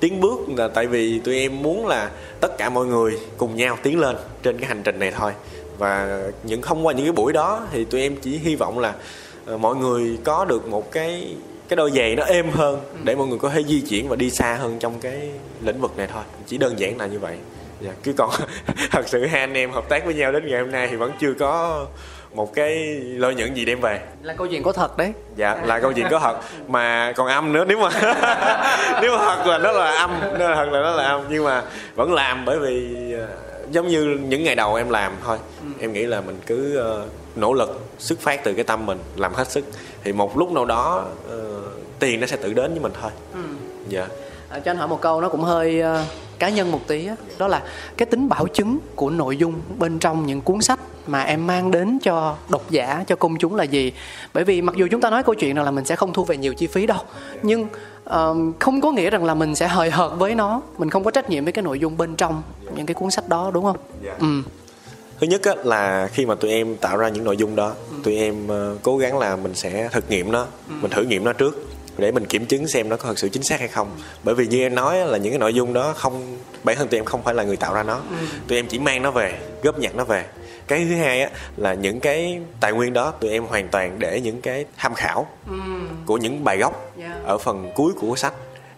[0.00, 3.78] Tiến bước là tại vì tụi em muốn là tất cả mọi người cùng nhau
[3.82, 5.32] tiến lên trên cái hành trình này thôi.
[5.78, 8.94] Và những không qua những cái buổi đó thì tụi em chỉ hy vọng là
[9.46, 11.36] ờ, mọi người có được một cái
[11.68, 14.30] cái đôi giày nó êm hơn để mọi người có thể di chuyển và đi
[14.30, 15.30] xa hơn trong cái
[15.60, 16.22] lĩnh vực này thôi.
[16.46, 17.36] Chỉ đơn giản là như vậy
[17.80, 18.30] dạ cứ còn
[18.90, 21.12] thật sự hai anh em hợp tác với nhau đến ngày hôm nay thì vẫn
[21.20, 21.86] chưa có
[22.34, 24.00] một cái lợi nhuận gì đem về.
[24.22, 25.12] Là câu chuyện có thật đấy.
[25.36, 26.36] Dạ là câu chuyện có thật.
[26.68, 27.88] Mà còn âm nữa nếu mà
[29.02, 31.24] nếu mà thật là nó là âm thật là nó là âm.
[31.30, 31.62] Nhưng mà
[31.94, 33.26] vẫn làm bởi vì ờ,
[33.70, 35.38] giống như những ngày đầu em làm thôi.
[35.80, 37.06] Em nghĩ là mình cứ ờ,
[37.36, 39.64] nỗ lực xuất phát từ cái tâm mình làm hết sức.
[40.04, 41.38] Thì một lúc nào đó ờ,
[41.98, 43.10] tiền nó sẽ tự đến với mình thôi.
[43.88, 44.06] Dạ.
[44.50, 45.82] À, cho anh hỏi một câu nó cũng hơi
[46.40, 47.16] cá nhân một tí á.
[47.38, 47.62] đó là
[47.96, 51.70] cái tính bảo chứng của nội dung bên trong những cuốn sách mà em mang
[51.70, 53.92] đến cho độc giả cho công chúng là gì.
[54.34, 56.36] Bởi vì mặc dù chúng ta nói câu chuyện là mình sẽ không thu về
[56.36, 56.98] nhiều chi phí đâu
[57.42, 57.66] nhưng
[58.04, 60.62] ờm, không có nghĩa rằng là mình sẽ hời hợt với nó.
[60.78, 62.42] Mình không có trách nhiệm với cái nội dung bên trong
[62.76, 63.76] những cái cuốn sách đó đúng không?
[64.04, 64.12] Dạ.
[64.20, 64.42] ừ.
[65.20, 67.72] Thứ nhất á, là khi mà tụi em tạo ra những nội dung đó
[68.04, 71.32] tụi em ờ, cố gắng là mình sẽ thực nghiệm nó mình thử nghiệm nó
[71.32, 71.66] trước
[72.00, 73.90] để mình kiểm chứng xem nó có thật sự chính xác hay không.
[74.24, 76.98] Bởi vì như em nói là những cái nội dung đó không bản thân tụi
[76.98, 78.00] em không phải là người tạo ra nó.
[78.48, 80.24] Tụi em chỉ mang nó về góp nhặt nó về.
[80.66, 84.20] Cái thứ hai á là những cái tài nguyên đó tụi em hoàn toàn để
[84.20, 85.26] những cái tham khảo
[86.06, 87.24] của những bài gốc Yeah.
[87.24, 88.32] ở phần cuối của sách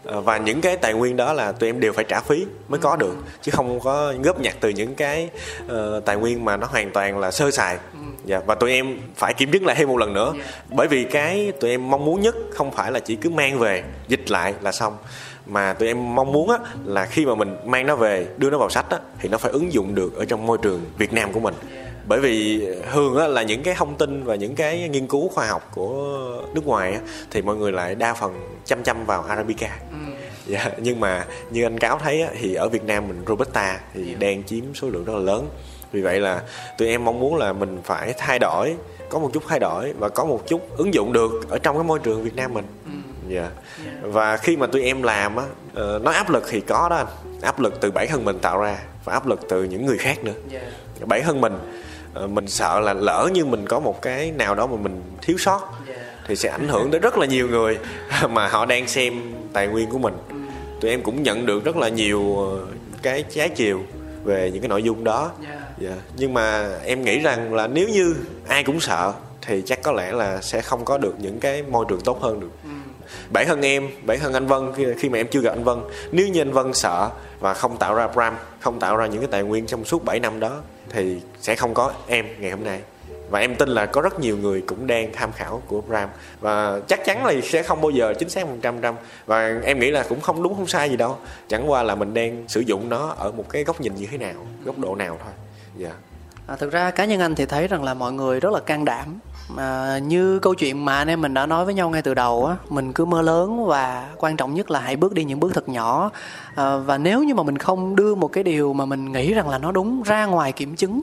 [0.05, 2.97] và những cái tài nguyên đó là tụi em đều phải trả phí mới có
[2.97, 5.31] được chứ không có góp nhặt từ những cái
[5.69, 7.79] ờ, tài nguyên mà nó hoàn toàn là sơ sài.
[8.25, 10.33] Dạ, và tụi em phải kiểm chứng lại thêm một lần nữa.
[10.69, 13.85] Bởi vì cái tụi em mong muốn nhất không phải là chỉ cứ mang về
[14.09, 14.97] dịch lại là xong.
[15.47, 18.59] Mà tụi em mong muốn á, là khi mà mình mang nó về đưa nó
[18.59, 21.33] vào sách á, thì nó phải ứng dụng được ở trong môi trường Việt Nam
[21.33, 21.55] của mình
[22.09, 25.47] bởi vì thường á, là những cái thông tin và những cái nghiên cứu khoa
[25.47, 27.01] học của nước ngoài á,
[27.31, 28.35] thì mọi người lại đa phần
[28.65, 29.79] chăm chăm vào Arabica.
[30.47, 34.15] Dạ, nhưng mà như anh cáo thấy á, thì ở Việt Nam mình Robusta thì
[34.15, 35.49] đang chiếm số lượng rất là lớn.
[35.93, 36.43] Vì vậy là
[36.79, 38.75] tụi em mong muốn là mình phải thay đổi
[39.09, 41.85] có một chút thay đổi và có một chút ứng dụng được ở trong cái
[41.85, 42.65] môi trường Việt Nam mình.
[43.29, 43.51] Dạ.
[44.03, 45.45] Và khi mà tụi em làm á
[45.75, 47.07] ờ, nói áp lực thì có đó anh.
[47.43, 50.25] Áp lực từ bản thân mình tạo ra và áp lực từ những người khác
[50.25, 50.35] nữa.
[51.07, 51.82] Bản thân mình
[52.15, 55.61] mình sợ là lỡ như mình có một cái nào đó mà mình thiếu sót
[56.27, 57.79] thì sẽ ảnh hưởng tới rất là nhiều người
[58.31, 60.15] mà họ đang xem tài nguyên của mình.
[60.81, 62.67] Tụi em cũng nhận được rất là nhiều ờ,
[63.03, 63.83] cái trái chiều
[64.25, 65.31] về những cái nội dung đó.
[65.79, 65.95] Dạ.
[66.17, 68.17] nhưng mà em nghĩ rằng là nếu như
[68.49, 69.13] ai cũng sợ
[69.47, 72.41] thì chắc có lẽ là sẽ không có được những cái môi trường tốt hơn
[72.41, 72.51] được.
[73.33, 75.79] Bản thân em bản thân anh Vân khi, khi mà em chưa gặp anh Vân
[76.13, 77.11] nếu như anh Vân sợ
[77.41, 80.21] và không tạo ra Bram không tạo ra những cái tài nguyên trong suốt 7
[80.21, 80.61] năm đó
[80.93, 82.81] thì sẽ không có em ngày hôm nay.
[83.31, 86.09] Và em tin là có rất nhiều người cũng đang tham khảo của Bram.
[86.41, 88.95] Và chắc chắn là sẽ không bao giờ chính xác 100 trăm.
[89.27, 91.17] Và em nghĩ là cũng không đúng không sai gì đâu.
[91.49, 94.19] Chẳng qua là mình đang sử dụng nó ở một cái góc nhìn như thế
[94.19, 94.35] nào
[94.65, 95.33] góc độ nào thôi.
[95.77, 95.91] Dạ.
[96.47, 98.85] À, thực ra cá nhân anh thì thấy rằng là mọi người rất là can
[98.85, 99.19] đảm
[99.57, 102.47] à, như câu chuyện mà anh em mình đã nói với nhau ngay từ đầu
[102.47, 105.55] á mình cứ mơ lớn và quan trọng nhất là hãy bước đi những bước
[105.55, 106.11] thật nhỏ.
[106.55, 109.49] À, và nếu như mà mình không đưa một cái điều mà mình nghĩ rằng
[109.49, 111.01] là nó đúng ra ngoài kiểm chứng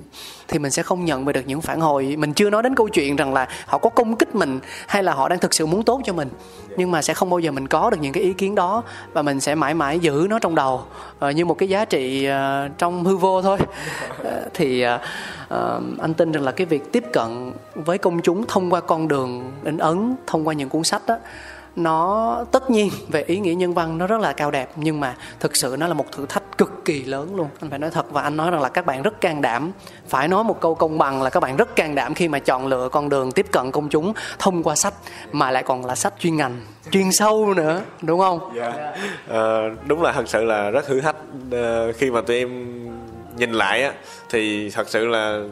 [0.48, 2.16] thì mình sẽ không nhận về được những phản hồi.
[2.18, 5.14] Mình chưa nói đến câu chuyện rằng là họ có công kích mình hay là
[5.14, 6.30] họ đang thực sự muốn tốt cho mình
[6.78, 9.22] nhưng mà sẽ không bao giờ mình có được những cái ý kiến đó và
[9.22, 10.84] mình sẽ mãi mãi giữ nó trong đầu
[11.26, 13.58] uh, như một cái giá trị uh, trong hư vô thôi.
[14.22, 15.02] Uh, thì uh,
[15.54, 19.08] uh, anh tin rằng là cái việc tiếp cận với công chúng thông qua con
[19.08, 21.18] đường in ấn thông qua những cuốn sách đó
[21.76, 25.16] nó tất nhiên về ý nghĩa nhân văn nó rất là cao đẹp nhưng mà
[25.40, 27.50] thực sự nó là một thử thách cực kỳ lớn luôn.
[27.62, 29.72] Anh phải nói thật và anh nói rằng là các bạn rất can đảm.
[30.08, 32.68] Phải nói một câu công bằng là các bạn rất can đảm khi mà chọn
[32.68, 34.94] lựa con đường tiếp cận công chúng thông qua sách
[35.32, 36.62] mà lại còn là sách chuyên ngành
[36.92, 38.52] chuyên sâu nữa đúng không?
[38.56, 38.72] Dạ.
[38.72, 39.74] Yeah.
[39.74, 41.16] uh, đúng là thật sự là rất thử thách.
[41.48, 42.80] Uh, khi mà tụi em
[43.38, 43.92] nhìn lại á
[44.30, 45.44] thì thật sự là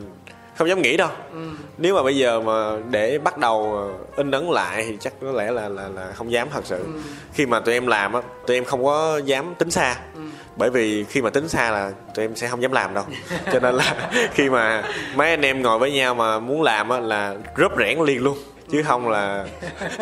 [0.57, 1.49] không dám nghĩ đâu ừ.
[1.77, 5.51] nếu mà bây giờ mà để bắt đầu in ấn lại thì chắc có lẽ
[5.51, 6.99] là là là không dám thật sự ừ.
[7.33, 10.21] khi mà tụi em làm á tụi em không có dám tính xa ừ.
[10.55, 13.03] bởi vì khi mà tính xa là tụi em sẽ không dám làm đâu
[13.53, 13.95] cho nên là
[14.33, 14.83] khi mà
[15.15, 18.37] mấy anh em ngồi với nhau mà muốn làm á là rớp rẽn liền luôn
[18.71, 19.45] chứ không là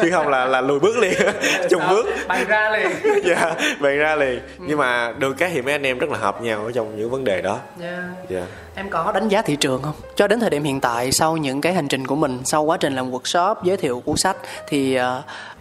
[0.01, 1.13] chứ không là là lùi bước liền
[1.69, 2.05] chung bước.
[2.27, 2.91] Bày ra liền.
[3.25, 4.39] Dạ bày ra liền.
[4.57, 7.09] Nhưng mà được cái thì mấy anh em rất là hợp nhau ở trong những
[7.09, 7.59] vấn đề đó.
[7.79, 8.03] Dạ.
[8.29, 8.47] Yeah.
[8.75, 9.95] em có đánh giá thị trường không?
[10.15, 12.77] Cho đến thời điểm hiện tại sau những cái hành trình của mình sau quá
[12.77, 14.37] trình làm workshop giới thiệu cuốn sách
[14.67, 15.03] thì uh,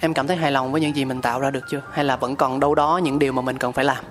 [0.00, 1.82] em cảm thấy hài lòng với những gì mình tạo ra được chưa?
[1.92, 4.05] Hay là vẫn còn đâu đó những điều mà mình cần phải làm?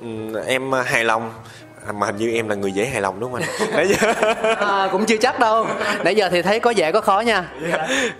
[0.00, 1.32] Ừ, em hài lòng
[1.94, 4.12] mà hình như em là người dễ hài lòng đúng không anh nãy giờ
[4.58, 5.66] à, cũng chưa chắc đâu
[6.04, 7.48] nãy giờ thì thấy có dễ có khó nha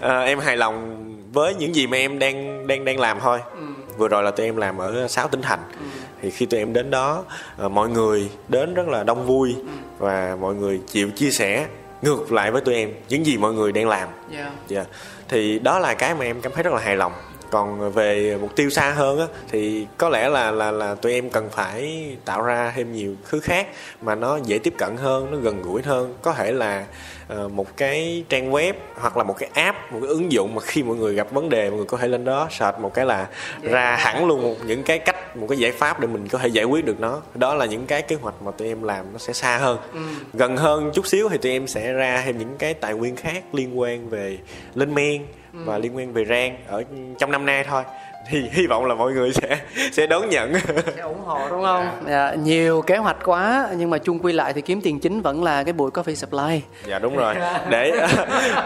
[0.01, 0.97] à, em hài lòng
[1.33, 3.61] với những gì mà em đang đang đang làm thôi ừ.
[3.97, 5.87] vừa rồi là tụi em làm ở sáu tỉnh thành ừ.
[6.23, 7.25] thì khi tụi em đến đó
[7.59, 9.63] à, mọi người đến rất là đông vui ừ.
[9.99, 11.67] và mọi người chịu chia sẻ
[12.03, 14.53] ngược lại với tụi em những gì mọi người đang làm yeah.
[14.71, 14.87] Yeah.
[15.29, 17.13] thì đó là cái mà em cảm thấy rất là hài lòng
[17.51, 21.31] còn về mục tiêu xa hơn á thì có lẽ là là là tụi em
[21.31, 23.67] cần phải tạo ra thêm nhiều thứ khác
[24.03, 26.15] mà nó dễ tiếp cận hơn nó gần gũi hơn.
[26.23, 26.87] Có thể là
[27.33, 30.61] uh, một cái trang web hoặc là một cái app một cái ứng dụng mà
[30.63, 33.07] khi mọi người gặp vấn đề mọi người có thể lên đó search một cái
[33.07, 33.29] là
[33.63, 36.49] ra hẳn luôn một những cái cách một cái giải pháp để mình có thể
[36.49, 37.21] giải quyết được nó.
[37.35, 39.79] Đó là những cái kế hoạch mà tụi em làm nó sẽ xa hơn.
[39.93, 40.01] Ừ.
[40.33, 43.45] gần hơn chút xíu thì tụi em sẽ ra thêm những cái tài nguyên khác
[43.53, 44.39] liên quan về
[44.75, 45.23] lên men
[45.53, 45.59] ừ.
[45.65, 46.85] và liên quan về rang ở
[47.19, 47.83] trong năm nay thôi
[48.29, 49.59] thì hy vọng là mọi người sẽ
[49.93, 50.53] sẽ đón nhận
[50.97, 54.53] sẽ ủng hộ đúng không dạ, nhiều kế hoạch quá nhưng mà chung quy lại
[54.53, 57.35] thì kiếm tiền chính vẫn là cái buổi coffee supply dạ đúng rồi
[57.71, 57.93] để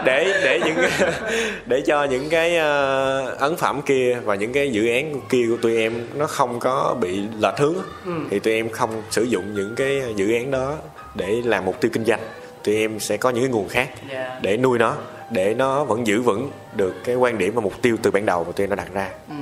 [0.05, 0.77] để để những
[1.67, 5.57] để cho những cái uh, ấn phẩm kia và những cái dự án kia của
[5.63, 7.75] tụi em nó không có bị lệch hướng
[8.05, 8.13] ừ.
[8.31, 10.75] thì tụi em không sử dụng những cái dự án đó
[11.15, 12.21] để làm mục tiêu kinh doanh
[12.65, 14.27] tụi em sẽ có những cái nguồn khác yeah.
[14.29, 14.39] Dạ.
[14.43, 14.97] để nuôi nó
[15.35, 18.45] để nó vẫn giữ vững được cái quan điểm và mục tiêu từ ban đầu
[18.45, 19.35] mà tụi em đã đặt ra ừ.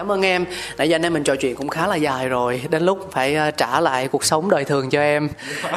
[0.00, 0.44] Cảm ơn em.
[0.78, 2.62] Nãy giờ anh em mình trò chuyện cũng khá là dài rồi.
[2.70, 5.28] Đến lúc phải ờ, trả lại cuộc sống đời thường cho em.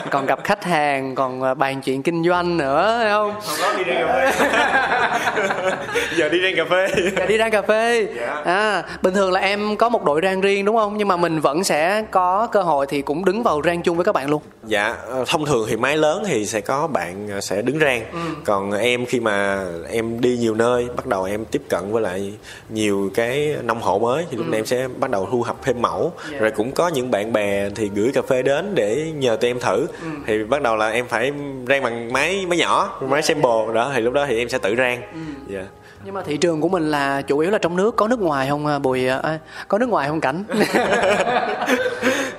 [0.09, 3.33] Còn gặp khách hàng, còn ờ, bàn chuyện kinh doanh nữa, phải không?
[3.45, 5.71] Không có đi ra cà phê.
[6.17, 6.87] giờ đi rang cà phê.
[7.17, 8.07] Giờ đi rang cà phê.
[8.45, 10.97] À, bình thường là em có một đội rang riêng đúng không?
[10.97, 14.05] Nhưng mà mình vẫn sẽ có cơ hội thì cũng đứng vào rang chung với
[14.05, 14.41] các bạn luôn.
[14.65, 18.01] Dạ, ờ, thông thường thì máy lớn thì sẽ có bạn sẽ đứng rang.
[18.11, 18.19] Ừ.
[18.45, 22.33] Còn em khi mà em đi nhiều nơi, bắt đầu em tiếp cận với lại
[22.69, 24.49] nhiều cái nông hộ mới thì lúc ừ.
[24.49, 26.33] này em sẽ bắt đầu thu thập thêm mẫu yeah.
[26.33, 26.39] Dạ.
[26.39, 29.59] rồi cũng có những bạn bè thì gửi cà phê đến để nhờ tụi em
[29.59, 30.07] thử ừ.
[30.25, 31.31] thì bắt đầu là em phải
[31.67, 33.25] rang bằng máy máy nhỏ máy yeah.
[33.25, 35.53] sample đó thì lúc đó thì em sẽ tự rang ừ.
[35.53, 35.69] yeah dạ.
[36.05, 38.47] nhưng mà thị trường của mình là chủ yếu là trong nước có nước ngoài
[38.49, 40.43] không à, bùi à, có nước ngoài không cảnh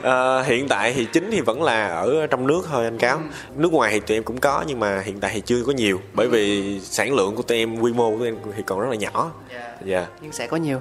[0.02, 3.22] à, hiện tại thì chính thì vẫn là ở trong nước thôi anh cáo ừ.
[3.56, 6.00] nước ngoài thì tụi em cũng có nhưng mà hiện tại thì chưa có nhiều
[6.14, 8.88] bởi vì sản lượng của tụi em quy mô của tụi em thì còn rất
[8.90, 9.86] là nhỏ dạ yeah.
[9.86, 10.08] yeah.
[10.22, 10.80] nhưng sẽ có nhiều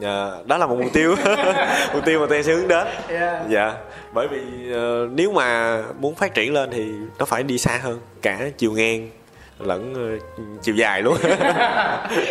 [0.00, 1.16] dạ đó là một mục tiêu.
[1.94, 2.86] Mục tiêu mà tôi sẽ hướng đến.
[3.08, 3.42] Yeah.
[3.48, 3.74] dạ
[4.12, 4.40] bởi vì
[4.72, 8.72] uh, nếu mà muốn phát triển lên thì nó phải đi xa hơn cả chiều
[8.72, 9.10] ngang
[9.58, 10.22] lẫn uh,
[10.62, 11.16] chiều dài luôn.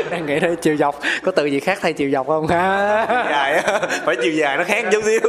[0.10, 2.48] Đang nghĩ tới chiều dọc có từ gì khác thay chiều dọc không?
[2.48, 3.64] Ha dài
[4.06, 5.22] phải chiều dài nó khác chút xíu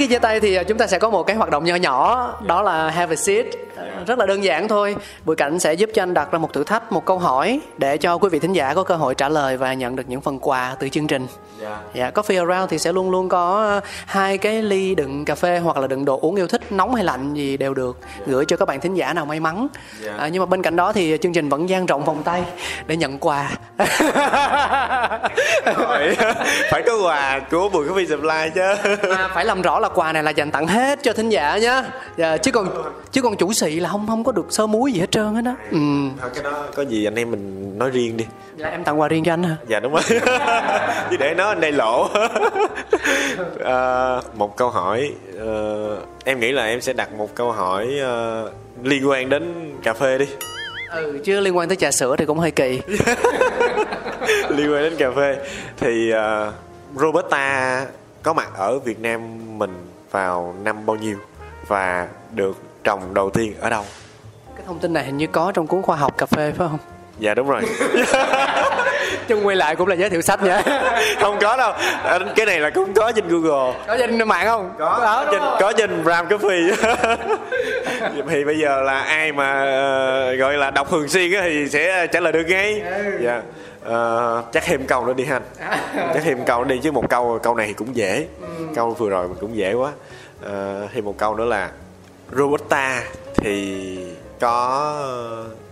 [0.00, 1.74] trước khi chia tay thì ờ, chúng ta sẽ có một cái hoạt động nhỏ
[1.74, 3.46] nhỏ, đó là have a seat
[4.06, 4.96] rất là đơn giản thôi.
[5.24, 7.96] Bùi cảnh sẽ giúp cho anh đặt ra một thử thách một câu hỏi để
[7.96, 10.38] cho quý vị thính giả có cơ hội trả lời và nhận được những phần
[10.40, 11.26] quà từ chương trình.
[11.60, 11.78] Dạ.
[11.94, 15.76] dạ coffee around thì sẽ luôn luôn có hai cái ly đựng cà phê hoặc
[15.76, 18.68] là đựng đồ uống yêu thích nóng hay lạnh gì đều được gửi cho các
[18.68, 19.68] bạn thính giả nào may mắn.
[20.00, 20.14] Dạ.
[20.18, 22.42] à, nhưng mà bên cạnh đó thì chương trình vẫn dang rộng vòng tay
[22.86, 23.50] để nhận quà.
[26.70, 28.96] Phải, có quà của Bùi Coffee Supply chứ.
[29.08, 31.84] Mà phải làm rõ là quà này là dành tặng hết cho thính giả nhá.
[32.16, 32.68] Dạ, chứ còn
[33.12, 35.44] chứ còn chủ xị là không không có được sơ muối gì hết trơn hết
[35.44, 35.78] á ừ.
[36.20, 38.26] Thôi cái đó có gì anh em mình nói riêng đi.
[38.56, 39.56] Là em tặng quà riêng cho anh hả?
[39.68, 40.02] Dạ đúng rồi.
[41.10, 42.08] Chứ để nó anh đây lộ.
[43.58, 48.50] Ờ, Một câu hỏi ờ, Em nghĩ là em sẽ đặt một câu hỏi ờ,
[48.82, 50.26] Liên quan đến cà phê đi.
[50.90, 52.80] Ừ chứ liên quan tới trà sữa thì cũng hơi kỳ.
[54.48, 55.36] Liên quan đến cà phê.
[55.76, 56.52] Thì ờ,
[56.96, 57.86] Robusta
[58.22, 59.20] có mặt ở Việt Nam
[59.58, 59.74] mình
[60.10, 61.16] vào năm bao nhiêu
[61.68, 63.84] Và được trồng đầu tiên ở đâu?
[64.56, 66.78] Cái thông tin này hình như có trong cuốn khoa học cà phê phải không?
[67.18, 67.62] Dạ đúng rồi.
[69.28, 70.62] Chân quay lại cũng là giới thiệu sách nhá
[71.20, 71.72] Không có đâu.
[72.04, 73.74] Ờ, Cái này là cũng có trên Google.
[73.86, 74.70] Có trên mạng không?
[74.78, 75.26] Có.
[75.32, 76.74] Trên có trên Ram Coffee
[78.28, 82.20] thì bây giờ là ai mà ờ, gọi là đọc thường xuyên thì sẽ trả
[82.20, 82.82] lời được ngay.
[83.20, 83.42] Dạ.
[83.84, 85.40] Ờ, chắc thêm câu nữa đi ha
[86.14, 88.26] chắc thêm câu đi chứ một câu câu này thì cũng dễ.
[88.74, 89.90] Câu vừa rồi mình cũng dễ quá.
[90.42, 91.70] Ờ, thêm một câu nữa là
[92.36, 93.02] Robusta
[93.36, 93.98] thì
[94.40, 94.94] có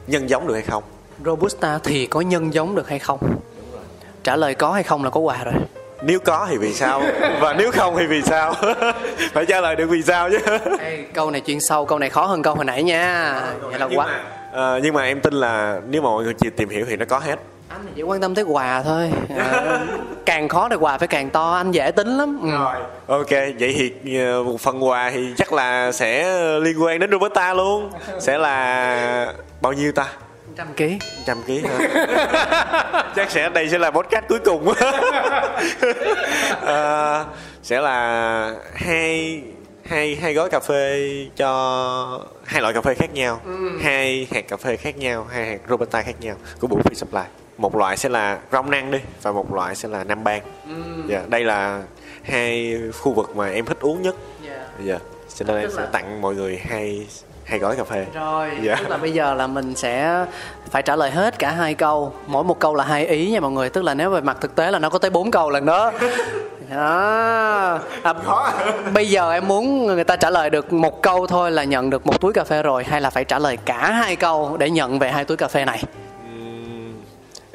[0.07, 0.83] nhân giống được hay không?
[1.25, 3.19] Robusta thì có nhân giống được hay không?
[4.25, 5.55] Trả lời có hay không là có quà rồi.
[6.03, 7.03] Nếu có thì vì sao?
[7.41, 8.55] Và nếu không thì vì sao?
[9.33, 10.39] Phải trả lời được vì sao chứ.
[10.81, 13.41] Ê, câu này chuyên sâu câu này khó hơn câu hồi nãy nha.
[13.61, 14.07] Vậy là quá.
[14.07, 16.97] mà, ờ, nhưng mà em tin là nếu mà mọi người chịu tìm hiểu thì
[16.97, 17.37] nó có hết
[17.87, 19.11] anh chỉ quan tâm tới quà thôi.
[19.39, 19.81] À,
[20.27, 22.41] càng khó thì quà phải càng to anh dễ tính lắm.
[22.43, 22.51] Ừ.
[23.15, 27.55] ok vậy thì ờ, một phần quà thì chắc là sẽ liên quan đến Roberta
[27.55, 27.91] luôn.
[28.21, 30.07] Sẽ là bao nhiêu ta?
[30.57, 30.99] Trăm ký.
[31.27, 31.79] Trăm ký hả?
[33.17, 34.73] Chắc sẽ đây sẽ là podcast cuối cùng.
[36.61, 37.25] Ờ,
[37.63, 39.43] sẽ là hai
[39.85, 41.49] hai hai gói cà phê cho
[42.45, 43.41] hai loại cà phê khác nhau.
[43.83, 47.23] Hai hạt cà phê khác nhau hai hạt robusta khác nhau của Bùi Free Supply
[47.59, 50.43] một loại sẽ là rong năng đi và một loại sẽ là nam ban
[51.09, 51.83] Dạ, đây là
[52.23, 54.15] hai khu vực mà em thích uống nhất.
[54.85, 54.99] Dạ.
[55.35, 57.07] Cho nên em sẽ là- tặng mọi người hai
[57.45, 58.07] hai gói cà phê.
[58.15, 58.75] Rồi Dạ.
[58.79, 60.25] tức là bây giờ là mình sẽ
[60.71, 62.13] phải trả lời hết cả hai câu.
[62.27, 64.55] Mỗi một câu là hai ý nha mọi người tức là nếu về mặt thực
[64.55, 65.93] tế là nó có tới bốn câu lần đó.
[66.71, 67.79] Đó.
[68.03, 68.15] À,
[68.95, 72.07] bây giờ em muốn người ta trả lời được một câu thôi là nhận được
[72.07, 74.99] một túi cà phê rồi hay là phải trả lời cả hai câu để nhận
[74.99, 75.83] về hai túi cà phê này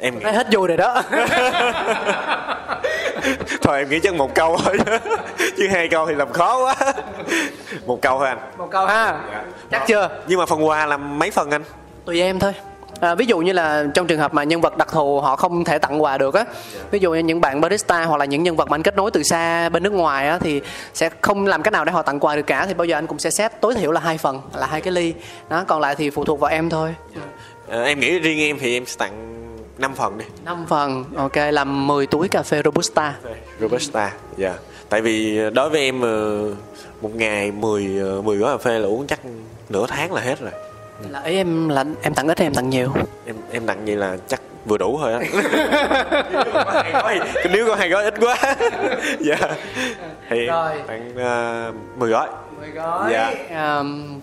[0.04, 1.02] em nghĩ Nói hết vui rồi đó.
[3.62, 4.78] Thôi em nghĩ chắc một câu thôi.
[5.56, 6.74] Chứ hai câu thì làm khó quá.
[7.86, 8.38] Một câu thôi anh.
[8.58, 9.20] Một câu ha.
[9.70, 10.08] Chắc chưa?
[10.26, 11.62] Nhưng mà phần quà là mấy phần anh?
[12.04, 12.52] Tùy em thôi.
[13.00, 15.64] À, ví dụ như là trong trường hợp mà nhân vật đặc thù họ không
[15.64, 16.44] thể tặng quà được á
[16.90, 19.10] ví dụ như những bạn barista hoặc là những nhân vật mà anh kết nối
[19.10, 20.60] từ xa bên nước ngoài á thì
[20.94, 23.06] sẽ không làm cách nào để họ tặng quà được cả thì bao giờ anh
[23.06, 25.14] cũng sẽ set tối thiểu là hai phần là hai cái ly.
[25.48, 26.94] Đó còn lại thì phụ thuộc vào em thôi.
[27.68, 29.43] Ờ, em nghĩ riêng em thì em sẽ tặng
[29.78, 30.24] 5 phần đi.
[30.44, 33.14] Năm phần ok làm 10 túi cà phê robusta.
[33.60, 34.54] Robusta dạ.
[34.88, 36.44] Tại vì đối với em ờ,
[37.00, 39.20] một ngày 10 ờ, 10 gói cà phê là uống chắc
[39.68, 40.50] nửa tháng là hết rồi.
[41.10, 42.92] Là ý em là em tặng ít hay em tặng nhiều?
[43.26, 45.20] Em em tặng vậy là chắc vừa đủ thôi á.
[47.08, 48.36] Thì- nếu có hai gói ít quá.
[49.20, 49.36] Dạ.
[50.30, 50.72] Thì em Rồi.
[50.86, 51.10] tặng
[51.70, 52.28] uh, 10 gói.
[52.60, 53.12] 10 gói.
[53.12, 53.34] Dạ.
[53.78, 54.20] um,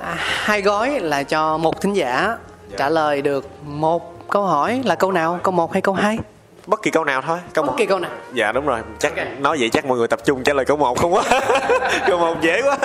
[0.00, 2.36] à, hai gói là cho một thính giả
[2.76, 5.38] trả lời được một câu hỏi là câu nào?
[5.42, 6.18] Câu một hay câu hai?
[6.66, 7.74] Bất kỳ câu nào thôi câu bất một.
[7.78, 8.10] kỳ câu nào.
[8.34, 8.80] Dạ đúng rồi.
[8.98, 9.26] Chắc Ok.
[9.38, 11.22] nói vậy chắc mọi người tập trung trả lời câu một không quá.
[12.06, 12.78] Câu một dễ quá.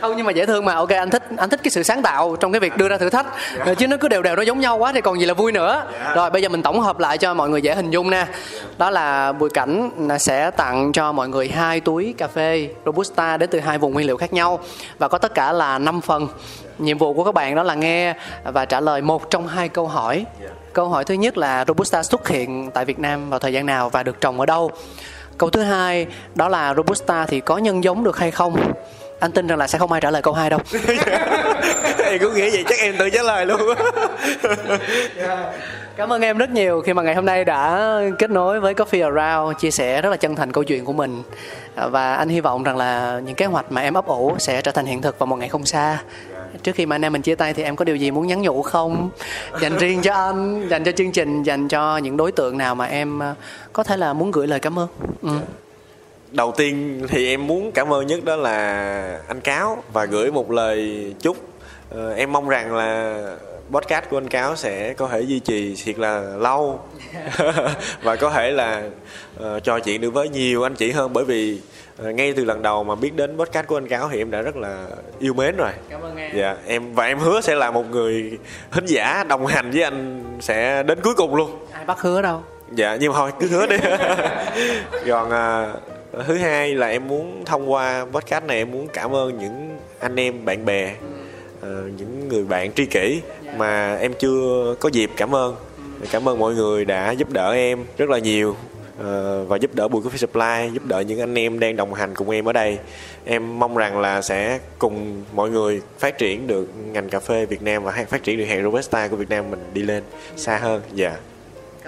[0.00, 0.74] Không nhưng mà dễ thương mà.
[0.74, 3.10] Ok anh thích anh thích cái sự sáng tạo trong cái việc đưa ra thử
[3.10, 3.26] thách.
[3.58, 5.52] Ờ, chứ nó cứ đều đều nó giống nhau quá thì còn gì là vui
[5.52, 5.82] nữa.
[6.14, 8.26] Rồi bây giờ mình tổng hợp lại cho mọi người dễ hình dung nè
[8.78, 9.90] đó là bùi cảnh
[10.20, 14.06] sẽ tặng cho mọi người hai túi cà phê robusta đến từ hai vùng nguyên
[14.06, 14.60] liệu khác nhau.
[14.98, 16.28] Và có tất cả là 5 phần.
[16.78, 18.14] Nhiệm vụ của các bạn đó là nghe
[18.44, 20.24] và trả lời một trong hai câu hỏi
[20.78, 23.90] câu hỏi thứ nhất là robusta xuất hiện tại việt nam vào thời gian nào
[23.90, 24.70] và được trồng ở đâu?
[25.38, 28.72] Câu thứ hai đó là robusta thì có nhân giống được hay không?
[29.20, 30.60] Anh tin rằng là sẽ không ai trả lời câu hai đâu.
[32.04, 33.60] Em cũng nghĩ vậy chắc em tự trả lời luôn.
[35.96, 39.14] Cảm ơn em rất nhiều khi mà ngày hôm nay đã kết nối với Coffee
[39.14, 41.22] Around chia sẻ rất là chân thành câu chuyện của mình.
[41.76, 44.72] Và anh hy vọng rằng là những kế hoạch mà em ấp ủ sẽ trở
[44.72, 45.98] thành hiện thực vào một ngày không xa
[46.62, 48.42] trước khi mà anh em mình chia tay thì em có điều gì muốn nhắn
[48.42, 49.10] nhủ không?
[49.60, 52.84] Dành riêng cho anh dành cho chương trình dành cho những đối tượng nào mà
[52.84, 53.34] em à,
[53.72, 54.88] có thể là muốn gửi lời cảm ơn.
[55.22, 55.30] Ừ.
[56.32, 60.50] đầu tiên thì em muốn cảm ơn nhất đó là anh cáo và gửi một
[60.50, 61.36] lời chúc.
[61.90, 63.22] Ờ, em mong rằng là
[63.70, 66.80] podcast của anh cáo sẽ có thể duy trì thiệt là lâu.
[68.02, 68.82] Và có thể là
[69.40, 71.60] uh, trò chuyện được với nhiều anh chị hơn bởi vì
[71.98, 74.56] ngay từ lần đầu mà biết đến podcast của anh cáo thì em đã rất
[74.56, 74.86] là
[75.18, 75.70] yêu mến rồi.
[75.90, 76.30] Cảm ơn em.
[76.36, 78.38] Dạ em và em hứa sẽ là một người
[78.72, 81.50] thính giả đồng hành với anh sẽ đến cuối cùng luôn.
[81.72, 82.42] Ai bắt hứa đâu?
[82.72, 83.76] Dạ nhưng mà thôi cứ hứa đi.
[85.08, 85.72] Còn à,
[86.26, 90.16] thứ hai là em muốn thông qua podcast này em muốn cảm ơn những anh
[90.16, 90.94] em bạn bè
[91.62, 93.20] à, những người bạn tri kỷ
[93.56, 95.56] mà em chưa có dịp cảm ơn.
[96.10, 98.56] Cảm ơn mọi người đã giúp đỡ em rất là nhiều
[98.98, 102.14] Ờ, và giúp đỡ Bùi Coffee Supply, giúp đỡ những anh em đang đồng hành
[102.14, 102.78] cùng em ở đây.
[103.24, 107.62] Em mong rằng là sẽ cùng mọi người phát triển được ngành cà phê Việt
[107.62, 110.02] Nam và phát triển được hàng Robusta của Việt Nam mình đi lên
[110.36, 110.82] xa hơn.
[110.94, 111.16] Dạ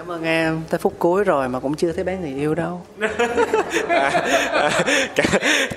[0.01, 0.61] cảm ơn em.
[0.69, 2.81] Tới phút cuối rồi mà cũng chưa thấy bán người yêu đâu.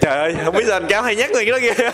[0.01, 1.91] Trời ơi, không biết sao anh cáo hay nhắc người đó kìa.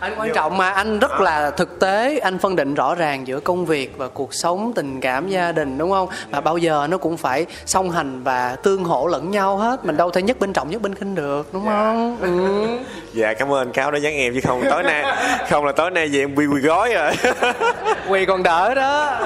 [0.00, 2.18] anh quan trọng mà anh rất là thực tế.
[2.18, 5.78] Anh phân định rõ ràng giữa công việc và cuộc sống tình cảm gia đình
[5.78, 6.08] đúng không?
[6.30, 9.84] Và bao giờ nó cũng phải song hành và tương hỗ lẫn nhau hết.
[9.84, 12.18] Mình đâu thể nhất bên trọng nhất bên khinh được đúng không?
[12.20, 12.66] Ừ.
[13.12, 15.04] Dạ cảm ơn anh cáo đã nhắc em chứ không tối nay
[15.48, 17.12] không là tối nay về em quy quy gói rồi.
[18.08, 19.20] quỳ còn đỡ đó.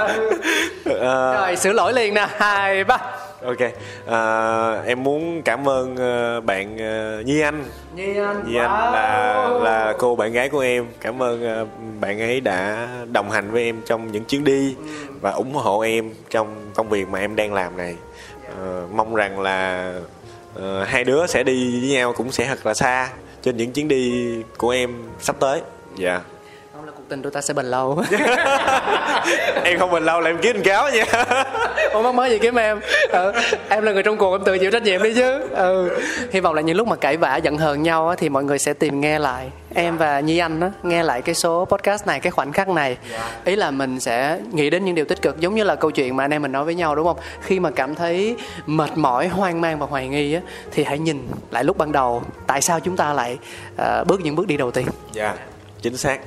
[1.00, 2.98] Ờ, rồi sửa lỗi liền nè hai ba.
[3.42, 3.58] Ok
[4.06, 7.64] à, em muốn cảm ơn ờ, bạn ờ, Nhi Anh.
[7.94, 10.86] Nhi Anh Nhi Anh là là cô bạn gái của em.
[11.00, 11.66] Cảm ơn ờ,
[12.00, 14.76] bạn ấy đã đồng hành với em trong những chuyến đi
[15.20, 17.96] và ủng hộ em trong công việc mà em đang làm này.
[18.58, 19.92] Ờ, mong rằng là
[20.54, 23.08] ờ, hai đứa sẽ đi với nhau cũng sẽ thật là xa
[23.42, 24.90] trên những chuyến đi của em
[25.20, 25.60] sắp tới.
[25.96, 26.12] Dạ.
[26.12, 26.22] là
[27.08, 28.02] cuộc tình tụi ta sẽ bền lâu.
[29.64, 31.04] Em không mình lâu là em kiếm anh cáo nha.
[31.92, 32.80] Ủa mắc mới gì kiếm em?
[33.10, 33.32] Ừ,
[33.68, 35.40] Em là người trong cuộc em tự chịu trách nhiệm đi chứ.
[35.50, 35.98] Ừ.
[36.32, 38.58] Hy vọng là những lúc mà cãi vã giận hờn nhau á, Thì mọi người
[38.58, 39.50] sẽ tìm nghe lại.
[39.74, 42.96] Em và Nhi Anh á, nghe lại cái số podcast này Cái khoảnh khắc này.
[43.44, 46.16] Ý là mình sẽ nghĩ đến những điều tích cực Giống như là câu chuyện
[46.16, 47.16] mà anh em mình nói với nhau đúng không?
[47.42, 48.36] Khi mà cảm thấy
[48.66, 50.40] mệt mỏi, hoang mang và hoài nghi á,
[50.70, 52.22] Thì hãy nhìn lại lúc ban đầu.
[52.46, 53.38] Tại sao chúng ta lại
[53.76, 54.86] ờ, bước những bước đi đầu tiên?
[55.12, 55.34] Dạ
[55.82, 56.18] chính xác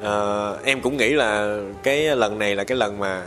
[0.00, 3.22] uh, em cũng nghĩ là cái lần này là cái lần mà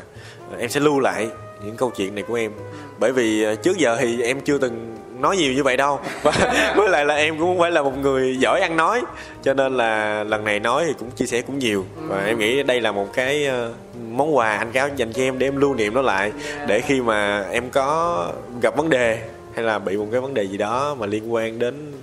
[0.60, 1.28] em sẽ lưu lại
[1.66, 2.52] những câu chuyện này của em.
[3.00, 6.00] Bởi vì ờ, trước giờ thì em chưa từng nói nhiều như vậy đâu.
[6.24, 9.02] Và với lại là em cũng không phải là một người giỏi ăn nói
[9.44, 11.86] cho nên là lần này nói thì cũng chia sẻ cũng nhiều.
[11.96, 13.72] Và em nghĩ đây là một cái ờ,
[14.12, 16.32] món quà anh cáo dành cho em để em lưu niệm nó lại
[16.68, 18.28] để khi mà em có
[18.62, 19.20] gặp vấn đề
[19.56, 21.94] hay là bị một cái vấn đề gì đó mà liên quan đến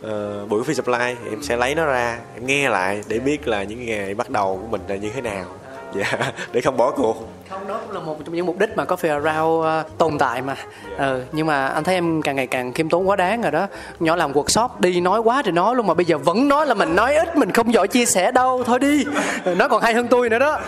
[0.00, 3.48] uh, buổi free supply thì em sẽ lấy nó ra em nghe lại để biết
[3.48, 5.46] là những ngày bắt đầu của mình là như thế nào.
[5.94, 8.84] Dạ để không bỏ cuộc không đó cũng là một trong những mục đích mà
[8.84, 10.56] Coffee Around uh, tồn tại mà.
[10.98, 13.66] Ừ, nhưng mà anh thấy em càng ngày càng khiêm tốn quá đáng rồi đó.
[14.00, 16.74] Nhỏ làm workshop đi nói quá thì nói luôn mà bây giờ vẫn nói là
[16.74, 18.62] mình nói ít mình không giỏi chia sẻ đâu.
[18.66, 19.04] Thôi đi.
[19.44, 20.58] Ừ, nó còn hay hơn tôi nữa đó.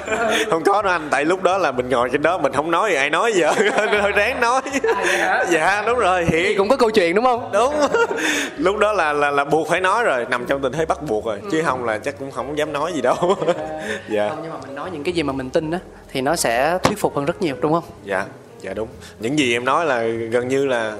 [0.50, 2.90] Không có đâu anh tại lúc đó là mình ngồi trên đó mình không nói
[2.90, 3.52] thì ai nói giờ?
[4.02, 4.60] Hơi ráng nói.
[5.50, 6.26] Dạ đúng rồi.
[6.28, 7.50] Thì hiện cũng có câu chuyện đúng không?
[7.52, 7.74] Đúng.
[8.56, 11.24] Lúc đó là là là buộc phải nói rồi nằm trong tình thế bắt buộc
[11.24, 11.40] rồi.
[11.50, 13.16] Chứ không là chắc cũng không dám nói gì đâu.
[14.08, 14.28] Dạ.
[14.28, 15.78] Không nhưng mà mình nói những cái gì mà mình tin á
[16.10, 17.84] thì nó sẽ thuyết phục hơn rất nhiều đúng không?
[18.04, 18.26] Dạ
[18.62, 18.88] dạ đúng.
[19.20, 20.96] Những gì em nói là gần như là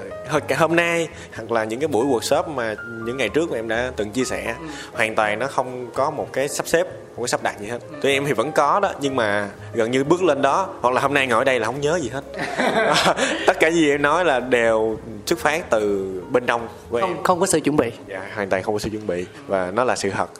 [0.48, 2.74] cả hôm nay hoặc là những cái buổi workshop mà
[3.04, 4.54] những ngày trước mà em đã từng chia sẻ
[4.92, 7.78] hoàn toàn nó không có một cái sắp xếp một cái sắp đặt gì hết.
[8.02, 11.00] Tụi em thì vẫn có đó nhưng mà gần như bước lên đó hoặc là
[11.00, 12.24] hôm nay ngồi ở đây là không nhớ gì hết.
[13.46, 17.02] Tất cả gì em nói là đều xuất phát từ bên trong của em.
[17.02, 17.92] không không có sự chuẩn bị.
[18.06, 20.30] Dạ hoàn toàn không có sự chuẩn bị và nó là sự thật.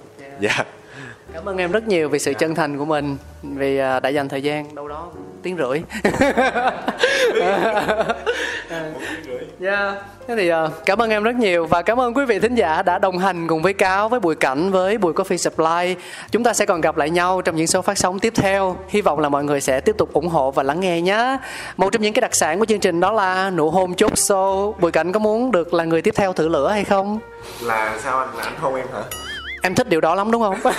[0.40, 0.64] Dạ
[1.34, 4.28] cảm ơn em rất nhiều vì sự chân thành của mình vì à, đã dành
[4.28, 5.08] thời gian đâu đó
[5.42, 5.82] tiếng rưỡi
[9.60, 9.94] Yeah.
[10.28, 12.82] Thế thì ờ, cảm ơn em rất nhiều và cảm ơn quý vị thính giả
[12.82, 16.02] đã đồng hành cùng với Cáo, với Bùi Cảnh, với Bùi Coffee Supply.
[16.30, 18.76] Chúng ta sẽ còn gặp lại nhau trong những số phát sóng tiếp theo.
[18.88, 21.38] Hy vọng là mọi người sẽ tiếp tục ủng hộ và lắng nghe nhé.
[21.76, 24.72] Một trong những cái đặc sản của chương trình đó là nụ hôn chốt show.
[24.80, 27.18] Bùi Cảnh có muốn được là người tiếp theo thử lửa hay không?
[27.62, 29.02] là sao anh là anh hôn em hả
[29.62, 30.58] Em thích điều đó lắm đúng không?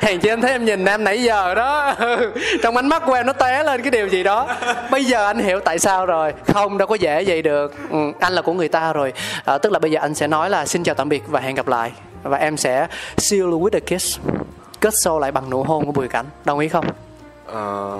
[0.00, 1.94] Hèn chi anh thấy em nhìn em nãy giờ đó.
[2.62, 4.48] Trong ánh mắt của em nó té lên cái điều gì đó.
[4.90, 6.32] Bây giờ anh hiểu tại sao rồi.
[6.54, 7.74] Không đâu có dễ vậy được.
[7.90, 9.12] Ừ, Anh là của người ta rồi.
[9.44, 11.54] À, Tức là bây giờ anh sẽ nói là xin chào tạm biệt và hẹn
[11.54, 11.92] gặp lại.
[12.22, 12.86] Và em sẽ
[13.16, 14.18] seal with a kiss.
[14.80, 16.26] Kết show lại bằng nụ hôn của Bùi Cảnh.
[16.44, 16.84] Đồng ý không?
[17.46, 17.98] Ờ,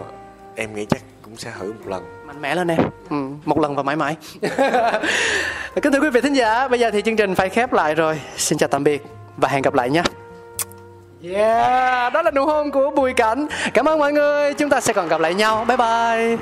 [0.57, 2.03] em nghĩ chắc cũng sẽ thử một lần.
[2.27, 2.79] Mạnh mẽ lên em.
[3.11, 4.17] Ừ, Một lần và mãi mãi.
[5.83, 8.21] Kính thưa quý vị thính giả Bây giờ thì chương trình phải khép lại rồi.
[8.37, 9.03] Xin chào tạm biệt
[9.37, 10.03] và hẹn gặp lại nhé
[11.33, 13.47] Yeah, đó là nụ hôn của Bùi Cảnh.
[13.75, 14.55] Cảm ơn mọi người.
[14.55, 15.65] Chúng ta sẽ còn gặp lại nhau.
[15.69, 16.37] Bye bye.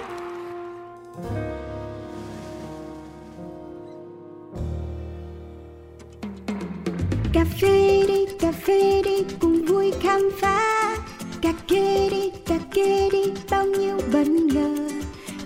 [7.32, 10.96] cà phê đi cà phê đi cùng vui khám phá
[11.42, 14.88] cà kê đi cà kê đi bao nhiêu bất ngờ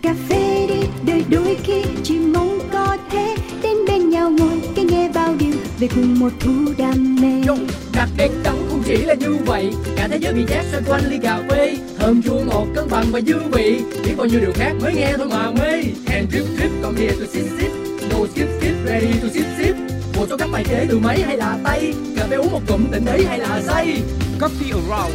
[0.02, 3.36] cà phê đi đời đôi khi chỉ mong có thế.
[3.62, 7.48] Đến bên nhau ngồi cái nghe bao điều về cùng một thú đam mê.
[7.48, 7.54] Yo,
[7.94, 9.70] đặc biệt trong không chỉ là như vậy.
[9.96, 11.76] Cả thế giới bị chát xoay quanh ly cà phê.
[11.98, 13.80] Thơm chua ngọt cân bằng và dư vị.
[14.04, 15.72] Biết bao nhiêu điều khác mới nghe thôi mà mê.
[16.06, 17.72] And drip drip come here to sip sip
[18.10, 19.76] no skip skip ready to sip sip.
[20.16, 21.94] Một số các bài chế từ máy hay là tay.
[22.16, 24.02] Cà phê uống một cụm tỉnh ý hay là say.
[24.40, 25.14] Coffee Around,